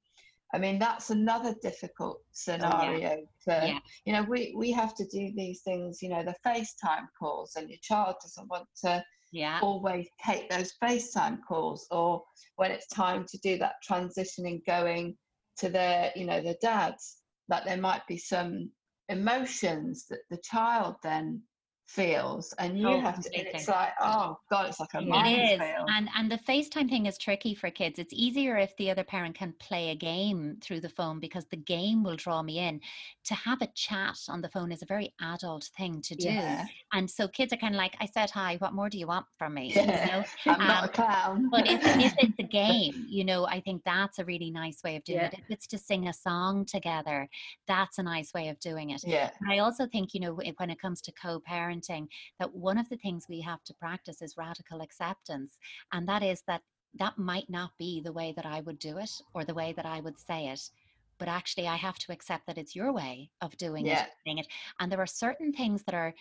i 0.54 0.58
mean 0.58 0.78
that's 0.78 1.10
another 1.10 1.54
difficult 1.62 2.18
oh, 2.20 2.26
scenario 2.32 3.16
to 3.46 3.60
Yeah. 3.66 3.78
you 4.06 4.12
know 4.12 4.22
we 4.22 4.54
we 4.56 4.70
have 4.72 4.94
to 4.94 5.04
do 5.06 5.32
these 5.36 5.62
things 5.62 6.02
you 6.02 6.08
know 6.08 6.22
the 6.22 6.34
facetime 6.46 7.06
calls 7.18 7.56
and 7.56 7.68
your 7.68 7.78
child 7.82 8.16
doesn't 8.22 8.48
want 8.48 8.68
to 8.82 9.04
Yeah. 9.30 9.60
always 9.62 10.08
take 10.24 10.48
those 10.48 10.72
FaceTime 10.82 11.38
calls 11.46 11.86
or 11.90 12.22
when 12.56 12.70
it's 12.70 12.86
time 12.86 13.26
to 13.26 13.38
do 13.38 13.58
that 13.58 13.74
transitioning 13.88 14.64
going 14.64 15.16
to 15.58 15.68
their, 15.68 16.12
you 16.16 16.26
know, 16.26 16.40
the 16.40 16.56
dads, 16.60 17.18
that 17.48 17.64
there 17.64 17.76
might 17.76 18.06
be 18.06 18.16
some 18.16 18.70
emotions 19.08 20.06
that 20.08 20.20
the 20.30 20.38
child 20.38 20.96
then 21.02 21.42
feels 21.86 22.52
and 22.58 22.78
you 22.78 22.88
Oh, 22.88 23.00
have 23.00 23.20
to 23.22 23.30
and 23.38 23.46
it's 23.48 23.68
like, 23.68 23.92
oh 24.00 24.36
God, 24.50 24.68
it's 24.68 24.80
like 24.80 24.94
a 24.94 24.98
It 24.98 25.02
It 25.02 25.06
is. 25.06 25.58
minefield. 25.58 25.88
And 25.90 26.08
and 26.16 26.30
the 26.30 26.38
FaceTime 26.38 26.88
thing 26.88 27.06
is 27.06 27.18
tricky 27.18 27.54
for 27.54 27.70
kids. 27.70 27.98
It's 27.98 28.12
easier 28.12 28.56
if 28.56 28.76
the 28.76 28.90
other 28.90 29.04
parent 29.04 29.34
can 29.34 29.52
play 29.58 29.90
a 29.90 29.94
game 29.94 30.56
through 30.62 30.80
the 30.80 30.88
phone 30.88 31.20
because 31.20 31.46
the 31.46 31.56
game 31.56 32.02
will 32.02 32.16
draw 32.16 32.42
me 32.42 32.58
in. 32.58 32.80
To 33.24 33.34
have 33.34 33.62
a 33.62 33.68
chat 33.74 34.18
on 34.28 34.40
the 34.40 34.48
phone 34.48 34.72
is 34.72 34.82
a 34.82 34.86
very 34.86 35.14
adult 35.20 35.70
thing 35.76 36.00
to 36.02 36.14
do. 36.14 36.28
Yeah. 36.28 36.66
And 36.92 37.10
so 37.10 37.28
kids 37.28 37.52
are 37.52 37.56
kind 37.56 37.74
of 37.74 37.78
like, 37.78 37.96
I 38.00 38.06
said 38.06 38.30
hi, 38.30 38.56
what 38.56 38.72
more 38.74 38.88
do 38.88 38.98
you 38.98 39.06
want 39.06 39.26
from 39.38 39.54
me? 39.54 39.72
Yeah. 39.74 40.06
You 40.06 40.12
know? 40.12 40.24
I'm 40.54 40.66
not 40.66 40.82
Um, 40.84 40.84
a 40.84 40.88
clown. 40.88 41.48
but 41.50 41.66
if, 41.68 41.80
if 41.84 42.14
it's 42.18 42.38
a 42.38 42.42
game, 42.42 43.04
you 43.08 43.24
know, 43.24 43.46
I 43.46 43.60
think 43.60 43.82
that's 43.84 44.18
a 44.18 44.24
really 44.24 44.50
nice 44.50 44.82
way 44.82 44.96
of 44.96 45.04
doing 45.04 45.18
Yeah. 45.18 45.26
it. 45.28 45.34
If 45.34 45.50
it's 45.50 45.66
to 45.68 45.78
sing 45.78 46.08
a 46.08 46.12
song 46.12 46.64
together, 46.64 47.28
that's 47.66 47.98
a 47.98 48.02
nice 48.02 48.32
way 48.34 48.48
of 48.48 48.58
doing 48.60 48.90
it. 48.90 49.02
yeah. 49.06 49.30
And 49.40 49.52
I 49.52 49.58
also 49.58 49.86
think, 49.86 50.14
you 50.14 50.20
know, 50.20 50.34
when 50.56 50.70
it 50.70 50.80
comes 50.80 51.00
to 51.02 51.12
co 51.12 51.40
parenting, 51.74 52.08
that 52.38 52.54
one 52.54 52.78
of 52.78 52.88
the 52.88 52.96
things 52.96 53.26
we 53.28 53.40
have 53.40 53.62
to 53.64 53.74
practice 53.74 54.22
is 54.22 54.36
radical 54.36 54.80
acceptance. 54.80 55.58
And 55.92 56.08
that 56.08 56.22
is 56.22 56.42
that 56.46 56.62
that 56.96 57.18
might 57.18 57.50
not 57.50 57.72
be 57.78 58.00
the 58.00 58.12
way 58.12 58.32
that 58.36 58.46
I 58.46 58.60
would 58.60 58.78
do 58.78 58.98
it 58.98 59.10
or 59.34 59.44
the 59.44 59.54
way 59.54 59.72
that 59.72 59.86
I 59.86 60.00
would 60.00 60.18
say 60.18 60.46
it. 60.48 60.70
But 61.18 61.28
actually, 61.28 61.66
I 61.68 61.76
have 61.76 61.98
to 61.98 62.12
accept 62.12 62.46
that 62.46 62.58
it's 62.58 62.74
your 62.74 62.92
way 62.92 63.30
of 63.40 63.56
doing 63.56 63.86
Yeah. 63.86 64.04
it, 64.04 64.10
saying 64.24 64.38
it. 64.38 64.46
And 64.80 64.90
there 64.90 65.00
are 65.00 65.06
certain 65.06 65.52
things 65.52 65.82
that 65.84 65.94
are 65.94 66.14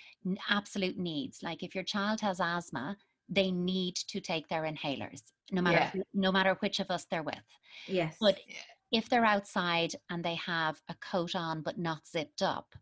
absolute 0.49 0.97
needs. 0.97 1.41
Like 1.43 1.64
if 1.64 1.74
your 1.76 1.84
child 1.84 2.22
has 2.22 2.39
asthma, 2.39 2.97
they 3.30 3.51
need 3.51 3.95
to 3.95 4.20
take 4.20 4.47
their 4.47 4.64
inhalers, 4.64 5.32
no 5.51 5.62
matter 5.62 5.78
Yeah. 5.80 5.89
who- 5.91 6.04
no 6.14 6.32
matter 6.32 6.56
which 6.56 6.80
of 6.80 6.91
us 6.91 7.06
they're 7.06 7.24
with. 7.24 7.43
Yes. 7.88 8.18
But 8.20 8.39
if 8.91 9.10
they're 9.10 9.26
outside 9.26 9.95
and 10.10 10.24
they 10.24 10.36
have 10.36 10.82
a 10.88 10.95
coat 10.95 11.34
on 11.36 11.62
but 11.64 11.78
not 11.80 12.06
zipped 12.08 12.41
up, 12.43 12.76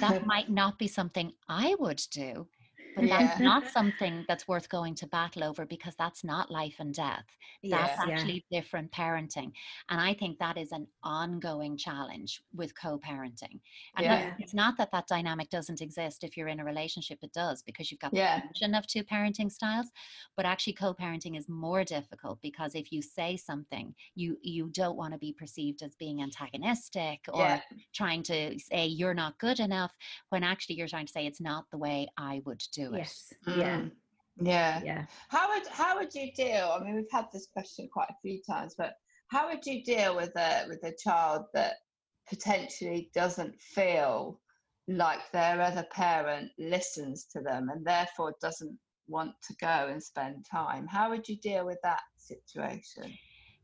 that 0.00 0.26
might 0.26 0.50
not 0.50 0.78
be 0.78 0.88
something 0.88 1.32
I 1.48 1.74
would 1.78 2.02
do. 2.10 2.48
But 2.94 3.08
that's 3.08 3.40
not 3.40 3.66
something 3.68 4.24
that's 4.28 4.46
worth 4.46 4.68
going 4.68 4.94
to 4.96 5.06
battle 5.06 5.44
over 5.44 5.64
because 5.66 5.94
that's 5.96 6.24
not 6.24 6.50
life 6.50 6.76
and 6.78 6.92
death. 6.94 7.24
That's 7.64 7.96
Yeah. 8.06 8.12
actually 8.14 8.44
different 8.50 8.90
parenting. 8.92 9.52
And 9.88 10.00
I 10.00 10.14
think 10.14 10.38
that 10.38 10.58
is 10.58 10.72
an 10.72 10.86
ongoing 11.02 11.76
challenge 11.76 12.42
with 12.54 12.74
co 12.78 12.98
parenting. 12.98 13.60
And 13.96 14.04
Yeah. 14.04 14.16
that- 14.16 14.40
it's 14.40 14.54
not 14.54 14.76
that 14.78 14.90
that 14.92 15.06
dynamic 15.06 15.48
doesn't 15.48 15.80
exist 15.80 16.24
if 16.24 16.36
you're 16.36 16.48
in 16.48 16.60
a 16.60 16.64
relationship, 16.64 17.18
it 17.22 17.32
does 17.32 17.62
because 17.62 17.90
you've 17.90 18.00
got 18.00 18.12
Yeah. 18.14 18.40
the 18.40 18.48
fusion 18.48 18.74
of 18.74 18.86
two 18.86 19.04
parenting 19.04 19.50
styles. 19.50 19.90
But 20.36 20.44
actually, 20.46 20.74
co 20.74 20.92
parenting 20.94 21.36
is 21.36 21.48
more 21.48 21.84
difficult 21.84 22.40
because 22.42 22.74
if 22.74 22.92
you 22.92 23.00
say 23.00 23.36
something, 23.36 23.94
you, 24.14 24.38
you 24.42 24.68
don't 24.70 24.96
want 24.96 25.12
to 25.12 25.18
be 25.18 25.32
perceived 25.32 25.82
as 25.82 25.94
being 25.96 26.20
antagonistic 26.22 27.24
or 27.32 27.42
Yeah. 27.46 27.60
trying 27.94 28.22
to 28.24 28.58
say 28.58 28.86
you're 28.86 29.14
not 29.14 29.38
good 29.38 29.60
enough 29.60 29.96
when 30.30 30.42
actually 30.42 30.76
you're 30.76 30.88
trying 30.88 31.06
to 31.06 31.12
say 31.12 31.26
it's 31.26 31.40
not 31.40 31.70
the 31.70 31.78
way 31.78 32.08
I 32.16 32.40
would 32.44 32.62
do 32.72 32.81
it. 32.86 32.98
yes. 32.98 33.32
Yeah. 33.46 33.80
Mm. 33.80 33.90
Yeah. 34.40 34.80
Yeah. 34.82 35.06
How 35.28 35.48
would 35.48 35.66
how 35.68 35.98
would 35.98 36.14
you 36.14 36.32
deal? 36.32 36.76
I 36.78 36.82
mean, 36.82 36.96
we've 36.96 37.10
had 37.10 37.26
this 37.32 37.48
question 37.52 37.88
quite 37.92 38.08
a 38.10 38.16
few 38.22 38.40
times, 38.48 38.74
but 38.76 38.94
how 39.28 39.48
would 39.48 39.64
you 39.66 39.82
deal 39.82 40.16
with 40.16 40.34
a 40.36 40.64
with 40.68 40.82
a 40.84 40.94
child 41.02 41.46
that 41.54 41.76
potentially 42.28 43.10
doesn't 43.14 43.60
feel 43.60 44.40
like 44.88 45.20
their 45.32 45.60
other 45.60 45.86
parent 45.92 46.50
listens 46.58 47.24
to 47.32 47.40
them 47.40 47.68
and 47.68 47.84
therefore 47.84 48.34
doesn't 48.40 48.78
want 49.06 49.32
to 49.48 49.54
go 49.60 49.88
and 49.90 50.02
spend 50.02 50.46
time? 50.50 50.86
How 50.86 51.10
would 51.10 51.28
you 51.28 51.36
deal 51.36 51.66
with 51.66 51.78
that 51.82 52.00
situation? 52.16 53.12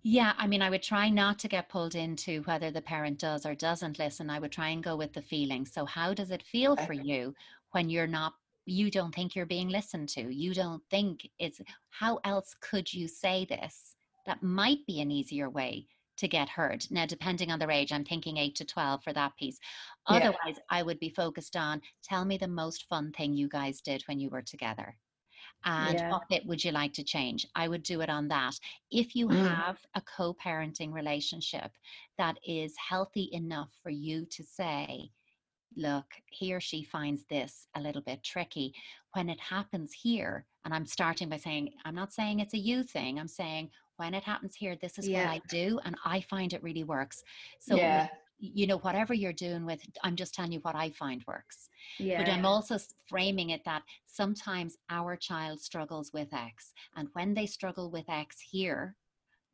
Yeah, 0.03 0.33
I 0.39 0.47
mean, 0.47 0.63
I 0.63 0.71
would 0.71 0.83
try 0.83 1.09
not 1.09 1.39
to 1.41 1.49
get 1.49 1.69
pulled 1.69 1.95
into 1.95 2.43
whether 2.43 2.71
the 2.71 2.81
parent 2.81 3.19
does 3.19 3.45
or 3.45 3.55
doesn't 3.55 3.99
listen. 3.99 4.31
I 4.31 4.39
would 4.39 4.53
try 4.53 4.69
and 4.69 4.83
go 4.83 4.97
with 4.97 5.13
the 5.13 5.23
feeling. 5.23 5.67
So, 5.67 5.85
how 5.85 6.15
does 6.15 6.31
it 6.31 6.43
feel 6.43 6.77
for 6.77 6.93
you 6.93 7.35
when 7.73 7.91
you're 7.91 8.07
not 8.07 8.35
you 8.71 8.91
don't 8.91 9.15
think 9.15 9.35
you're 9.35 9.47
being 9.47 9.69
listened 9.69 10.09
to. 10.11 10.33
You 10.35 10.55
don't 10.55 10.83
think 10.91 11.29
it's 11.39 11.61
how 11.91 12.21
else 12.25 12.55
could 12.61 12.93
you 12.93 13.09
say 13.09 13.45
this? 13.45 13.97
That 14.27 14.43
might 14.43 14.85
be 14.87 15.01
an 15.01 15.11
easier 15.11 15.49
way 15.51 15.87
to 16.19 16.29
get 16.29 16.49
heard. 16.49 16.85
Now, 16.91 17.07
depending 17.07 17.51
on 17.51 17.59
their 17.59 17.71
age, 17.71 17.93
I'm 17.93 18.05
thinking 18.05 18.37
8 18.37 18.55
to 18.57 18.65
12 18.65 19.03
for 19.05 19.13
that 19.13 19.37
piece. 19.37 19.59
Yeah. 20.09 20.33
Otherwise, 20.33 20.59
I 20.71 20.83
would 20.83 20.99
be 20.99 21.11
focused 21.11 21.57
on 21.57 21.81
tell 22.03 22.25
me 22.25 22.37
the 22.39 22.49
most 22.49 22.87
fun 22.89 23.13
thing 23.13 23.35
you 23.35 23.49
guys 23.49 23.81
did 23.81 24.03
when 24.07 24.19
you 24.21 24.29
were 24.31 24.43
together. 24.43 24.99
And 25.65 25.99
Yeah. 25.99 26.11
what 26.11 26.29
bit 26.29 26.47
would 26.47 26.65
you 26.65 26.73
like 26.73 26.93
to 26.95 27.05
change? 27.05 27.47
I 27.55 27.69
would 27.69 27.83
do 27.85 28.01
it 28.01 28.11
on 28.11 28.29
that. 28.29 28.59
If 28.91 29.15
you 29.15 29.29
Mm. 29.29 29.45
have 29.45 29.79
a 29.95 30.01
co 30.01 30.35
parenting 30.35 30.93
relationship 30.93 31.73
that 32.17 32.39
is 32.45 32.77
healthy 32.77 33.29
enough 33.33 33.73
for 33.83 33.91
you 33.91 34.27
to 34.27 34.43
say, 34.45 35.13
look, 35.77 36.07
he 36.27 36.55
or 36.55 36.61
she 36.61 36.83
finds 36.83 37.25
this 37.31 37.69
a 37.75 37.81
little 37.81 38.03
bit 38.03 38.23
tricky. 38.23 38.75
When 39.15 39.29
it 39.29 39.41
happens 39.41 39.93
here, 39.93 40.47
and 40.65 40.75
I'm 40.75 40.87
starting 40.87 41.29
by 41.29 41.37
saying, 41.39 41.71
I'm 41.85 41.95
not 41.95 42.13
saying 42.13 42.41
it's 42.41 42.55
a 42.55 42.59
you 42.59 42.83
thing, 42.83 43.19
I'm 43.19 43.29
saying 43.29 43.71
when 43.97 44.15
it 44.15 44.23
happens 44.25 44.55
here, 44.55 44.77
this 44.81 44.99
is 44.99 45.09
Yeah. 45.09 45.25
what 45.25 45.35
I 45.35 45.41
do, 45.49 45.81
and 45.85 45.97
I 46.05 46.21
find 46.21 46.53
it 46.53 46.63
really 46.63 46.85
works. 46.85 47.23
So, 47.59 47.77
yeah. 47.77 48.09
you 48.39 48.67
know, 48.69 48.79
whatever 48.79 49.13
you're 49.13 49.33
doing 49.33 49.67
with, 49.67 49.81
I'm 50.05 50.15
just 50.15 50.35
telling 50.35 50.53
you 50.53 50.61
what 50.61 50.77
I 50.77 50.91
find 50.91 51.25
works. 51.27 51.69
Yeah. 51.99 52.19
But 52.23 52.31
I'm 52.31 52.47
also 52.47 52.79
framing 53.09 53.51
it 53.51 53.65
that 53.65 53.83
sometimes 54.07 54.77
our 54.91 55.17
child 55.17 55.61
struggles 55.61 56.13
with 56.13 56.33
X. 56.33 56.73
And 56.97 57.09
when 57.15 57.35
they 57.35 57.47
struggle 57.47 57.91
with 57.91 58.09
X 58.09 58.37
here, 58.41 58.95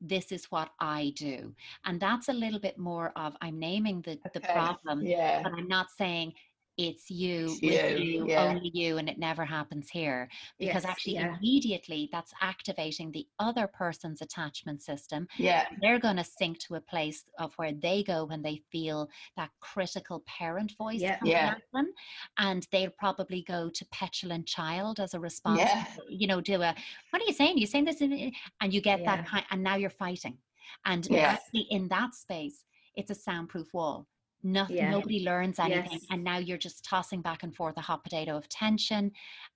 this 0.00 0.32
is 0.32 0.46
what 0.46 0.70
I 0.80 1.12
do. 1.16 1.54
And 1.84 2.00
that's 2.00 2.28
a 2.28 2.32
little 2.32 2.60
bit 2.60 2.78
more 2.78 3.12
of 3.16 3.36
I'm 3.40 3.58
naming 3.58 4.02
the, 4.02 4.18
the 4.32 4.40
problem, 4.40 5.02
Yeah. 5.02 5.42
but 5.42 5.52
I'm 5.52 5.68
not 5.68 5.90
saying 5.96 6.34
it's 6.76 7.10
you, 7.10 7.44
It's 7.44 7.62
with 7.62 8.00
you, 8.00 8.04
you, 8.04 8.28
yeah. 8.28 8.42
only 8.44 8.70
you, 8.74 8.98
and 8.98 9.08
it 9.08 9.18
never 9.18 9.44
happens 9.44 9.88
here. 9.88 10.28
Because 10.58 10.82
Yes, 10.82 10.90
actually, 10.90 11.14
yeah. 11.14 11.36
immediately 11.36 12.08
that's 12.10 12.32
activating 12.40 13.12
the 13.12 13.26
other 13.38 13.66
person's 13.66 14.20
attachment 14.22 14.82
system 14.82 15.28
Yeah. 15.38 15.66
they're 15.80 15.98
going 16.00 16.16
to 16.16 16.24
sink 16.24 16.58
to 16.60 16.74
a 16.74 16.80
place 16.80 17.24
of 17.38 17.54
where 17.56 17.72
they 17.72 18.02
go 18.02 18.24
when 18.24 18.42
they 18.42 18.62
feel 18.72 19.08
that 19.36 19.50
critical 19.60 20.22
parent 20.26 20.72
voice 20.76 21.00
Yeah. 21.00 21.18
coming 21.18 21.32
Yeah. 21.32 21.50
at 21.56 21.62
them 21.72 21.92
and 22.38 22.66
they'll 22.72 22.90
probably 22.90 23.42
go 23.42 23.68
to 23.70 23.84
petulant 23.92 24.46
child 24.46 24.98
as 25.00 25.14
a 25.14 25.20
response 25.20 25.60
Yeah. 25.60 25.86
you 26.08 26.26
know 26.26 26.40
do 26.40 26.54
a 26.62 26.74
what 27.10 27.22
are 27.22 27.26
you 27.26 27.32
saying 27.32 27.58
You're 27.58 27.66
saying 27.68 27.84
this 27.84 28.00
and 28.00 28.72
you 28.74 28.80
get 28.80 29.04
that 29.04 29.26
kind 29.26 29.44
and 29.50 29.62
now 29.62 29.76
you're 29.76 29.90
fighting 29.90 30.38
and 30.86 31.06
Yeah. 31.10 31.32
actually 31.38 31.66
in 31.70 31.88
that 31.88 32.14
space 32.14 32.64
it's 32.96 33.10
a 33.10 33.14
soundproof 33.14 33.72
wall 33.74 34.06
Nothing, 34.44 34.76
Yeah. 34.76 34.90
nobody 34.90 35.24
learns 35.24 35.58
anything 35.58 35.92
Yes. 35.92 36.06
and 36.10 36.22
now 36.22 36.36
you're 36.36 36.58
just 36.58 36.84
tossing 36.84 37.22
back 37.22 37.42
and 37.42 37.56
forth 37.56 37.76
a 37.78 37.80
hot 37.80 38.04
potato 38.04 38.36
of 38.36 38.48
tension 38.48 39.10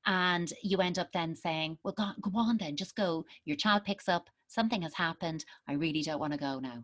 and 0.06 0.50
you 0.62 0.78
end 0.78 0.98
up 0.98 1.12
then 1.12 1.36
saying 1.36 1.78
well 1.84 1.94
go, 1.94 2.10
go 2.22 2.30
on 2.34 2.56
then 2.56 2.74
just 2.74 2.96
go 2.96 3.24
your 3.44 3.56
child 3.56 3.84
picks 3.84 4.08
up 4.08 4.30
something 4.46 4.80
has 4.82 4.94
happened 4.94 5.44
i 5.68 5.74
really 5.74 6.02
don't 6.02 6.20
want 6.20 6.32
to 6.32 6.38
go 6.38 6.58
now 6.58 6.82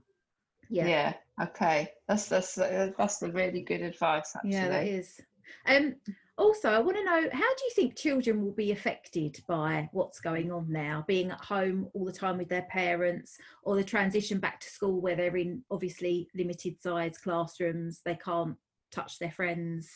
yeah. 0.71 0.87
Yeah. 0.87 1.15
Okay. 1.43 1.89
That's 2.09 2.27
that's 2.27 2.57
uh, 2.59 2.91
that's 2.97 3.19
the 3.19 3.31
really 3.33 3.61
good 3.61 3.83
advice. 3.83 4.35
Actually. 4.35 4.53
Yeah, 4.53 4.69
that 4.69 4.87
is. 4.87 5.21
Um, 5.67 5.97
also, 6.37 6.70
I 6.70 6.78
want 6.80 6.97
to 6.97 7.05
know 7.05 7.28
how 7.32 7.55
do 7.55 7.64
you 7.64 7.70
think 7.74 7.97
children 7.97 8.43
will 8.43 8.53
be 8.53 8.72
affected 8.72 9.39
by 9.47 9.89
what's 9.93 10.20
going 10.20 10.51
on 10.51 10.70
now, 10.70 11.05
being 11.07 11.30
at 11.30 11.45
home 11.45 11.89
all 11.95 12.05
the 12.05 12.12
time 12.12 12.39
with 12.39 12.49
their 12.49 12.66
parents, 12.70 13.37
or 13.62 13.76
the 13.76 13.85
transition 13.85 14.39
back 14.39 14.59
to 14.61 14.68
school 14.68 15.01
where 15.01 15.14
they're 15.14 15.37
in 15.37 15.62
obviously 15.70 16.28
limited 16.35 16.80
size 16.80 17.18
classrooms, 17.18 18.01
they 18.05 18.16
can't 18.16 18.57
touch 18.91 19.18
their 19.18 19.30
friends. 19.30 19.89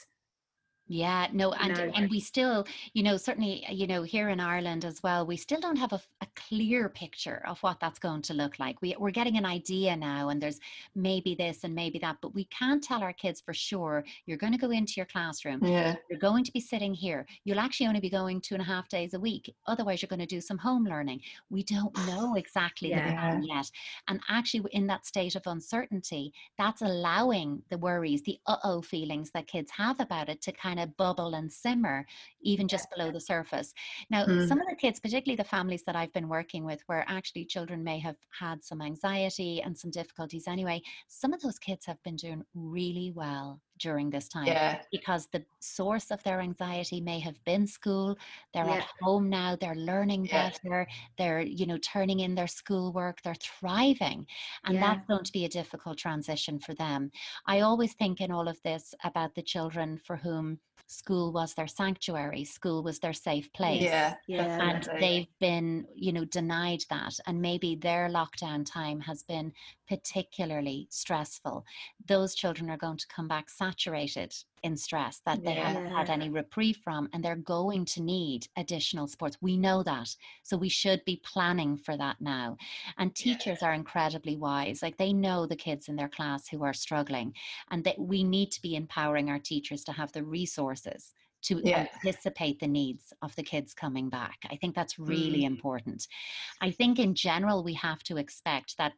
Yeah, 0.88 1.28
no, 1.32 1.52
and 1.52 1.76
No. 1.76 1.92
and 1.94 2.10
we 2.10 2.18
still, 2.20 2.66
you 2.94 3.02
know, 3.02 3.16
certainly, 3.18 3.64
you 3.70 3.86
know, 3.86 4.02
here 4.02 4.30
in 4.30 4.40
Ireland 4.40 4.84
as 4.84 5.02
well, 5.02 5.26
we 5.26 5.36
still 5.36 5.60
don't 5.60 5.76
have 5.76 5.92
a 5.92 6.00
clear 6.34 6.88
picture 6.88 7.42
of 7.46 7.62
what 7.62 7.78
that's 7.80 7.98
going 7.98 8.22
to 8.22 8.34
look 8.34 8.58
like. 8.58 8.80
We 8.80 8.96
we're 8.98 9.10
getting 9.10 9.36
an 9.36 9.44
idea 9.44 9.96
now, 9.96 10.30
and 10.30 10.40
there's 10.42 10.60
maybe 10.94 11.34
this 11.34 11.62
and 11.64 11.74
maybe 11.74 11.98
that, 12.00 12.16
but 12.22 12.34
we 12.34 12.44
can't 12.46 12.82
tell 12.82 13.02
our 13.02 13.12
kids 13.12 13.40
for 13.40 13.52
sure. 13.52 14.04
You're 14.26 14.38
going 14.38 14.52
to 14.54 14.58
go 14.58 14.70
into 14.70 14.94
your 14.96 15.06
classroom. 15.06 15.62
Yeah. 15.64 15.96
You're 16.08 16.18
going 16.18 16.44
to 16.44 16.52
be 16.52 16.60
sitting 16.60 16.94
here. 16.94 17.26
You'll 17.44 17.60
actually 17.60 17.86
only 17.88 18.00
be 18.00 18.10
going 18.10 18.40
two 18.40 18.54
and 18.54 18.62
a 18.62 18.66
half 18.66 18.88
days 18.88 19.12
a 19.14 19.20
week. 19.20 19.54
Otherwise, 19.66 20.00
you're 20.00 20.08
going 20.08 20.20
to 20.20 20.26
do 20.26 20.40
some 20.40 20.58
home 20.58 20.84
learning. 20.84 21.20
We 21.50 21.64
don't 21.64 21.94
know 22.06 22.34
exactly 22.42 22.90
the 22.90 22.96
Yeah. 22.96 23.40
yet. 23.42 23.70
And 24.08 24.20
actually, 24.28 24.70
in 24.72 24.86
that 24.86 25.04
state 25.06 25.36
of 25.36 25.42
uncertainty, 25.46 26.32
that's 26.56 26.80
allowing 26.82 27.62
the 27.68 27.76
worries, 27.78 28.22
the 28.22 28.38
uh 28.46 28.56
oh 28.64 28.80
feelings 28.80 29.30
that 29.32 29.46
kids 29.46 29.70
have 29.72 30.00
about 30.00 30.28
it 30.30 30.40
to 30.42 30.52
kind 30.52 30.77
of 30.80 30.96
bubble 30.96 31.34
and 31.34 31.52
simmer, 31.52 32.06
even 32.42 32.68
just 32.68 32.88
below 32.90 33.10
the 33.10 33.20
surface. 33.20 33.72
Now, 34.10 34.26
Mm. 34.26 34.48
some 34.48 34.60
of 34.60 34.66
the 34.68 34.76
kids, 34.76 35.00
particularly 35.00 35.36
the 35.36 35.44
families 35.44 35.82
that 35.84 35.96
I've 35.96 36.12
been 36.12 36.28
working 36.28 36.64
with, 36.64 36.82
where 36.86 37.04
actually 37.08 37.44
children 37.46 37.82
may 37.84 37.98
have 38.00 38.16
had 38.38 38.64
some 38.64 38.80
anxiety 38.82 39.62
and 39.62 39.76
some 39.76 39.90
difficulties 39.90 40.46
anyway, 40.48 40.82
some 41.08 41.32
of 41.32 41.40
those 41.40 41.58
kids 41.58 41.86
have 41.86 42.02
been 42.02 42.16
doing 42.16 42.42
really 42.54 43.12
well 43.14 43.60
during 43.78 44.10
this 44.10 44.28
time 44.28 44.46
Yeah. 44.46 44.82
because 44.90 45.26
the 45.28 45.44
source 45.60 46.10
of 46.10 46.22
their 46.24 46.40
anxiety 46.40 47.00
may 47.00 47.18
have 47.20 47.42
been 47.44 47.66
school 47.66 48.16
they're 48.52 48.66
Yeah. 48.66 48.76
at 48.76 48.88
home 49.00 49.28
now 49.28 49.56
they're 49.56 49.74
learning 49.74 50.26
Yeah. 50.26 50.50
better 50.50 50.86
they're 51.16 51.40
you 51.40 51.66
know 51.66 51.78
turning 51.78 52.20
in 52.20 52.34
their 52.34 52.46
schoolwork 52.46 53.22
they're 53.22 53.34
thriving 53.58 54.26
and 54.64 54.76
that's 54.82 55.06
going 55.06 55.24
to 55.24 55.32
be 55.32 55.44
a 55.44 55.48
difficult 55.48 55.98
transition 55.98 56.58
for 56.58 56.74
them 56.74 57.10
i 57.46 57.60
always 57.60 57.94
think 57.94 58.20
in 58.20 58.30
all 58.30 58.48
of 58.48 58.60
this 58.62 58.94
about 59.04 59.34
the 59.34 59.42
children 59.42 59.98
for 59.98 60.16
whom 60.16 60.58
school 60.90 61.32
was 61.32 61.52
their 61.52 61.66
sanctuary 61.66 62.44
school 62.44 62.82
was 62.82 62.98
their 62.98 63.12
safe 63.12 63.52
place 63.52 63.82
Yeah. 63.82 64.14
Yeah. 64.26 64.58
and 64.70 64.88
they've 65.00 65.28
been 65.38 65.86
you 65.94 66.12
know 66.12 66.24
denied 66.24 66.82
that 66.88 67.14
and 67.26 67.42
maybe 67.42 67.74
their 67.76 68.08
lockdown 68.08 68.64
time 68.64 69.00
has 69.00 69.22
been 69.22 69.52
particularly 69.88 70.86
stressful 70.90 71.64
those 72.06 72.34
children 72.34 72.68
are 72.70 72.76
going 72.76 72.96
to 72.96 73.06
come 73.08 73.28
back 73.28 73.48
saturated 73.48 74.34
in 74.62 74.76
stress 74.76 75.20
that 75.24 75.42
they 75.44 75.54
haven't 75.54 75.86
had 75.90 76.10
any 76.10 76.28
reprieve 76.28 76.78
from 76.82 77.08
and 77.12 77.24
they're 77.24 77.36
going 77.36 77.84
to 77.84 78.02
need 78.02 78.46
additional 78.56 79.06
supports 79.06 79.38
we 79.40 79.56
know 79.56 79.82
that 79.82 80.14
so 80.42 80.56
we 80.56 80.68
should 80.68 81.04
be 81.04 81.20
planning 81.24 81.76
for 81.76 81.96
that 81.96 82.16
now 82.20 82.56
and 82.98 83.14
teachers 83.14 83.62
are 83.62 83.72
incredibly 83.72 84.36
wise 84.36 84.82
like 84.82 84.96
they 84.96 85.12
know 85.12 85.46
the 85.46 85.56
kids 85.56 85.88
in 85.88 85.96
their 85.96 86.08
class 86.08 86.48
who 86.48 86.62
are 86.64 86.74
struggling 86.74 87.32
and 87.70 87.84
that 87.84 87.98
we 87.98 88.22
need 88.24 88.50
to 88.50 88.60
be 88.62 88.74
empowering 88.76 89.30
our 89.30 89.38
teachers 89.38 89.84
to 89.84 89.92
have 89.92 90.12
the 90.12 90.24
resources 90.24 91.14
to 91.40 91.60
Yeah. 91.64 91.86
anticipate 92.04 92.58
the 92.58 92.66
needs 92.66 93.12
of 93.22 93.34
the 93.36 93.44
kids 93.44 93.72
coming 93.72 94.08
back. 94.10 94.38
I 94.50 94.56
think 94.56 94.74
that's 94.74 94.98
really 94.98 95.42
Mm. 95.42 95.46
important. 95.46 96.08
I 96.60 96.72
think 96.72 96.98
in 96.98 97.14
general, 97.14 97.62
we 97.62 97.74
have 97.74 98.02
to 98.04 98.16
expect 98.16 98.76
that 98.78 98.94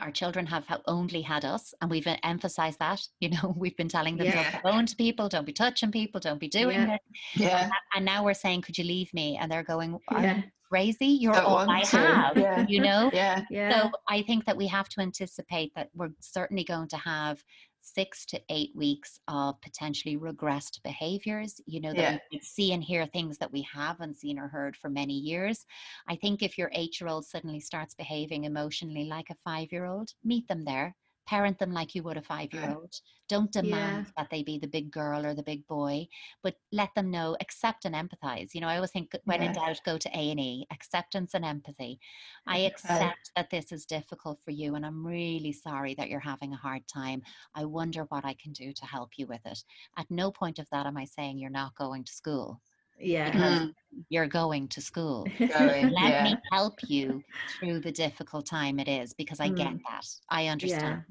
our 0.00 0.10
children 0.10 0.46
have 0.46 0.66
only 0.86 1.22
had 1.22 1.44
us, 1.44 1.74
and 1.80 1.90
we've 1.90 2.06
uh, 2.06 2.16
emphasized 2.22 2.78
that. 2.78 3.00
You 3.20 3.30
know, 3.30 3.54
we've 3.56 3.76
been 3.76 3.88
telling 3.88 4.16
them 4.16 4.26
Yeah. 4.26 4.42
don't 4.42 4.62
be 4.62 4.70
going 4.70 4.86
to 4.86 4.96
people, 4.96 5.28
don't 5.28 5.44
be 5.46 5.52
touching 5.52 5.90
people, 5.92 6.20
don't 6.20 6.40
be 6.40 6.48
doing 6.48 6.80
Yeah. 6.80 6.94
it. 6.94 7.00
Yeah. 7.34 7.70
And 7.94 8.04
now 8.04 8.24
we're 8.24 8.34
saying, 8.34 8.62
could 8.62 8.78
you 8.78 8.84
leave 8.84 9.12
me? 9.12 9.36
And 9.38 9.50
they're 9.50 9.62
going, 9.62 9.98
are 10.08 10.22
Yeah. 10.22 10.36
you 10.38 10.42
crazy? 10.70 11.06
You're 11.06 11.34
Don't 11.34 11.44
all 11.44 11.70
I 11.70 11.82
to. 11.82 11.98
have. 11.98 12.36
Yeah. 12.38 12.66
You 12.68 12.80
know, 12.80 13.10
Yeah. 13.12 13.44
Yeah. 13.50 13.82
so 13.82 13.90
I 14.08 14.22
think 14.22 14.44
that 14.46 14.56
we 14.56 14.66
have 14.68 14.88
to 14.90 15.00
anticipate 15.00 15.74
that 15.74 15.90
we're 15.94 16.10
certainly 16.20 16.64
going 16.64 16.88
to 16.88 16.96
have 16.96 17.42
six 17.80 18.24
to 18.26 18.40
eight 18.50 18.70
weeks 18.74 19.18
of 19.28 19.60
potentially 19.60 20.16
regressed 20.16 20.82
behaviors. 20.82 21.60
You 21.66 21.80
know, 21.80 21.94
that 21.94 22.12
Yeah. 22.12 22.18
we 22.30 22.40
see 22.40 22.72
and 22.72 22.82
hear 22.84 23.06
things 23.06 23.38
that 23.38 23.52
we 23.52 23.62
haven't 23.62 24.16
seen 24.16 24.38
or 24.38 24.48
heard 24.48 24.76
for 24.76 24.88
many 24.90 25.14
years. 25.14 25.64
I 26.08 26.16
think 26.16 26.42
if 26.42 26.58
your 26.58 26.70
eight 26.74 27.00
year 27.00 27.08
old 27.08 27.24
suddenly 27.26 27.60
starts 27.60 27.94
behaving 27.94 28.44
emotionally 28.44 29.04
like 29.04 29.30
a 29.30 29.36
five 29.44 29.72
year 29.72 29.86
old, 29.86 30.10
meet 30.24 30.46
them 30.48 30.64
there. 30.64 30.96
Parent 31.26 31.58
them 31.58 31.72
like 31.72 31.94
you 31.94 32.02
would 32.02 32.16
a 32.16 32.20
uh, 32.20 32.24
five 32.24 32.52
year 32.52 32.74
old. 32.74 32.94
Don't 33.28 33.52
demand 33.52 34.06
Yeah. 34.06 34.12
that 34.16 34.30
they 34.30 34.42
be 34.42 34.58
the 34.58 34.66
big 34.66 34.90
girl 34.90 35.24
or 35.24 35.34
the 35.34 35.42
big 35.42 35.66
boy, 35.68 36.08
but 36.42 36.56
let 36.72 36.92
them 36.94 37.10
know, 37.10 37.36
accept 37.40 37.84
and 37.84 37.94
empathize. 37.94 38.54
You 38.54 38.60
know, 38.60 38.66
I 38.68 38.76
always 38.76 38.90
think 38.90 39.12
when 39.24 39.42
in 39.42 39.52
doubt, 39.52 39.80
go 39.84 39.96
to 39.98 40.08
A 40.08 40.30
and 40.30 40.40
E. 40.40 40.66
Acceptance 40.72 41.34
and 41.34 41.44
empathy. 41.44 42.00
I 42.46 42.58
accept 42.58 43.30
that 43.36 43.50
this 43.50 43.70
is 43.70 43.86
difficult 43.86 44.40
for 44.44 44.50
you, 44.50 44.74
and 44.74 44.84
I'm 44.84 45.06
really 45.06 45.52
sorry 45.52 45.94
that 45.94 46.08
you're 46.08 46.18
having 46.20 46.52
a 46.52 46.56
hard 46.56 46.88
time. 46.88 47.22
I 47.54 47.64
wonder 47.64 48.04
what 48.04 48.24
I 48.24 48.34
can 48.34 48.52
do 48.52 48.72
to 48.72 48.86
help 48.86 49.10
you 49.16 49.26
with 49.26 49.44
it. 49.44 49.62
At 49.96 50.10
no 50.10 50.30
point 50.32 50.58
of 50.58 50.68
that 50.70 50.86
am 50.86 50.96
I 50.96 51.04
saying 51.04 51.38
you're 51.38 51.50
not 51.50 51.76
going 51.76 52.04
to 52.04 52.12
school. 52.12 52.60
Yeah. 53.00 53.30
because 53.30 53.60
Mm. 53.60 53.74
You're 54.08 54.28
going 54.28 54.68
to 54.68 54.80
school. 54.80 55.34
Going. 55.52 55.90
Let 55.94 56.12
yeah. 56.12 56.22
me 56.22 56.36
help 56.52 56.78
you 56.88 57.24
through 57.48 57.80
the 57.80 57.90
difficult 57.92 58.46
time 58.46 58.78
it 58.78 58.88
is 58.88 59.12
because 59.14 59.40
I 59.40 59.48
get 59.48 59.74
Mm. 59.74 59.80
that. 59.88 60.06
I 60.30 60.46
understand. 60.46 61.02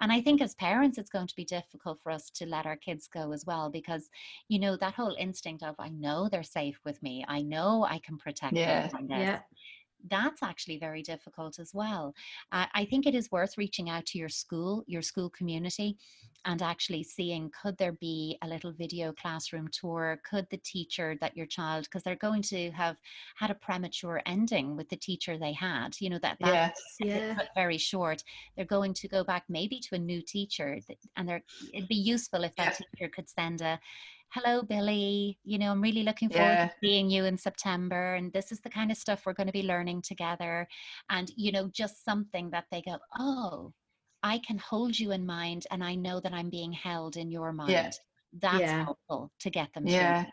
And 0.00 0.10
I 0.12 0.20
think 0.22 0.40
as 0.40 0.54
parents, 0.54 0.96
it's 0.98 1.10
going 1.10 1.26
to 1.26 1.34
be 1.36 1.44
difficult 1.44 2.00
for 2.02 2.10
us 2.12 2.30
to 2.30 2.46
let 2.46 2.66
our 2.66 2.76
kids 2.76 3.08
go 3.08 3.32
as 3.32 3.44
well 3.46 3.70
because, 3.70 4.08
you 4.48 4.58
know, 4.58 4.76
that 4.78 4.94
whole 4.94 5.14
instinct 5.18 5.62
of, 5.62 5.74
I 5.78 5.90
know 5.90 6.28
they're 6.28 6.42
safe 6.42 6.80
with 6.84 7.02
me. 7.02 7.24
I 7.28 7.42
know 7.42 7.84
I 7.84 7.98
can 7.98 8.16
protect 8.18 8.56
Yeah. 8.56 8.80
them 8.80 8.88
from 8.88 9.06
this 9.08 9.20
Yeah. 9.20 9.40
That's 10.10 10.42
actually 10.42 10.78
very 10.78 11.02
difficult 11.02 11.58
as 11.58 11.72
well. 11.74 12.14
Uh, 12.52 12.66
I 12.74 12.84
think 12.84 13.06
it 13.06 13.14
is 13.14 13.30
worth 13.30 13.56
reaching 13.56 13.88
out 13.90 14.06
to 14.06 14.18
your 14.18 14.28
school, 14.28 14.84
your 14.86 15.02
school 15.02 15.30
community, 15.30 15.96
and 16.44 16.60
actually 16.60 17.02
seeing 17.02 17.50
could 17.62 17.78
there 17.78 17.92
be 17.92 18.36
a 18.42 18.48
little 18.48 18.72
video 18.72 19.12
classroom 19.12 19.68
tour? 19.68 20.20
Could 20.28 20.46
the 20.50 20.58
teacher 20.58 21.16
that 21.20 21.36
your 21.36 21.46
child, 21.46 21.84
because 21.84 22.02
they're 22.02 22.16
going 22.16 22.42
to 22.42 22.70
have 22.72 22.96
had 23.36 23.50
a 23.50 23.54
premature 23.54 24.20
ending 24.26 24.76
with 24.76 24.88
the 24.90 24.96
teacher 24.96 25.38
they 25.38 25.52
had, 25.54 25.96
you 26.00 26.10
know, 26.10 26.18
that, 26.18 26.36
that 26.40 26.54
Yes. 26.54 26.96
Yeah. 27.00 27.38
very 27.54 27.78
short. 27.78 28.22
They're 28.56 28.66
going 28.66 28.94
to 28.94 29.08
go 29.08 29.24
back 29.24 29.44
maybe 29.48 29.80
to 29.80 29.94
a 29.94 29.98
new 29.98 30.20
teacher, 30.22 30.78
and 31.16 31.30
it'd 31.72 31.88
be 31.88 31.94
useful 31.94 32.44
if 32.44 32.54
that 32.56 32.76
teacher 32.76 33.10
could 33.14 33.28
send 33.28 33.60
a 33.62 33.80
hello 34.34 34.62
billy 34.62 35.38
you 35.44 35.58
know 35.58 35.70
i'm 35.70 35.80
really 35.80 36.02
looking 36.02 36.28
forward 36.28 36.58
Yeah. 36.58 36.66
to 36.66 36.74
seeing 36.82 37.08
you 37.08 37.24
in 37.24 37.38
september 37.38 38.14
and 38.16 38.32
this 38.32 38.50
is 38.50 38.60
the 38.60 38.68
kind 38.68 38.90
of 38.90 38.96
stuff 38.96 39.22
we're 39.24 39.32
going 39.32 39.46
to 39.46 39.52
be 39.52 39.62
learning 39.62 40.02
together 40.02 40.66
and 41.08 41.30
you 41.36 41.52
know 41.52 41.68
just 41.72 42.04
something 42.04 42.50
that 42.50 42.64
they 42.72 42.82
go 42.82 42.96
oh 43.16 43.72
i 44.24 44.40
can 44.44 44.58
hold 44.58 44.98
you 44.98 45.12
in 45.12 45.24
mind 45.24 45.68
and 45.70 45.84
i 45.84 45.94
know 45.94 46.18
that 46.18 46.32
i'm 46.32 46.50
being 46.50 46.72
held 46.72 47.16
in 47.16 47.30
your 47.30 47.52
mind 47.52 47.70
Yeah. 47.70 47.90
that's 48.40 48.60
Yeah. 48.60 48.84
helpful 48.86 49.30
to 49.38 49.50
get 49.50 49.72
them 49.72 49.86
Yeah. 49.86 50.24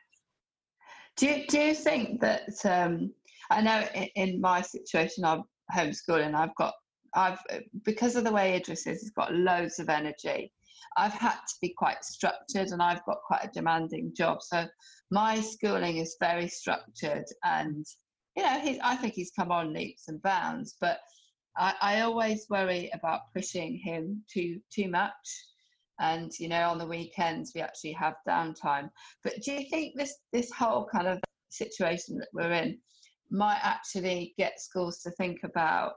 Do 1.18 1.28
you, 1.28 1.45
do 1.45 1.60
you 1.60 1.76
think 1.76 2.22
that 2.22 2.66
um, 2.66 3.14
I 3.52 3.62
know 3.62 3.86
in, 3.93 4.08
in 4.16 4.41
my 4.41 4.62
situation 4.62 5.24
I'm 5.26 5.43
homeschooling 5.72 6.34
I've 6.34 6.56
got 6.56 6.74
I've 7.14 7.38
because 7.84 8.16
of 8.16 8.24
the 8.24 8.32
way 8.32 8.56
Idris 8.56 8.88
is 8.88 9.02
he's 9.02 9.12
got 9.12 9.36
loads 9.36 9.78
of 9.78 9.89
energy 9.89 10.52
I've 10.98 11.14
had 11.14 11.36
to 11.36 11.56
be 11.62 11.74
quite 11.78 12.04
structured 12.04 12.70
and 12.70 12.82
I've 12.82 13.06
got 13.06 13.22
quite 13.26 13.46
a 13.46 13.52
demanding 13.54 14.14
job. 14.16 14.42
So 14.42 14.66
my 15.10 15.40
schooling 15.40 15.98
is 15.98 16.18
very 16.20 16.48
structured 16.48 17.26
and 17.44 17.86
you 18.36 18.44
know 18.44 18.60
he's 18.60 18.80
I 18.84 18.96
think 18.96 19.14
he's 19.14 19.32
come 19.32 19.52
on 19.52 19.74
leaps 19.74 20.08
and 20.08 20.22
bounds 20.22 20.78
but 20.80 21.00
I, 21.58 21.74
I 21.82 22.02
always 22.02 22.48
worry 22.50 22.90
about 22.94 23.34
pushing 23.36 23.78
him 23.78 24.24
too 24.32 24.60
too 24.74 24.90
much. 24.90 25.14
And 26.00 26.32
you 26.40 26.48
know 26.48 26.70
on 26.70 26.78
the 26.78 26.88
weekends 26.88 27.52
we 27.54 27.62
actually 27.62 27.94
have 27.94 28.16
downtime. 28.28 28.90
But 29.24 29.42
do 29.44 29.52
you 29.52 29.70
think 29.70 29.96
this 29.96 30.16
this 30.34 30.52
whole 30.52 30.88
kind 30.92 31.08
of 31.08 31.20
situation 31.50 32.18
that 32.18 32.30
we're 32.34 32.52
in 32.52 32.80
might 33.30 33.60
actually 33.62 34.34
get 34.38 34.60
schools 34.60 35.00
to 35.00 35.12
think 35.12 35.40
about 35.44 35.94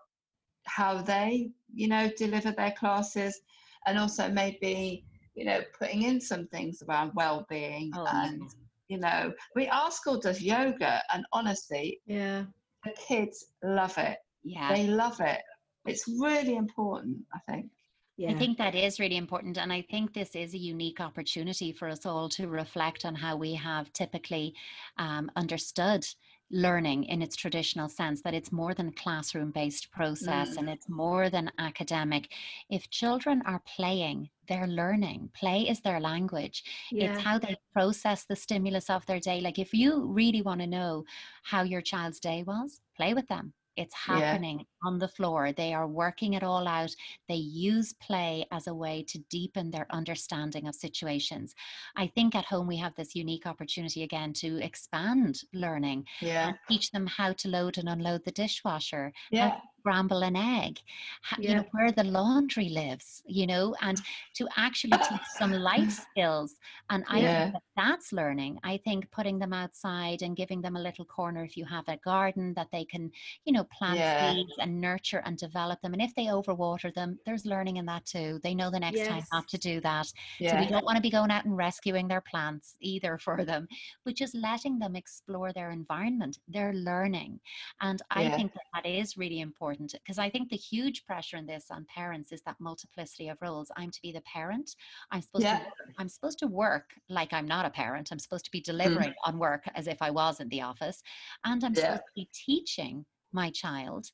how 0.66 1.00
they, 1.02 1.50
you 1.72 1.88
know, 1.88 2.10
deliver 2.16 2.52
their 2.52 2.72
classes, 2.72 3.40
and 3.86 3.98
also 3.98 4.28
maybe, 4.28 5.04
you 5.34 5.44
know, 5.44 5.60
putting 5.78 6.02
in 6.02 6.20
some 6.20 6.46
things 6.48 6.82
around 6.88 7.12
well-being 7.14 7.92
Oh, 7.94 8.06
and, 8.06 8.42
you 8.88 8.98
know, 8.98 9.32
I 9.32 9.58
mean, 9.58 9.68
our 9.70 9.90
school 9.90 10.18
does 10.20 10.40
yoga, 10.40 11.02
and 11.12 11.24
honestly, 11.32 12.00
Yeah. 12.06 12.44
the 12.84 12.92
kids 13.08 13.46
love 13.62 13.96
it. 13.98 14.18
yeah 14.42 14.74
They 14.74 14.86
love 14.86 15.20
it. 15.20 15.42
It's 15.86 16.04
really 16.08 16.56
important, 16.56 17.18
I 17.34 17.38
think. 17.50 17.70
Yeah. 18.16 18.30
I 18.30 18.34
think 18.34 18.58
that 18.58 18.76
is 18.76 19.00
really 19.00 19.16
important. 19.16 19.58
And 19.58 19.72
I 19.72 19.82
think 19.90 20.14
this 20.14 20.36
is 20.36 20.54
a 20.54 20.58
unique 20.58 21.00
opportunity 21.00 21.72
for 21.72 21.88
us 21.88 22.06
all 22.06 22.28
to 22.30 22.46
reflect 22.46 23.04
on 23.04 23.14
how 23.14 23.36
we 23.36 23.54
have 23.54 23.92
typically 23.92 24.54
um, 24.98 25.30
understood 25.34 26.06
learning 26.54 27.04
in 27.04 27.20
its 27.20 27.34
traditional 27.36 27.88
sense 27.88 28.22
that 28.22 28.32
it's 28.32 28.52
more 28.52 28.74
than 28.74 28.88
a 28.88 28.92
classroom 28.92 29.50
based 29.50 29.90
process 29.90 30.50
Mm. 30.50 30.58
and 30.58 30.68
it's 30.70 30.88
more 30.88 31.28
than 31.28 31.50
academic. 31.58 32.30
If 32.70 32.88
children 32.90 33.42
are 33.44 33.60
playing, 33.76 34.30
they're 34.48 34.68
learning. 34.68 35.30
Play 35.34 35.68
is 35.68 35.80
their 35.80 35.98
language. 36.00 36.62
yeah. 36.92 37.12
It's 37.12 37.22
how 37.22 37.38
they 37.38 37.56
process 37.72 38.24
the 38.24 38.36
stimulus 38.36 38.88
of 38.88 39.04
their 39.06 39.20
day. 39.20 39.40
Like 39.40 39.58
if 39.58 39.74
you 39.74 40.06
really 40.06 40.42
want 40.42 40.60
to 40.60 40.66
know 40.68 41.04
how 41.42 41.62
your 41.62 41.82
child's 41.82 42.20
day 42.20 42.44
was, 42.46 42.80
play 42.96 43.12
with 43.14 43.26
them. 43.28 43.52
It's 43.76 43.94
Yeah. 44.08 44.14
happening 44.18 44.66
on 44.84 44.98
the 44.98 45.08
floor. 45.08 45.52
They 45.52 45.74
are 45.74 45.86
working 45.86 46.34
it 46.34 46.42
all 46.42 46.66
out. 46.68 46.94
They 47.28 47.36
use 47.36 47.92
play 47.94 48.46
as 48.50 48.66
a 48.66 48.74
way 48.74 49.02
to 49.08 49.18
deepen 49.30 49.70
their 49.70 49.86
understanding 49.90 50.66
of 50.68 50.74
situations. 50.74 51.54
I 51.96 52.06
think 52.06 52.34
at 52.34 52.44
home 52.44 52.66
we 52.66 52.76
have 52.78 52.94
this 52.94 53.14
unique 53.14 53.46
opportunity 53.46 54.02
again 54.02 54.32
to 54.34 54.58
expand 54.62 55.40
learning 55.52 56.06
Yeah. 56.20 56.48
and 56.48 56.58
teach 56.68 56.90
them 56.90 57.06
how 57.06 57.32
to 57.32 57.48
load 57.48 57.78
and 57.78 57.88
unload 57.88 58.24
the 58.24 58.32
dishwasher, 58.32 59.12
Yeah. 59.30 59.60
Scramble 59.84 60.22
an 60.24 60.34
egg, 60.36 60.80
ho- 61.24 61.36
you 61.40 61.54
know, 61.54 61.64
where 61.72 61.92
the 61.92 62.04
laundry 62.04 62.70
lives, 62.70 63.22
you 63.26 63.46
know, 63.46 63.74
and 63.82 64.00
to 64.34 64.48
actually 64.56 64.98
teach 64.98 65.26
some 65.26 65.52
life 65.52 65.90
skills. 66.10 66.54
And 66.90 67.04
I 67.08 67.24
Yeah. 67.24 67.26
think 67.26 67.52
that 67.52 67.62
that's 67.76 68.12
learning. 68.12 68.58
I 68.64 68.78
think 68.78 69.10
putting 69.10 69.38
them 69.38 69.52
outside 69.52 70.22
and 70.22 70.36
giving 70.36 70.62
them 70.62 70.76
a 70.76 70.80
little 70.80 71.04
corner 71.04 71.44
if 71.44 71.56
you 71.56 71.66
have 71.66 71.88
a 71.88 71.98
garden 71.98 72.54
that 72.54 72.68
they 72.72 72.84
can, 72.84 73.10
you 73.44 73.52
know, 73.52 73.64
plant 73.64 74.04
Yeah. 74.04 74.18
seeds 74.18 74.52
and 74.58 74.80
nurture 74.80 75.22
and 75.24 75.36
develop 75.36 75.80
them. 75.82 75.92
And 75.92 76.02
if 76.02 76.14
they 76.14 76.26
overwater 76.26 76.92
them, 76.94 77.18
there's 77.26 77.44
learning 77.44 77.76
in 77.76 77.86
that 77.86 78.06
too. 78.06 78.40
They 78.42 78.54
know 78.54 78.70
the 78.70 78.80
next 78.80 79.02
time 79.02 79.22
Yes. 79.22 79.30
not 79.32 79.48
to 79.48 79.58
do 79.58 79.80
that. 79.82 80.06
So 80.46 80.56
we 80.56 80.66
don't 80.66 80.84
want 80.84 80.96
to 80.96 81.02
be 81.02 81.10
going 81.10 81.30
out 81.30 81.44
and 81.44 81.56
rescuing 81.56 82.08
their 82.08 82.22
plants 82.22 82.76
either 82.80 83.18
for 83.18 83.44
them, 83.44 83.68
but 84.04 84.14
just 84.14 84.34
letting 84.34 84.78
them 84.78 84.96
explore 84.96 85.52
their 85.52 85.70
environment. 85.70 86.38
They're 86.48 86.72
learning. 86.72 87.40
And 87.80 88.00
I 88.10 88.28
Yeah. 88.28 88.30
think 88.30 88.52
that 88.54 88.64
that 88.74 88.86
is 88.86 89.16
really 89.16 89.40
important 89.40 89.73
because 89.78 90.18
I 90.18 90.30
think 90.30 90.48
the 90.50 90.56
huge 90.56 91.04
pressure 91.04 91.36
in 91.36 91.46
this 91.46 91.66
on 91.70 91.84
parents 91.86 92.32
is 92.32 92.42
that 92.42 92.56
multiplicity 92.60 93.28
of 93.28 93.38
roles. 93.40 93.70
I'm 93.76 93.90
to 93.90 94.02
be 94.02 94.12
the 94.12 94.22
parent. 94.22 94.74
I'm 95.10 95.22
supposed 95.22 95.44
Yeah. 95.44 95.58
to 95.58 95.64
work. 95.64 95.94
I'm 95.98 96.08
supposed 96.08 96.38
to 96.40 96.46
work 96.46 96.90
like 97.08 97.32
I'm 97.32 97.46
not 97.46 97.66
a 97.66 97.70
parent. 97.70 98.10
I'm 98.10 98.18
supposed 98.18 98.44
to 98.46 98.50
be 98.50 98.60
Mm. 98.60 98.64
delivering 98.64 99.14
on 99.24 99.38
work 99.38 99.64
as 99.74 99.86
if 99.86 100.00
I 100.00 100.10
was 100.10 100.40
in 100.40 100.48
the 100.48 100.62
office. 100.62 101.02
And 101.44 101.62
I'm 101.64 101.74
Yeah. 101.74 101.82
supposed 101.82 102.02
to 102.06 102.14
be 102.14 102.28
teaching 102.32 103.04
my 103.32 103.50
child 103.50 104.10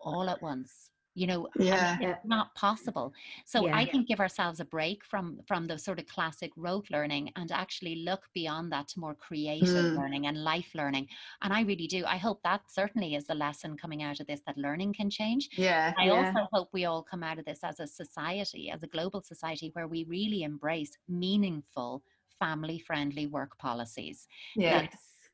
all 0.00 0.28
at 0.28 0.40
once. 0.42 0.90
You 1.20 1.26
know, 1.26 1.48
and 1.72 1.84
Yeah. 1.84 1.98
Yeah. 2.00 2.14
it's 2.14 2.24
not 2.24 2.54
possible. 2.54 3.12
So 3.44 3.58
I 3.72 3.82
Yeah. 3.82 3.90
think 3.90 4.08
give 4.08 4.20
ourselves 4.20 4.60
a 4.60 4.64
break 4.76 5.04
from 5.04 5.26
from 5.48 5.66
the 5.66 5.78
sort 5.78 5.98
of 6.00 6.06
classic 6.06 6.52
rote 6.56 6.88
learning 6.96 7.24
and 7.36 7.50
actually 7.52 7.96
look 8.10 8.22
beyond 8.34 8.72
that 8.72 8.88
to 8.90 9.00
more 9.00 9.14
creative 9.28 9.86
Mm. 9.86 9.98
learning 9.98 10.26
and 10.28 10.36
life 10.52 10.70
learning. 10.74 11.08
And 11.42 11.52
I 11.52 11.60
really 11.70 11.88
do. 11.96 12.04
I 12.06 12.18
hope 12.26 12.40
that 12.44 12.62
certainly 12.70 13.10
is 13.18 13.26
the 13.26 13.34
lesson 13.46 13.76
coming 13.76 14.02
out 14.02 14.20
of 14.20 14.26
this 14.28 14.42
that 14.46 14.56
learning 14.66 14.92
can 14.94 15.10
change. 15.10 15.48
Yeah. 15.56 15.94
I 16.02 16.04
Yeah. 16.06 16.10
also 16.10 16.48
hope 16.52 16.68
we 16.72 16.84
all 16.84 17.02
come 17.02 17.22
out 17.24 17.38
of 17.38 17.44
this 17.44 17.64
as 17.64 17.80
a 17.80 17.86
society, 17.86 18.70
as 18.70 18.82
a 18.82 18.86
global 18.96 19.22
society, 19.22 19.70
where 19.74 19.88
we 19.88 20.04
really 20.04 20.42
embrace 20.44 20.96
meaningful, 21.08 22.04
family 22.38 22.78
friendly 22.78 23.26
work 23.26 23.58
policies. 23.58 24.28
Yeah. 24.54 24.88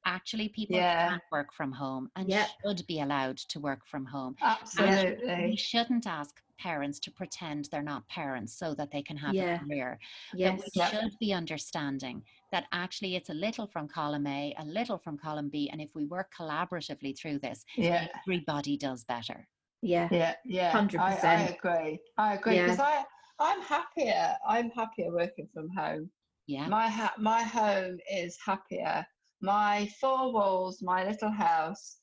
That 0.04 0.14
actually 0.14 0.48
people 0.48 0.76
Yeah. 0.76 1.08
can 1.10 1.20
work 1.32 1.52
from 1.52 1.72
home 1.72 2.10
and 2.16 2.28
Yep. 2.28 2.48
should 2.64 2.86
be 2.86 3.00
allowed 3.00 3.38
to 3.38 3.60
work 3.60 3.86
from 3.86 4.04
home. 4.06 4.36
Absolutely. 4.40 5.46
We 5.46 5.56
shouldn't 5.56 6.06
ask 6.06 6.40
parents 6.58 7.00
to 7.00 7.10
pretend 7.10 7.66
they're 7.70 7.82
not 7.82 8.06
parents 8.08 8.56
so 8.56 8.74
that 8.74 8.90
they 8.90 9.02
can 9.02 9.16
have 9.16 9.34
Yeah. 9.34 9.54
a 9.56 9.58
career. 9.58 9.98
Yes. 10.34 10.60
But 10.60 10.70
we 10.74 10.80
Yep. 10.80 10.90
should 10.90 11.18
be 11.18 11.32
understanding 11.32 12.24
that 12.52 12.66
actually 12.72 13.16
it's 13.16 13.30
a 13.30 13.34
little 13.34 13.66
from 13.66 13.88
column 13.88 14.26
A, 14.26 14.54
a 14.58 14.64
little 14.64 14.98
from 14.98 15.18
column 15.18 15.48
B, 15.48 15.68
and 15.70 15.80
if 15.80 15.94
we 15.94 16.04
work 16.04 16.32
collaboratively 16.32 17.18
through 17.18 17.40
this, 17.40 17.64
Yeah. 17.76 18.06
everybody 18.20 18.76
does 18.76 19.04
better. 19.04 19.48
Yeah. 19.82 20.08
Yeah, 20.10 20.34
yeah, 20.44 20.70
100%. 20.72 21.24
I, 21.24 21.36
I 21.36 21.48
agree. 21.48 21.98
I 22.16 22.34
agree 22.34 22.54
Yeah. 22.56 22.62
because 22.64 22.80
I 22.80 23.04
I'm 23.40 23.60
happier. 23.62 24.36
I'm 24.46 24.70
happier 24.70 25.10
working 25.12 25.48
from 25.52 25.68
home. 25.70 26.08
Yeah. 26.46 26.68
My 26.68 26.88
ha- 26.88 27.14
my 27.18 27.42
home 27.42 27.98
is 28.08 28.38
happier. 28.40 29.04
My 29.44 29.86
four 30.00 30.32
walls, 30.32 30.80
my 30.80 31.04
little 31.04 31.30
house 31.30 31.98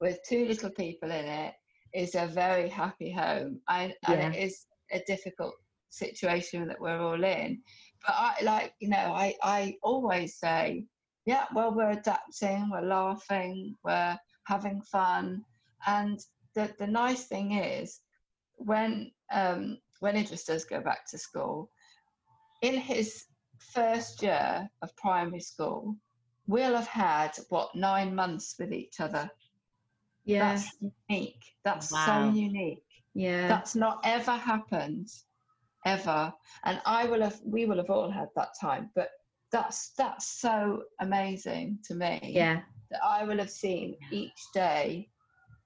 with 0.00 0.18
two 0.26 0.46
little 0.46 0.70
people 0.70 1.10
in 1.10 1.26
it, 1.26 1.52
is 1.92 2.14
a 2.14 2.26
very 2.26 2.70
happy 2.70 3.10
home. 3.10 3.60
I, 3.68 3.94
and 4.08 4.34
it 4.34 4.42
is 4.42 4.64
a 4.90 5.02
difficult 5.06 5.56
situation 5.90 6.66
that 6.68 6.80
we're 6.80 7.02
all 7.02 7.22
in. 7.22 7.60
But 8.00 8.14
I 8.16 8.34
like 8.42 8.72
you 8.80 8.88
know 8.88 9.12
I 9.14 9.34
I 9.42 9.76
always 9.82 10.38
say, 10.38 10.86
yeah, 11.26 11.44
well 11.54 11.74
we're 11.74 11.90
adapting, 11.90 12.70
we're 12.72 12.80
laughing, 12.80 13.74
we're 13.84 14.16
having 14.44 14.80
fun, 14.80 15.44
and 15.86 16.18
the 16.54 16.74
the 16.78 16.86
nice 16.86 17.24
thing 17.26 17.52
is 17.52 18.00
when 18.54 19.10
um, 19.30 19.76
when 20.00 20.16
Idris 20.16 20.44
does 20.44 20.64
go 20.64 20.80
back 20.80 21.06
to 21.10 21.18
school, 21.18 21.70
in 22.62 22.74
his 22.74 23.26
first 23.58 24.22
year 24.22 24.66
of 24.80 24.96
primary 24.96 25.40
school, 25.40 25.94
we'll 26.46 26.74
have 26.74 26.86
had 26.88 27.36
what 27.48 27.74
nine 27.74 28.14
months 28.14 28.54
with 28.58 28.72
each 28.72 29.00
other. 29.00 29.30
Yeah. 30.24 30.54
That's 30.54 30.76
unique. 31.08 31.44
That's 31.64 31.92
Wow. 31.92 32.06
so 32.30 32.36
unique. 32.38 32.82
yeah. 33.14 33.48
That's 33.48 33.74
not 33.74 34.00
ever 34.04 34.32
happened, 34.32 35.08
ever. 35.84 36.32
And 36.64 36.80
I 36.84 37.06
will 37.06 37.22
have, 37.22 37.40
we 37.44 37.66
will 37.66 37.76
have 37.78 37.90
all 37.90 38.10
had 38.10 38.28
that 38.36 38.50
time. 38.60 38.90
But 38.94 39.10
that's 39.52 39.90
that's 39.96 40.26
so 40.40 40.82
amazing 41.00 41.78
to 41.84 41.94
me. 41.94 42.20
yeah. 42.22 42.60
That 42.90 43.00
I 43.04 43.24
will 43.24 43.38
have 43.38 43.50
seen 43.50 43.96
each 44.12 44.40
day. 44.54 45.08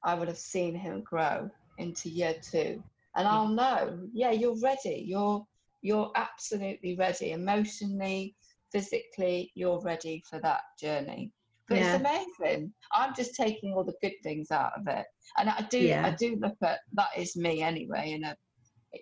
I 0.04 0.14
will 0.14 0.26
have 0.26 0.38
seen 0.38 0.74
him 0.74 1.02
grow 1.02 1.50
into 1.78 2.08
year 2.08 2.34
two, 2.42 2.82
and 3.16 3.26
I'll 3.28 3.48
know. 3.48 4.08
Yeah, 4.14 4.30
you're 4.30 4.58
ready. 4.60 5.04
You're 5.06 5.46
you're 5.82 6.10
absolutely 6.16 6.94
ready, 6.96 7.32
emotionally, 7.32 8.36
physically. 8.72 9.50
You're 9.54 9.80
ready 9.80 10.22
for 10.28 10.40
that 10.40 10.62
journey 10.80 11.32
but 11.70 11.78
Yeah. 11.78 11.94
it's 11.94 12.04
amazing. 12.40 12.74
I'm 12.92 13.14
just 13.14 13.36
taking 13.36 13.72
all 13.72 13.84
the 13.84 13.94
good 14.02 14.14
things 14.24 14.50
out 14.50 14.72
of 14.76 14.88
it, 14.88 15.06
and 15.38 15.48
I 15.48 15.62
do. 15.70 15.94
I 16.02 16.10
do 16.10 16.36
look 16.40 16.56
at 16.62 16.80
that 16.94 17.10
is 17.16 17.36
me 17.36 17.62
anyway, 17.62 18.12
and 18.12 18.24
uh, 18.24 18.34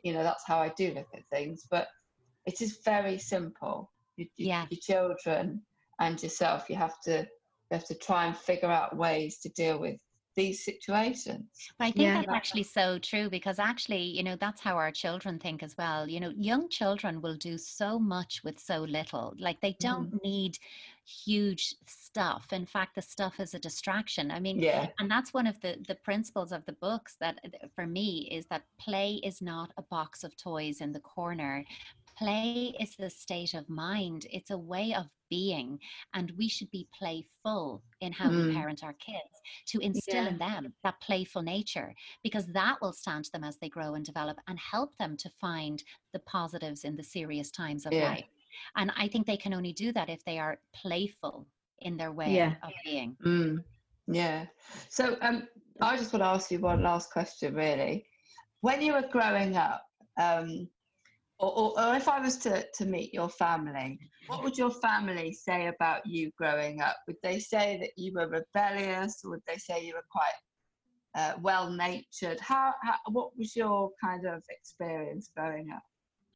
you 0.05 0.12
know 0.12 0.23
that's 0.23 0.45
how 0.47 0.59
I 0.59 0.69
do 0.77 0.93
look 0.93 1.09
at 1.14 1.23
things. 1.33 1.66
But 1.71 1.89
it 2.45 2.61
is 2.61 2.81
very 2.85 3.19
simple. 3.19 3.91
You, 4.16 4.27
you, 4.37 4.49
Yeah. 4.49 4.66
Your 4.71 4.81
children 4.83 5.62
and 5.99 6.23
yourself, 6.23 6.69
you 6.69 6.77
have 6.77 7.01
to 7.05 7.21
you 7.21 7.75
have 7.79 7.87
to 7.87 7.95
try 7.95 8.27
and 8.27 8.37
figure 8.37 8.71
out 8.71 8.97
ways 8.97 9.39
to 9.41 9.49
deal 9.51 9.79
with 9.81 9.99
these 10.39 10.64
situations. 10.64 11.47
But 11.78 11.86
I 11.89 11.91
think 11.91 12.09
Yeah. 12.09 12.14
that's 12.20 12.36
actually 12.41 12.62
so 12.80 12.86
true 13.11 13.28
because 13.28 13.59
actually, 13.59 14.05
you 14.18 14.22
know, 14.22 14.36
that's 14.36 14.61
how 14.66 14.74
our 14.76 14.93
children 14.93 15.39
think 15.39 15.62
as 15.62 15.74
well. 15.76 16.09
You 16.14 16.20
know, 16.20 16.32
young 16.51 16.68
children 16.78 17.20
will 17.24 17.36
do 17.36 17.59
so 17.59 17.99
much 17.99 18.32
with 18.45 18.59
so 18.70 18.78
little. 18.99 19.34
Like 19.47 19.61
they 19.61 19.74
don't 19.89 20.12
need 20.22 20.55
huge 21.24 21.64
stuff. 21.86 22.45
In 22.53 22.66
fact, 22.66 22.95
the 22.95 23.03
stuff 23.03 23.41
is 23.41 23.55
a 23.55 23.59
distraction. 23.68 24.30
I 24.30 24.41
mean, 24.41 24.59
Yeah. 24.61 24.86
and 24.99 25.11
that's 25.11 25.34
one 25.34 25.47
of 25.53 25.61
the 25.61 25.72
the 25.91 25.99
principles 26.09 26.53
of 26.53 26.64
the 26.66 26.76
books 26.86 27.16
that 27.22 27.34
uh, 27.45 27.68
for 27.74 27.86
me 27.86 28.11
is 28.36 28.47
that 28.47 28.64
play 28.86 29.11
is 29.30 29.43
not 29.43 29.72
a 29.76 29.82
box 29.82 30.24
of 30.24 30.36
toys 30.36 30.80
in 30.80 30.93
the 30.93 31.01
corner. 31.16 31.64
Play 32.16 32.74
is 32.84 32.93
a 32.99 33.11
state 33.11 33.55
of 33.55 33.68
mind. 33.68 34.26
It's 34.30 34.51
a 34.51 34.59
way 34.74 34.89
of 35.01 35.07
being, 35.29 35.79
and 36.14 36.33
we 36.37 36.49
should 36.49 36.70
be 36.70 36.89
playful 36.99 37.83
in 38.01 38.12
how 38.12 38.31
we 38.31 38.43
Mm. 38.43 38.55
parent 38.55 38.85
our 38.85 38.95
kids 38.95 39.43
to 39.66 39.81
instill 39.81 40.24
Yeah. 40.24 40.29
in 40.29 40.39
them 40.39 40.74
that 40.83 41.01
playful 41.01 41.43
nature 41.43 41.95
because 42.22 42.47
that 42.49 42.81
will 42.81 42.93
stand 42.93 43.26
them 43.33 43.45
as 43.45 43.59
they 43.59 43.68
grow 43.68 43.95
and 43.95 44.05
develop 44.05 44.39
and 44.49 44.59
help 44.59 44.97
them 44.99 45.16
to 45.16 45.31
find 45.41 45.83
the 46.12 46.20
positives 46.20 46.85
in 46.85 46.97
the 46.97 47.03
serious 47.03 47.51
times 47.51 47.87
of 47.87 47.93
Yeah. 47.93 48.11
life. 48.11 48.29
And 48.76 48.93
I 48.97 49.09
think 49.09 49.26
they 49.26 49.37
can 49.37 49.55
only 49.55 49.72
do 49.72 49.93
that 49.93 50.09
if 50.09 50.24
they 50.24 50.39
are 50.39 50.61
playful 50.74 51.47
in 51.81 51.97
their 51.97 52.12
way 52.12 52.33
Yeah. 52.33 52.55
of 52.62 52.72
being. 52.85 53.16
Mm, 53.24 53.64
yeah. 54.07 54.47
So 54.89 55.16
um, 55.20 55.49
I 55.81 55.97
just 55.97 56.12
want 56.12 56.22
to 56.22 56.29
ask 56.29 56.51
you 56.51 56.59
one 56.61 56.83
last 56.83 57.11
question, 57.12 57.55
really. 57.55 58.07
When 58.61 58.83
you 58.83 58.93
were 58.95 59.09
growing 59.11 59.57
up, 59.57 59.85
um, 60.20 60.68
or, 61.39 61.57
or, 61.57 61.80
or 61.80 61.95
if 61.95 62.09
I 62.09 62.20
was 62.20 62.36
to, 62.39 62.66
to 62.74 62.84
meet 62.84 63.14
your 63.14 63.28
family, 63.28 63.99
what 64.26 64.43
would 64.43 64.59
your 64.59 64.70
family 64.70 65.32
say 65.32 65.68
about 65.68 66.05
you 66.05 66.30
growing 66.36 66.80
up? 66.80 66.97
Would 67.07 67.16
they 67.22 67.39
say 67.39 67.78
that 67.80 67.91
you 67.97 68.12
were 68.12 68.28
rebellious, 68.28 69.20
or 69.24 69.30
would 69.30 69.43
they 69.47 69.57
say 69.57 69.84
you 69.84 69.95
were 69.95 70.05
quite 70.11 70.32
uh, 71.14 71.34
well 71.41 71.70
natured? 71.70 72.41
How, 72.41 72.74
how 72.82 72.97
what 73.11 73.36
was 73.39 73.55
your 73.55 73.91
kind 74.03 74.26
of 74.26 74.43
experience 74.51 75.30
growing 75.36 75.70
up? 75.70 75.82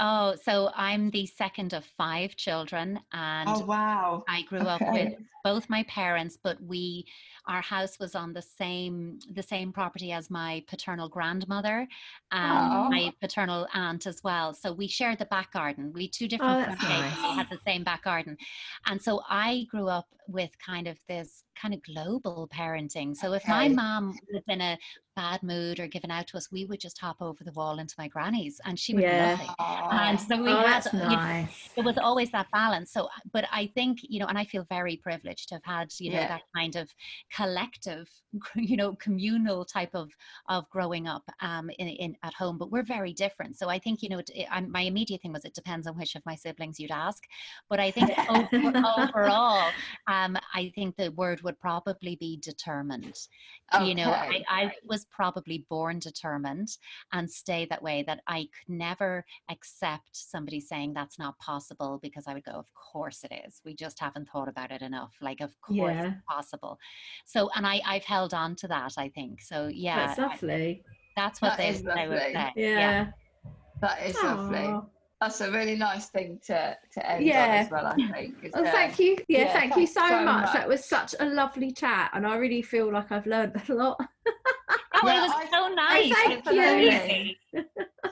Oh, 0.00 0.34
so 0.42 0.70
I'm 0.74 1.10
the 1.10 1.26
second 1.26 1.74
of 1.74 1.84
five 1.96 2.34
children, 2.36 2.98
and 3.12 3.48
oh 3.48 3.64
wow! 3.64 4.24
I 4.28 4.42
grew 4.42 4.60
up 4.60 4.80
with 4.92 5.14
both 5.44 5.68
my 5.68 5.84
parents, 5.84 6.38
but 6.42 6.60
we 6.62 7.06
our 7.46 7.60
house 7.60 7.98
was 7.98 8.14
on 8.14 8.32
the 8.32 8.42
same 8.42 9.18
the 9.32 9.42
same 9.42 9.72
property 9.72 10.12
as 10.12 10.30
my 10.30 10.64
paternal 10.68 11.08
grandmother 11.08 11.86
and 12.30 12.72
Oh. 12.72 12.88
my 12.88 13.12
paternal 13.20 13.66
aunt 13.74 14.06
as 14.06 14.22
well. 14.22 14.54
So 14.54 14.72
we 14.72 14.86
shared 14.88 15.18
the 15.18 15.26
back 15.26 15.52
garden. 15.52 15.92
We 15.92 16.08
two 16.08 16.24
oh, 16.24 16.28
different 16.28 16.52
Oh, 16.52 16.58
that's 16.58 16.80
front 16.80 17.02
gates, 17.02 17.16
but 17.16 17.22
we 17.22 17.28
nice. 17.28 17.36
had 17.36 17.50
the 17.50 17.60
same 17.66 17.84
back 17.84 18.04
garden. 18.04 18.36
And 18.86 19.00
so 19.02 19.22
I 19.28 19.66
grew 19.70 19.88
up 19.88 20.06
with 20.28 20.50
kind 20.64 20.86
of 20.86 20.98
this 21.08 21.44
kind 21.60 21.74
of 21.74 21.82
global 21.82 22.48
parenting. 22.52 23.16
So 23.16 23.32
if 23.32 23.46
my 23.46 23.68
mom 23.68 24.16
was 24.32 24.42
in 24.48 24.60
a 24.60 24.78
bad 25.16 25.42
mood 25.42 25.78
or 25.78 25.86
given 25.86 26.10
out 26.10 26.26
to 26.28 26.36
us, 26.36 26.50
we 26.50 26.64
would 26.64 26.80
just 26.80 26.98
hop 26.98 27.16
over 27.20 27.44
the 27.44 27.52
wall 27.52 27.78
into 27.78 27.94
my 27.98 28.08
granny's 28.08 28.60
and 28.64 28.78
she 28.78 28.94
would 28.94 29.02
Yeah. 29.04 29.32
love 29.32 29.40
it. 29.40 29.50
And 29.92 30.20
so 30.20 30.42
we 30.42 30.50
oh, 30.50 30.56
had 30.56 30.82
that's 30.82 30.92
you 30.92 31.00
know, 31.00 31.08
nice. 31.08 31.70
there 31.76 31.84
was 31.84 31.98
always 31.98 32.30
that 32.30 32.46
balance 32.52 32.92
so 32.92 33.08
but 33.32 33.44
i 33.52 33.66
think 33.74 33.98
you 34.02 34.20
know 34.20 34.26
and 34.26 34.38
i 34.38 34.44
feel 34.44 34.64
very 34.68 34.96
privileged 34.96 35.48
to 35.48 35.54
have 35.54 35.64
had 35.64 35.88
you 35.98 36.10
know 36.10 36.18
Yeah. 36.18 36.28
that 36.28 36.42
kind 36.56 36.76
of 36.76 36.88
collective 37.34 38.08
you 38.56 38.76
know 38.76 38.94
communal 38.96 39.64
type 39.64 39.90
of 39.94 40.10
of 40.48 40.68
growing 40.70 41.06
up 41.06 41.22
um 41.40 41.70
in, 41.78 41.88
in 41.88 42.16
at 42.22 42.34
home 42.34 42.58
but 42.58 42.70
we're 42.70 42.82
very 42.82 43.12
different 43.12 43.56
so 43.58 43.68
i 43.68 43.78
think 43.78 44.02
you 44.02 44.08
know 44.08 44.18
it, 44.18 44.30
it, 44.34 44.46
I'm, 44.50 44.70
my 44.70 44.82
immediate 44.82 45.22
thing 45.22 45.32
was 45.32 45.44
it 45.44 45.54
depends 45.54 45.86
on 45.86 45.96
which 45.96 46.14
of 46.14 46.22
my 46.26 46.34
siblings 46.34 46.78
you'd 46.80 46.90
ask 46.90 47.22
but 47.70 47.80
i 47.80 47.90
think 47.90 48.10
over, 48.28 48.48
overall 48.96 49.72
um 50.08 50.36
i 50.54 50.72
think 50.74 50.96
the 50.96 51.10
word 51.12 51.41
would 51.42 51.58
probably 51.60 52.16
be 52.16 52.36
determined 52.42 53.16
you 53.84 53.94
know 53.94 54.10
I, 54.10 54.42
I 54.48 54.72
was 54.86 55.06
probably 55.06 55.64
born 55.70 55.98
determined 55.98 56.76
and 57.12 57.30
stay 57.30 57.66
that 57.70 57.82
way 57.82 58.02
that 58.06 58.20
i 58.26 58.40
could 58.42 58.74
never 58.74 59.24
accept 59.50 60.10
somebody 60.12 60.60
saying 60.60 60.92
that's 60.92 61.18
not 61.18 61.38
possible 61.38 61.98
because 62.02 62.24
i 62.26 62.34
would 62.34 62.44
go 62.44 62.52
of 62.52 62.66
course 62.74 63.24
it 63.24 63.32
is 63.46 63.60
we 63.64 63.74
just 63.74 63.98
haven't 63.98 64.28
thought 64.28 64.48
about 64.48 64.70
it 64.70 64.82
enough 64.82 65.14
like 65.20 65.40
of 65.40 65.58
course 65.62 65.94
Yeah. 65.94 66.06
it's 66.08 66.16
possible 66.28 66.78
so 67.24 67.48
and 67.56 67.66
i 67.66 67.80
i've 67.86 68.04
held 68.04 68.34
on 68.34 68.54
to 68.56 68.68
that 68.68 68.92
i 68.98 69.08
think 69.08 69.40
so 69.40 69.68
yeah 69.72 70.06
That's 70.08 70.18
I- 70.18 70.22
lovely. 70.26 70.82
that's 71.16 71.40
what 71.40 71.50
That 71.50 71.58
they, 71.58 71.68
is 71.70 71.82
they 71.82 72.08
would 72.08 72.18
say 72.18 72.32
Yeah. 72.32 72.52
yeah. 72.56 73.06
That 73.80 74.06
is 74.06 74.14
lovely. 74.22 74.80
Aw. 75.22 75.28
That's 75.28 75.40
a 75.40 75.50
really 75.52 75.76
nice 75.76 76.06
thing 76.08 76.40
to, 76.46 76.76
to 76.94 77.10
end 77.10 77.24
on 77.32 77.50
as 77.50 77.70
well, 77.70 77.86
I 77.86 77.94
think. 78.12 78.34
is 78.42 78.52
Oh, 78.54 78.64
thank 78.64 78.98
you. 78.98 79.16
Yeah, 79.28 79.42
Yeah, 79.42 79.52
thank 79.52 79.76
you 79.76 79.86
so, 79.86 80.06
so 80.08 80.24
much. 80.24 80.52
That 80.52 80.68
was 80.68 80.84
such 80.84 81.14
a 81.20 81.24
lovely 81.26 81.70
chat, 81.72 82.10
and 82.12 82.26
I 82.26 82.36
really 82.36 82.62
feel 82.62 82.92
like 82.92 83.12
I've 83.12 83.26
learned 83.26 83.60
a 83.68 83.74
lot. 83.74 83.98
oh 84.28 85.00
Yeah, 85.04 85.18
it 85.18 85.28
was 85.28 85.32
I- 85.34 85.50
so 85.50 85.68
nice 85.74 86.12
thank 86.14 86.46
you. 87.54 87.62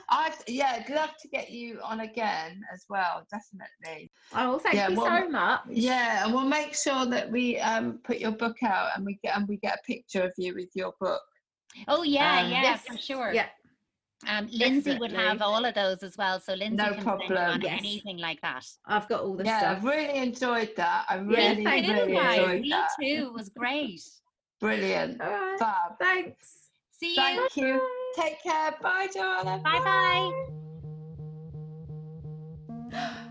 I'd, 0.09 0.33
yeah, 0.47 0.83
I'd 0.85 0.93
love 0.93 1.11
to 1.21 1.27
get 1.27 1.51
you 1.51 1.79
on 1.83 2.01
again 2.01 2.61
as 2.73 2.85
well, 2.89 3.27
definitely. 3.31 4.09
Oh, 4.33 4.59
thank 4.59 4.75
Yeah, 4.75 4.89
you 4.89 4.97
well, 4.97 5.23
so 5.23 5.29
much. 5.29 5.61
Yeah, 5.69 6.23
and 6.25 6.33
we'll 6.33 6.45
make 6.45 6.73
sure 6.75 7.05
that 7.07 7.29
we 7.29 7.57
um, 7.59 7.99
put 8.03 8.19
your 8.19 8.31
book 8.31 8.57
out 8.63 8.89
and 8.95 9.05
we 9.05 9.19
get 9.23 9.35
and 9.35 9.47
we 9.47 9.57
get 9.57 9.75
a 9.79 9.81
picture 9.85 10.21
of 10.23 10.33
you 10.37 10.53
with 10.55 10.69
your 10.75 10.93
book. 10.99 11.21
oh 11.87 12.03
yeah 12.03 12.41
Um, 12.41 12.51
yeah 12.51 12.61
yes. 12.63 12.83
for 12.85 12.97
sure 12.97 13.33
Yeah. 13.33 13.47
Um 14.27 14.47
lindsay 14.51 14.97
would 14.97 15.11
have 15.11 15.41
all 15.41 15.63
of 15.65 15.73
those 15.75 16.03
as 16.03 16.17
well 16.17 16.39
so 16.39 16.53
lindsay 16.53 16.75
No 16.75 16.85
can 16.93 17.03
send 17.03 17.05
problem. 17.19 17.37
on 17.51 17.61
Yes. 17.61 17.79
anything 17.79 18.17
like 18.17 18.41
that 18.41 18.65
I've 18.85 19.07
got 19.07 19.21
all 19.21 19.35
the 19.35 19.43
yeah, 19.45 19.59
stuff. 19.59 19.77
I've 19.77 19.83
really 19.83 20.17
enjoyed 20.17 20.75
that. 20.77 21.05
I 21.09 21.15
really, 21.17 21.63
thank 21.63 21.87
you, 21.87 21.93
really 21.93 22.13
guys. 22.13 22.39
enjoyed 22.39 22.61
me 22.61 22.69
that. 22.69 22.89
too 22.99 23.05
it 23.27 23.33
was 23.33 23.49
great 23.49 24.01
Brilliant. 24.59 25.19
All 25.21 25.29
right. 25.31 25.57
Fab. 25.57 25.97
Thanks. 25.99 26.69
see 26.91 27.11
you 27.15 27.17
Thank 27.21 27.57
you. 27.57 27.81
Take 28.15 28.43
care. 28.43 28.75
Bye, 28.81 29.07
Joanna. 29.11 29.59
bye 29.63 29.79
bye 29.79 30.47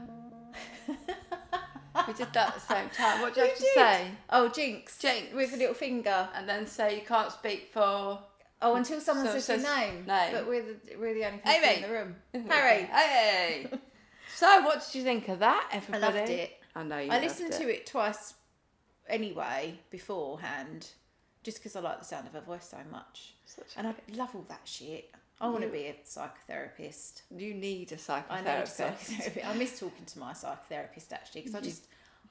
We 2.08 2.14
did 2.14 2.32
that 2.32 2.48
at 2.48 2.54
the 2.54 2.60
same 2.60 2.88
time. 2.96 3.20
What 3.20 3.34
do 3.34 3.40
you 3.42 3.46
have 3.46 3.56
to 3.56 3.62
did. 3.62 3.74
say? 3.74 4.06
Oh, 4.30 4.48
Jinx. 4.48 4.98
Jinx. 4.98 5.32
With 5.34 5.52
a 5.52 5.56
little 5.56 5.74
finger. 5.74 6.28
And 6.34 6.48
then 6.48 6.66
say 6.66 6.96
you 6.96 7.02
can't 7.06 7.30
speak 7.30 7.68
for. 7.72 8.18
Oh, 8.62 8.74
until 8.74 9.00
someone 9.00 9.26
So- 9.26 9.32
says 9.38 9.46
so 9.46 9.54
your 9.54 9.62
name. 9.76 10.04
name. 10.06 10.32
But 10.32 10.46
we're 10.46 10.62
the, 10.62 10.76
we're 10.98 11.14
the 11.14 11.24
only 11.24 11.38
people 11.38 11.52
Amy. 11.52 11.76
in 11.76 11.82
the 11.82 11.88
room. 11.88 12.16
Harry. 12.50 12.82
Hey. 12.84 13.66
so, 14.36 14.60
what 14.62 14.84
did 14.84 14.94
you 14.98 15.02
think 15.04 15.28
of 15.28 15.38
that, 15.38 15.68
everybody? 15.72 16.04
I 16.04 16.18
loved 16.20 16.30
it. 16.30 16.52
I 16.76 16.82
know 16.82 16.98
you. 16.98 17.10
I 17.10 17.20
listened 17.20 17.52
to 17.54 17.68
it 17.68 17.86
twice 17.86 18.34
anyway 19.08 19.78
beforehand, 19.90 20.88
just 21.42 21.58
because 21.58 21.74
I 21.76 21.80
like 21.80 21.98
the 21.98 22.04
sound 22.04 22.26
of 22.26 22.34
her 22.34 22.40
voice 22.40 22.68
so 22.70 22.78
much. 22.90 23.34
And 23.76 23.86
I 23.88 23.94
love 24.14 24.30
all 24.34 24.44
that 24.48 24.60
shit. 24.64 25.10
I 25.40 25.48
want 25.48 25.62
to 25.62 25.68
be 25.68 25.86
a 25.86 25.96
psychotherapist. 26.06 27.22
You 27.34 27.54
need 27.54 27.92
a 27.92 28.12
I 28.28 28.42
know 28.42 28.50
a 28.58 28.62
psychotherapist. 28.62 29.10
psychotherapist. 29.10 29.46
I 29.48 29.54
miss 29.54 29.80
talking 29.80 30.04
to 30.04 30.18
my 30.18 30.32
psychotherapist 30.32 31.12
actually 31.12 31.40
because 31.40 31.54
I 31.54 31.60
just 31.60 31.86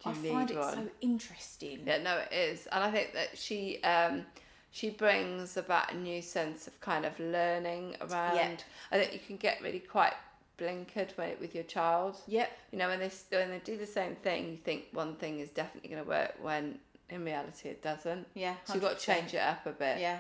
I 0.05 0.13
find 0.13 0.23
need 0.49 0.51
it 0.51 0.63
so 0.63 0.88
interesting. 1.01 1.80
Yeah, 1.86 2.03
no, 2.03 2.17
it 2.19 2.34
is, 2.34 2.67
and 2.67 2.84
I 2.84 2.91
think 2.91 3.13
that 3.13 3.36
she 3.38 3.82
um, 3.84 4.25
she 4.72 4.89
brings 4.89 5.57
about 5.57 5.93
a 5.93 5.97
new 5.97 6.22
sense 6.22 6.67
of 6.67 6.80
kind 6.80 7.05
of 7.05 7.20
learning 7.20 7.95
around. 8.01 8.63
I 8.91 8.99
think 8.99 9.13
you 9.13 9.20
can 9.20 9.38
get 9.38 9.61
really 9.61 9.80
quite 9.80 10.13
blinkered 10.59 11.17
when, 11.17 11.32
with 11.39 11.55
your 11.55 11.63
child. 11.63 12.17
Yep. 12.28 12.51
You 12.72 12.80
know, 12.80 12.88
when 12.89 12.99
they 12.99 13.11
when 13.32 13.49
they 13.49 13.61
do 13.63 13.78
the 13.78 13.88
same 13.88 14.15
thing, 14.15 14.49
you 14.49 14.57
think 14.57 14.86
one 14.91 15.15
thing 15.15 15.39
is 15.39 15.49
definitely 15.49 15.89
going 15.89 16.03
to 16.03 16.09
work 16.09 16.36
when 16.41 16.80
in 17.09 17.26
reality 17.26 17.70
it 17.70 17.82
doesn't. 17.82 18.28
Yeah. 18.36 18.55
So 18.65 18.74
you've 18.74 18.84
got 18.84 18.99
to 18.99 19.05
change 19.05 19.34
it 19.34 19.41
up 19.41 19.65
a 19.65 19.72
bit. 19.72 19.99
Yeah. 19.99 20.20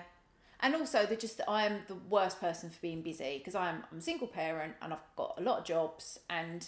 And 0.61 0.75
also, 0.75 1.05
they're 1.05 1.15
just 1.15 1.41
I 1.47 1.65
am 1.65 1.79
the 1.87 1.95
worst 2.09 2.41
person 2.41 2.69
for 2.69 2.79
being 2.81 3.01
busy 3.01 3.37
because 3.37 3.55
I'm 3.55 3.83
I'm 3.91 3.99
a 3.99 4.01
single 4.01 4.27
parent 4.27 4.73
and 4.81 4.93
I've 4.93 5.15
got 5.15 5.35
a 5.37 5.41
lot 5.41 5.59
of 5.59 5.65
jobs 5.65 6.19
and 6.29 6.67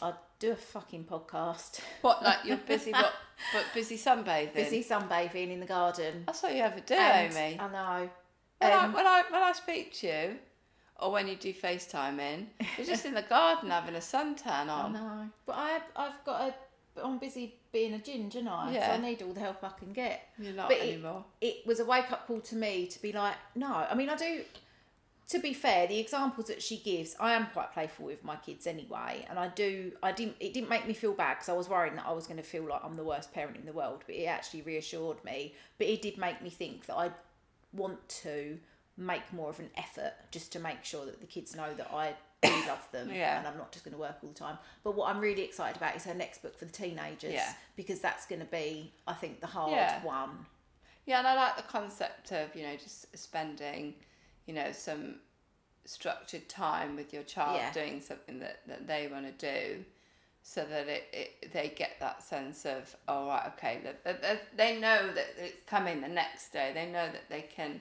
I 0.00 0.12
do 0.38 0.52
a 0.52 0.56
fucking 0.56 1.04
podcast. 1.04 1.80
What 2.02 2.22
like 2.22 2.38
you're 2.44 2.56
busy? 2.68 2.92
What? 2.92 3.12
But 3.52 3.64
busy 3.74 3.96
sunbathing. 3.96 4.54
Busy 4.54 4.82
sunbathing 4.82 5.50
in 5.52 5.60
the 5.60 5.66
garden. 5.66 6.24
That's 6.26 6.42
what 6.42 6.54
you 6.54 6.62
ever 6.62 6.80
do, 6.80 6.94
And- 6.94 7.34
Amy. 7.36 7.58
I 7.60 7.68
know. 7.68 8.10
When, 8.58 8.72
I, 8.72 8.84
Um, 8.84 8.92
when 8.94 9.06
I 9.06 9.22
when 9.30 9.42
I 9.42 9.52
speak 9.52 9.92
to 10.00 10.06
you, 10.06 10.36
or 10.98 11.10
when 11.12 11.28
you 11.28 11.36
do 11.36 11.52
FaceTime 11.52 12.18
in, 12.18 12.48
you're 12.78 12.86
just 12.86 13.04
in 13.04 13.12
the 13.14 13.22
garden 13.22 13.68
having 13.70 13.94
a 13.94 13.98
suntan 13.98 14.46
I 14.68 14.68
on. 14.68 14.92
know. 14.94 15.28
But 15.44 15.56
I 15.56 15.80
I've 15.94 16.24
got 16.24 16.40
a 16.48 16.54
I'm 17.04 17.18
busy 17.18 17.54
being 17.72 17.92
a 17.92 17.98
ginger, 17.98 18.38
and 18.38 18.48
I? 18.48 18.72
Yeah. 18.72 18.86
So 18.88 18.92
I 18.94 18.96
need 19.06 19.20
all 19.20 19.34
the 19.34 19.40
help 19.40 19.62
I 19.62 19.68
can 19.78 19.92
get. 19.92 20.22
You're 20.38 20.54
not 20.54 20.68
But 20.68 20.78
it- 20.78 20.94
anymore. 20.94 21.24
It 21.42 21.66
was 21.66 21.80
a 21.80 21.84
wake 21.84 22.10
up 22.10 22.26
call 22.26 22.40
to 22.40 22.56
me 22.56 22.86
to 22.86 23.02
be 23.02 23.12
like, 23.12 23.34
no. 23.54 23.66
I 23.90 23.94
mean, 23.94 24.08
I 24.08 24.16
do. 24.16 24.40
To 25.28 25.38
be 25.40 25.52
fair, 25.52 25.86
the 25.88 25.98
examples 25.98 26.46
that 26.46 26.62
she 26.62 26.76
gives, 26.78 27.16
I 27.18 27.32
am 27.34 27.46
quite 27.52 27.72
playful 27.72 28.06
with 28.06 28.22
my 28.22 28.36
kids 28.36 28.66
anyway, 28.66 29.26
and 29.28 29.38
I 29.38 29.48
do. 29.48 29.92
I 30.02 30.12
didn't. 30.12 30.36
It 30.40 30.54
didn't 30.54 30.68
make 30.70 30.86
me 30.86 30.94
feel 30.94 31.14
bad 31.14 31.34
because 31.34 31.48
I 31.48 31.52
was 31.54 31.68
worried 31.68 31.96
that 31.96 32.06
I 32.06 32.12
was 32.12 32.26
going 32.26 32.36
to 32.36 32.42
feel 32.44 32.64
like 32.64 32.80
I'm 32.84 32.94
the 32.94 33.04
worst 33.04 33.32
parent 33.34 33.56
in 33.56 33.66
the 33.66 33.72
world. 33.72 34.04
But 34.06 34.14
it 34.16 34.26
actually 34.26 34.62
reassured 34.62 35.24
me. 35.24 35.54
But 35.78 35.88
it 35.88 36.00
did 36.02 36.16
make 36.18 36.42
me 36.42 36.50
think 36.50 36.86
that 36.86 36.96
I 36.96 37.10
want 37.72 38.08
to 38.22 38.58
make 38.96 39.30
more 39.32 39.50
of 39.50 39.58
an 39.60 39.68
effort 39.76 40.12
just 40.30 40.52
to 40.52 40.58
make 40.58 40.82
sure 40.84 41.04
that 41.04 41.20
the 41.20 41.26
kids 41.26 41.54
know 41.54 41.74
that 41.74 41.90
I 41.92 42.14
do 42.42 42.48
love 42.68 42.88
them 42.92 43.10
Yeah. 43.12 43.38
and 43.38 43.46
I'm 43.46 43.58
not 43.58 43.70
just 43.72 43.84
going 43.84 43.92
to 43.94 44.00
work 44.00 44.16
all 44.22 44.30
the 44.30 44.34
time. 44.34 44.56
But 44.84 44.94
what 44.94 45.10
I'm 45.10 45.20
really 45.20 45.42
excited 45.42 45.76
about 45.76 45.94
is 45.96 46.04
her 46.04 46.14
next 46.14 46.40
book 46.40 46.56
for 46.58 46.64
the 46.64 46.72
teenagers 46.72 47.34
Yeah. 47.34 47.52
because 47.76 48.00
that's 48.00 48.24
going 48.26 48.40
to 48.40 48.46
be, 48.46 48.92
I 49.06 49.12
think, 49.12 49.40
the 49.40 49.48
hard 49.48 49.72
Yeah. 49.72 50.02
one. 50.02 50.46
Yeah, 51.04 51.18
and 51.18 51.26
I 51.28 51.34
like 51.34 51.56
the 51.56 51.62
concept 51.64 52.32
of 52.32 52.54
you 52.56 52.62
know 52.62 52.74
just 52.76 53.14
spending, 53.18 53.94
you 54.46 54.54
know, 54.54 54.72
some 54.72 55.16
structured 55.84 56.48
time 56.48 56.96
with 56.96 57.12
your 57.12 57.22
child 57.22 57.56
Yeah. 57.56 57.72
doing 57.72 58.00
something 58.00 58.38
that, 58.40 58.66
that 58.66 58.86
they 58.86 59.08
want 59.08 59.26
to 59.26 59.32
do, 59.32 59.84
so 60.42 60.64
that 60.64 60.88
it, 60.88 61.04
it 61.12 61.52
they 61.52 61.68
get 61.76 61.98
that 62.00 62.22
sense 62.22 62.64
of 62.64 62.94
oh 63.08 63.26
right 63.26 63.46
okay 63.56 63.80
that 63.84 64.56
they 64.56 64.78
know 64.78 65.12
that 65.12 65.26
it's 65.38 65.62
coming 65.66 66.00
the 66.00 66.08
next 66.08 66.52
day. 66.52 66.70
They 66.74 66.86
know 66.86 67.06
that 67.10 67.28
they 67.28 67.42
can 67.42 67.80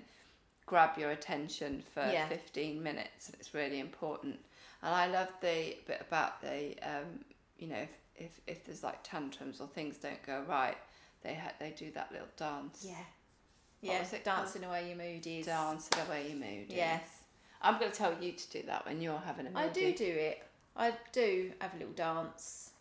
grab 0.66 0.98
your 0.98 1.12
attention 1.12 1.84
for 1.94 2.02
Yeah. 2.12 2.28
fifteen 2.28 2.82
minutes. 2.82 3.30
It's 3.40 3.54
really 3.54 3.80
important, 3.80 4.40
and 4.82 4.94
I 4.96 5.08
love 5.08 5.30
the 5.42 5.78
bit 5.88 6.02
about 6.02 6.42
the 6.42 6.76
um, 6.84 7.24
you 7.58 7.68
know 7.68 7.78
if, 7.78 7.92
if 8.16 8.40
if 8.48 8.66
there's 8.66 8.84
like 8.84 9.00
tantrums 9.04 9.62
or 9.62 9.68
things 9.68 9.98
don't 9.98 10.22
go 10.24 10.44
right, 10.48 10.78
they 11.22 11.36
ha- 11.36 11.54
they 11.60 11.72
do 11.72 11.92
that 11.92 12.12
little 12.12 12.28
dance. 12.38 12.84
Yeah. 12.88 13.04
What 13.86 13.94
Yeah, 14.12 14.18
it 14.18 14.24
dancing 14.24 14.64
away 14.64 14.88
your 14.88 14.98
mood 14.98 15.26
is. 15.26 15.46
Dance 15.46 15.90
away 16.08 16.28
your 16.30 16.38
mood. 16.38 16.70
is. 16.70 16.76
Yes. 16.76 17.08
I'm 17.62 17.80
going 17.80 17.92
to 17.92 17.98
tell 17.98 18.14
you 18.22 18.32
to 18.34 18.50
do 18.50 18.64
that 18.68 18.86
when 18.86 19.02
you're 19.02 19.18
having 19.26 19.48
a 19.48 19.50
moody. 19.50 19.66
I 19.66 19.70
do 19.70 19.94
do 19.94 20.06
it. 20.06 20.44
I 20.76 20.94
do 21.12 21.52
have 21.62 21.74
a 21.74 21.78
little 21.78 21.94
dance. 21.94 22.72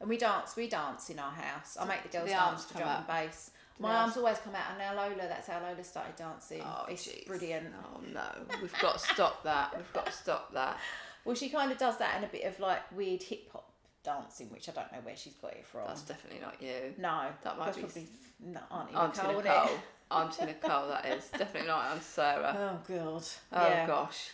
And 0.00 0.08
we 0.08 0.18
dance, 0.18 0.56
we 0.56 0.68
dance 0.68 1.10
in 1.10 1.18
our 1.18 1.30
house. 1.30 1.76
I 1.80 1.84
make 1.86 2.02
the 2.02 2.08
girls 2.08 2.28
the 2.28 2.32
dance 2.32 2.64
to 2.66 2.74
drum 2.74 2.88
and 2.88 3.06
bass. 3.06 3.50
My 3.78 3.94
arms 3.94 4.16
always 4.16 4.38
come 4.38 4.54
out, 4.54 4.64
and 4.70 4.78
now 4.78 4.94
Lola, 4.94 5.28
that's 5.28 5.48
how 5.48 5.60
Lola 5.60 5.84
started 5.84 6.16
dancing. 6.16 6.62
Oh, 6.64 6.86
it's 6.88 7.06
jeez. 7.06 7.26
brilliant. 7.26 7.66
Oh 7.84 8.00
no, 8.12 8.24
we've 8.62 8.72
got 8.80 8.98
to 8.98 9.14
stop 9.14 9.42
that. 9.44 9.76
We've 9.76 9.92
got 9.92 10.06
to 10.06 10.12
stop 10.12 10.52
that. 10.54 10.78
Well, 11.26 11.34
she 11.34 11.48
kind 11.48 11.72
of 11.72 11.78
does 11.78 11.98
that 11.98 12.12
and 12.14 12.24
a 12.24 12.28
bit 12.28 12.44
of 12.44 12.60
like 12.60 12.78
weird 12.96 13.20
hip 13.20 13.50
hop 13.50 13.68
dancing, 14.04 14.46
which 14.50 14.68
I 14.68 14.72
don't 14.72 14.92
know 14.92 15.00
where 15.02 15.16
she's 15.16 15.34
got 15.34 15.54
it 15.54 15.66
from. 15.66 15.88
That's 15.88 16.02
definitely 16.02 16.38
not 16.40 16.62
you. 16.62 16.94
no, 16.98 17.22
that 17.42 17.58
might 17.58 17.74
be 17.74 17.80
probably 17.80 18.06
no, 18.38 18.60
Auntie, 18.70 18.94
Auntie 18.94 19.22
Nicole, 19.26 19.42
Nicole. 19.42 19.70
isn't 20.10 20.22
it? 20.22 20.24
Auntie 20.40 20.46
Nicole, 20.46 20.88
that 20.88 21.06
is 21.06 21.28
definitely 21.28 21.68
not 21.68 21.92
Aunt 21.92 22.02
Sarah. 22.02 22.56
Oh 22.58 22.94
god. 22.94 23.22
Oh 23.52 23.68
yeah. 23.68 23.86
gosh. 23.86 24.30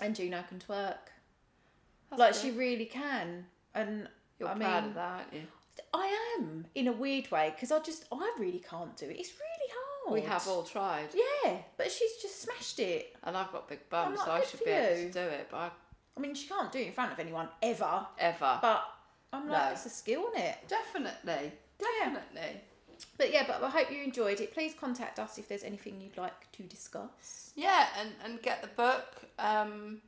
And 0.00 0.14
Juno 0.16 0.42
can 0.48 0.58
twerk. 0.58 0.96
That's 2.10 2.20
like 2.20 2.32
good. 2.32 2.40
she 2.42 2.50
really 2.50 2.86
can. 2.86 3.46
And 3.74 4.08
You're 4.38 4.48
I 4.48 4.54
proud 4.54 4.82
mean, 4.82 4.88
of 4.90 4.94
that, 4.94 5.10
aren't 5.10 5.32
you? 5.32 5.42
I 5.94 6.36
am 6.38 6.66
in 6.74 6.88
a 6.88 6.92
weird 6.92 7.30
way 7.30 7.52
because 7.54 7.72
I 7.72 7.78
just 7.80 8.04
I 8.12 8.34
really 8.38 8.62
can't 8.68 8.96
do 8.96 9.06
it. 9.06 9.16
It's 9.18 9.32
really 9.32 9.70
hard. 9.72 10.12
We 10.14 10.20
have 10.28 10.46
all 10.48 10.62
tried. 10.64 11.08
Yeah, 11.14 11.56
but 11.76 11.90
she's 11.90 12.16
just 12.20 12.42
smashed 12.42 12.78
it. 12.80 13.14
And 13.22 13.36
I've 13.36 13.52
got 13.52 13.68
big 13.68 13.88
bums, 13.88 14.18
like, 14.18 14.26
so 14.26 14.32
I 14.32 14.40
should 14.42 14.58
for 14.58 14.64
be 14.66 14.70
able 14.72 15.00
you. 15.00 15.06
to 15.08 15.12
do 15.12 15.20
it, 15.20 15.48
but 15.50 15.56
I, 15.58 15.70
I 16.16 16.20
mean, 16.20 16.34
she 16.34 16.48
can't 16.48 16.72
do 16.72 16.80
it 16.80 16.88
in 16.88 16.92
front 16.92 17.12
of 17.12 17.18
anyone 17.20 17.48
ever. 17.62 18.04
ever. 18.18 18.58
But 18.60 18.82
I'm 19.32 19.48
like, 19.48 19.62
No. 19.66 19.72
it's 19.72 19.86
a 19.86 19.90
skill 19.90 20.24
in 20.34 20.42
it. 20.42 20.56
definitely. 20.68 21.52
Definitely. 21.78 22.60
But 23.18 23.32
yeah, 23.32 23.44
but 23.46 23.62
I 23.62 23.70
hope 23.70 23.90
you 23.92 24.02
enjoyed 24.02 24.40
it. 24.40 24.52
Please 24.54 24.74
contact 24.78 25.18
us 25.18 25.38
if 25.38 25.48
there's 25.48 25.62
anything 25.64 26.00
you'd 26.00 26.16
like 26.16 26.50
to 26.52 26.62
discuss. 26.62 27.52
Yeah, 27.56 27.86
and, 28.00 28.10
and 28.24 28.42
get 28.42 28.62
the 28.62 28.68
book. 28.68 29.22
Um, 29.38 29.98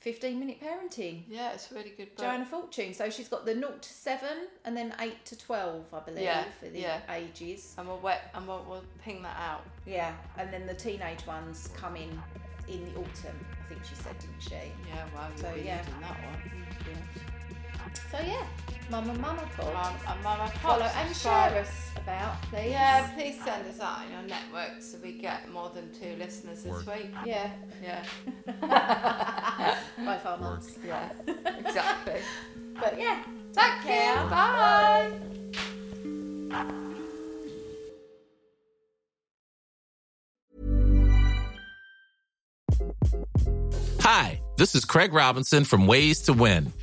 15 0.00 0.36
minute 0.40 0.58
parenting. 0.60 1.22
yeah, 1.28 1.52
it's 1.52 1.70
a 1.70 1.76
really 1.76 1.92
good 1.96 2.08
book. 2.16 2.24
Joanna 2.26 2.44
Fortune. 2.44 2.92
So 2.92 3.08
she's 3.08 3.28
got 3.28 3.46
the 3.46 3.54
0 3.54 3.70
to 3.80 3.88
7 3.88 4.28
and 4.64 4.76
then 4.76 4.92
8 4.98 5.24
to 5.26 5.38
12, 5.38 5.84
I 5.94 6.00
believe, 6.00 6.24
Yeah, 6.24 6.42
for 6.58 6.68
the 6.68 6.80
yeah. 6.80 7.00
ages. 7.08 7.72
And 7.78 7.86
we'll 7.86 7.98
wet 8.00 8.30
and 8.34 8.48
we'll, 8.48 8.66
we'll 8.68 8.82
ping 9.04 9.22
that 9.22 9.36
out. 9.38 9.62
Yeah, 9.86 10.12
and 10.38 10.52
then 10.52 10.66
the 10.66 10.74
teenage 10.74 11.24
ones 11.24 11.70
come 11.76 11.94
in 11.94 12.20
in 12.68 12.84
the 12.86 12.98
autumn, 12.98 13.46
I 13.64 13.68
think 13.68 13.84
she 13.84 13.94
said, 13.94 14.18
didn't 14.18 14.40
she? 14.40 14.54
Yeah, 14.88 15.04
well, 15.14 15.30
So, 15.36 15.52
yeah. 15.54 15.82
that 16.00 16.16
one. 16.24 16.52
So 18.10 18.18
yeah, 18.26 18.44
Mama 18.90 19.14
Mama 19.14 19.48
Pod. 19.56 19.74
Um, 19.74 19.94
and 20.08 20.22
Mama 20.22 20.48
Follow 20.60 20.82
and 20.84 21.08
subscribe. 21.08 21.52
share 21.52 21.62
us 21.62 21.90
about, 21.96 22.42
please. 22.42 22.70
Yeah, 22.70 23.08
please 23.14 23.36
send 23.42 23.66
us 23.66 23.80
out 23.80 24.00
on 24.00 24.10
your 24.12 24.22
network 24.22 24.80
so 24.82 24.98
we 25.02 25.12
get 25.12 25.50
more 25.50 25.70
than 25.74 25.90
two 25.92 26.14
listeners 26.18 26.62
this 26.62 26.72
Work. 26.86 26.86
week. 26.96 27.10
Yeah. 27.24 27.50
Yeah, 27.82 28.04
By 30.04 30.18
far 30.18 30.38
months. 30.38 30.76
yeah, 30.86 31.10
exactly. 31.58 32.20
But 32.78 32.98
yeah, 32.98 33.22
Take 33.54 33.82
care. 33.82 34.16
Bye. 34.28 35.12
Hi, 44.00 44.40
this 44.56 44.74
is 44.74 44.84
Craig 44.84 45.12
Robinson 45.12 45.64
from 45.64 45.86
Ways 45.86 46.20
to 46.22 46.32
Win, 46.32 46.72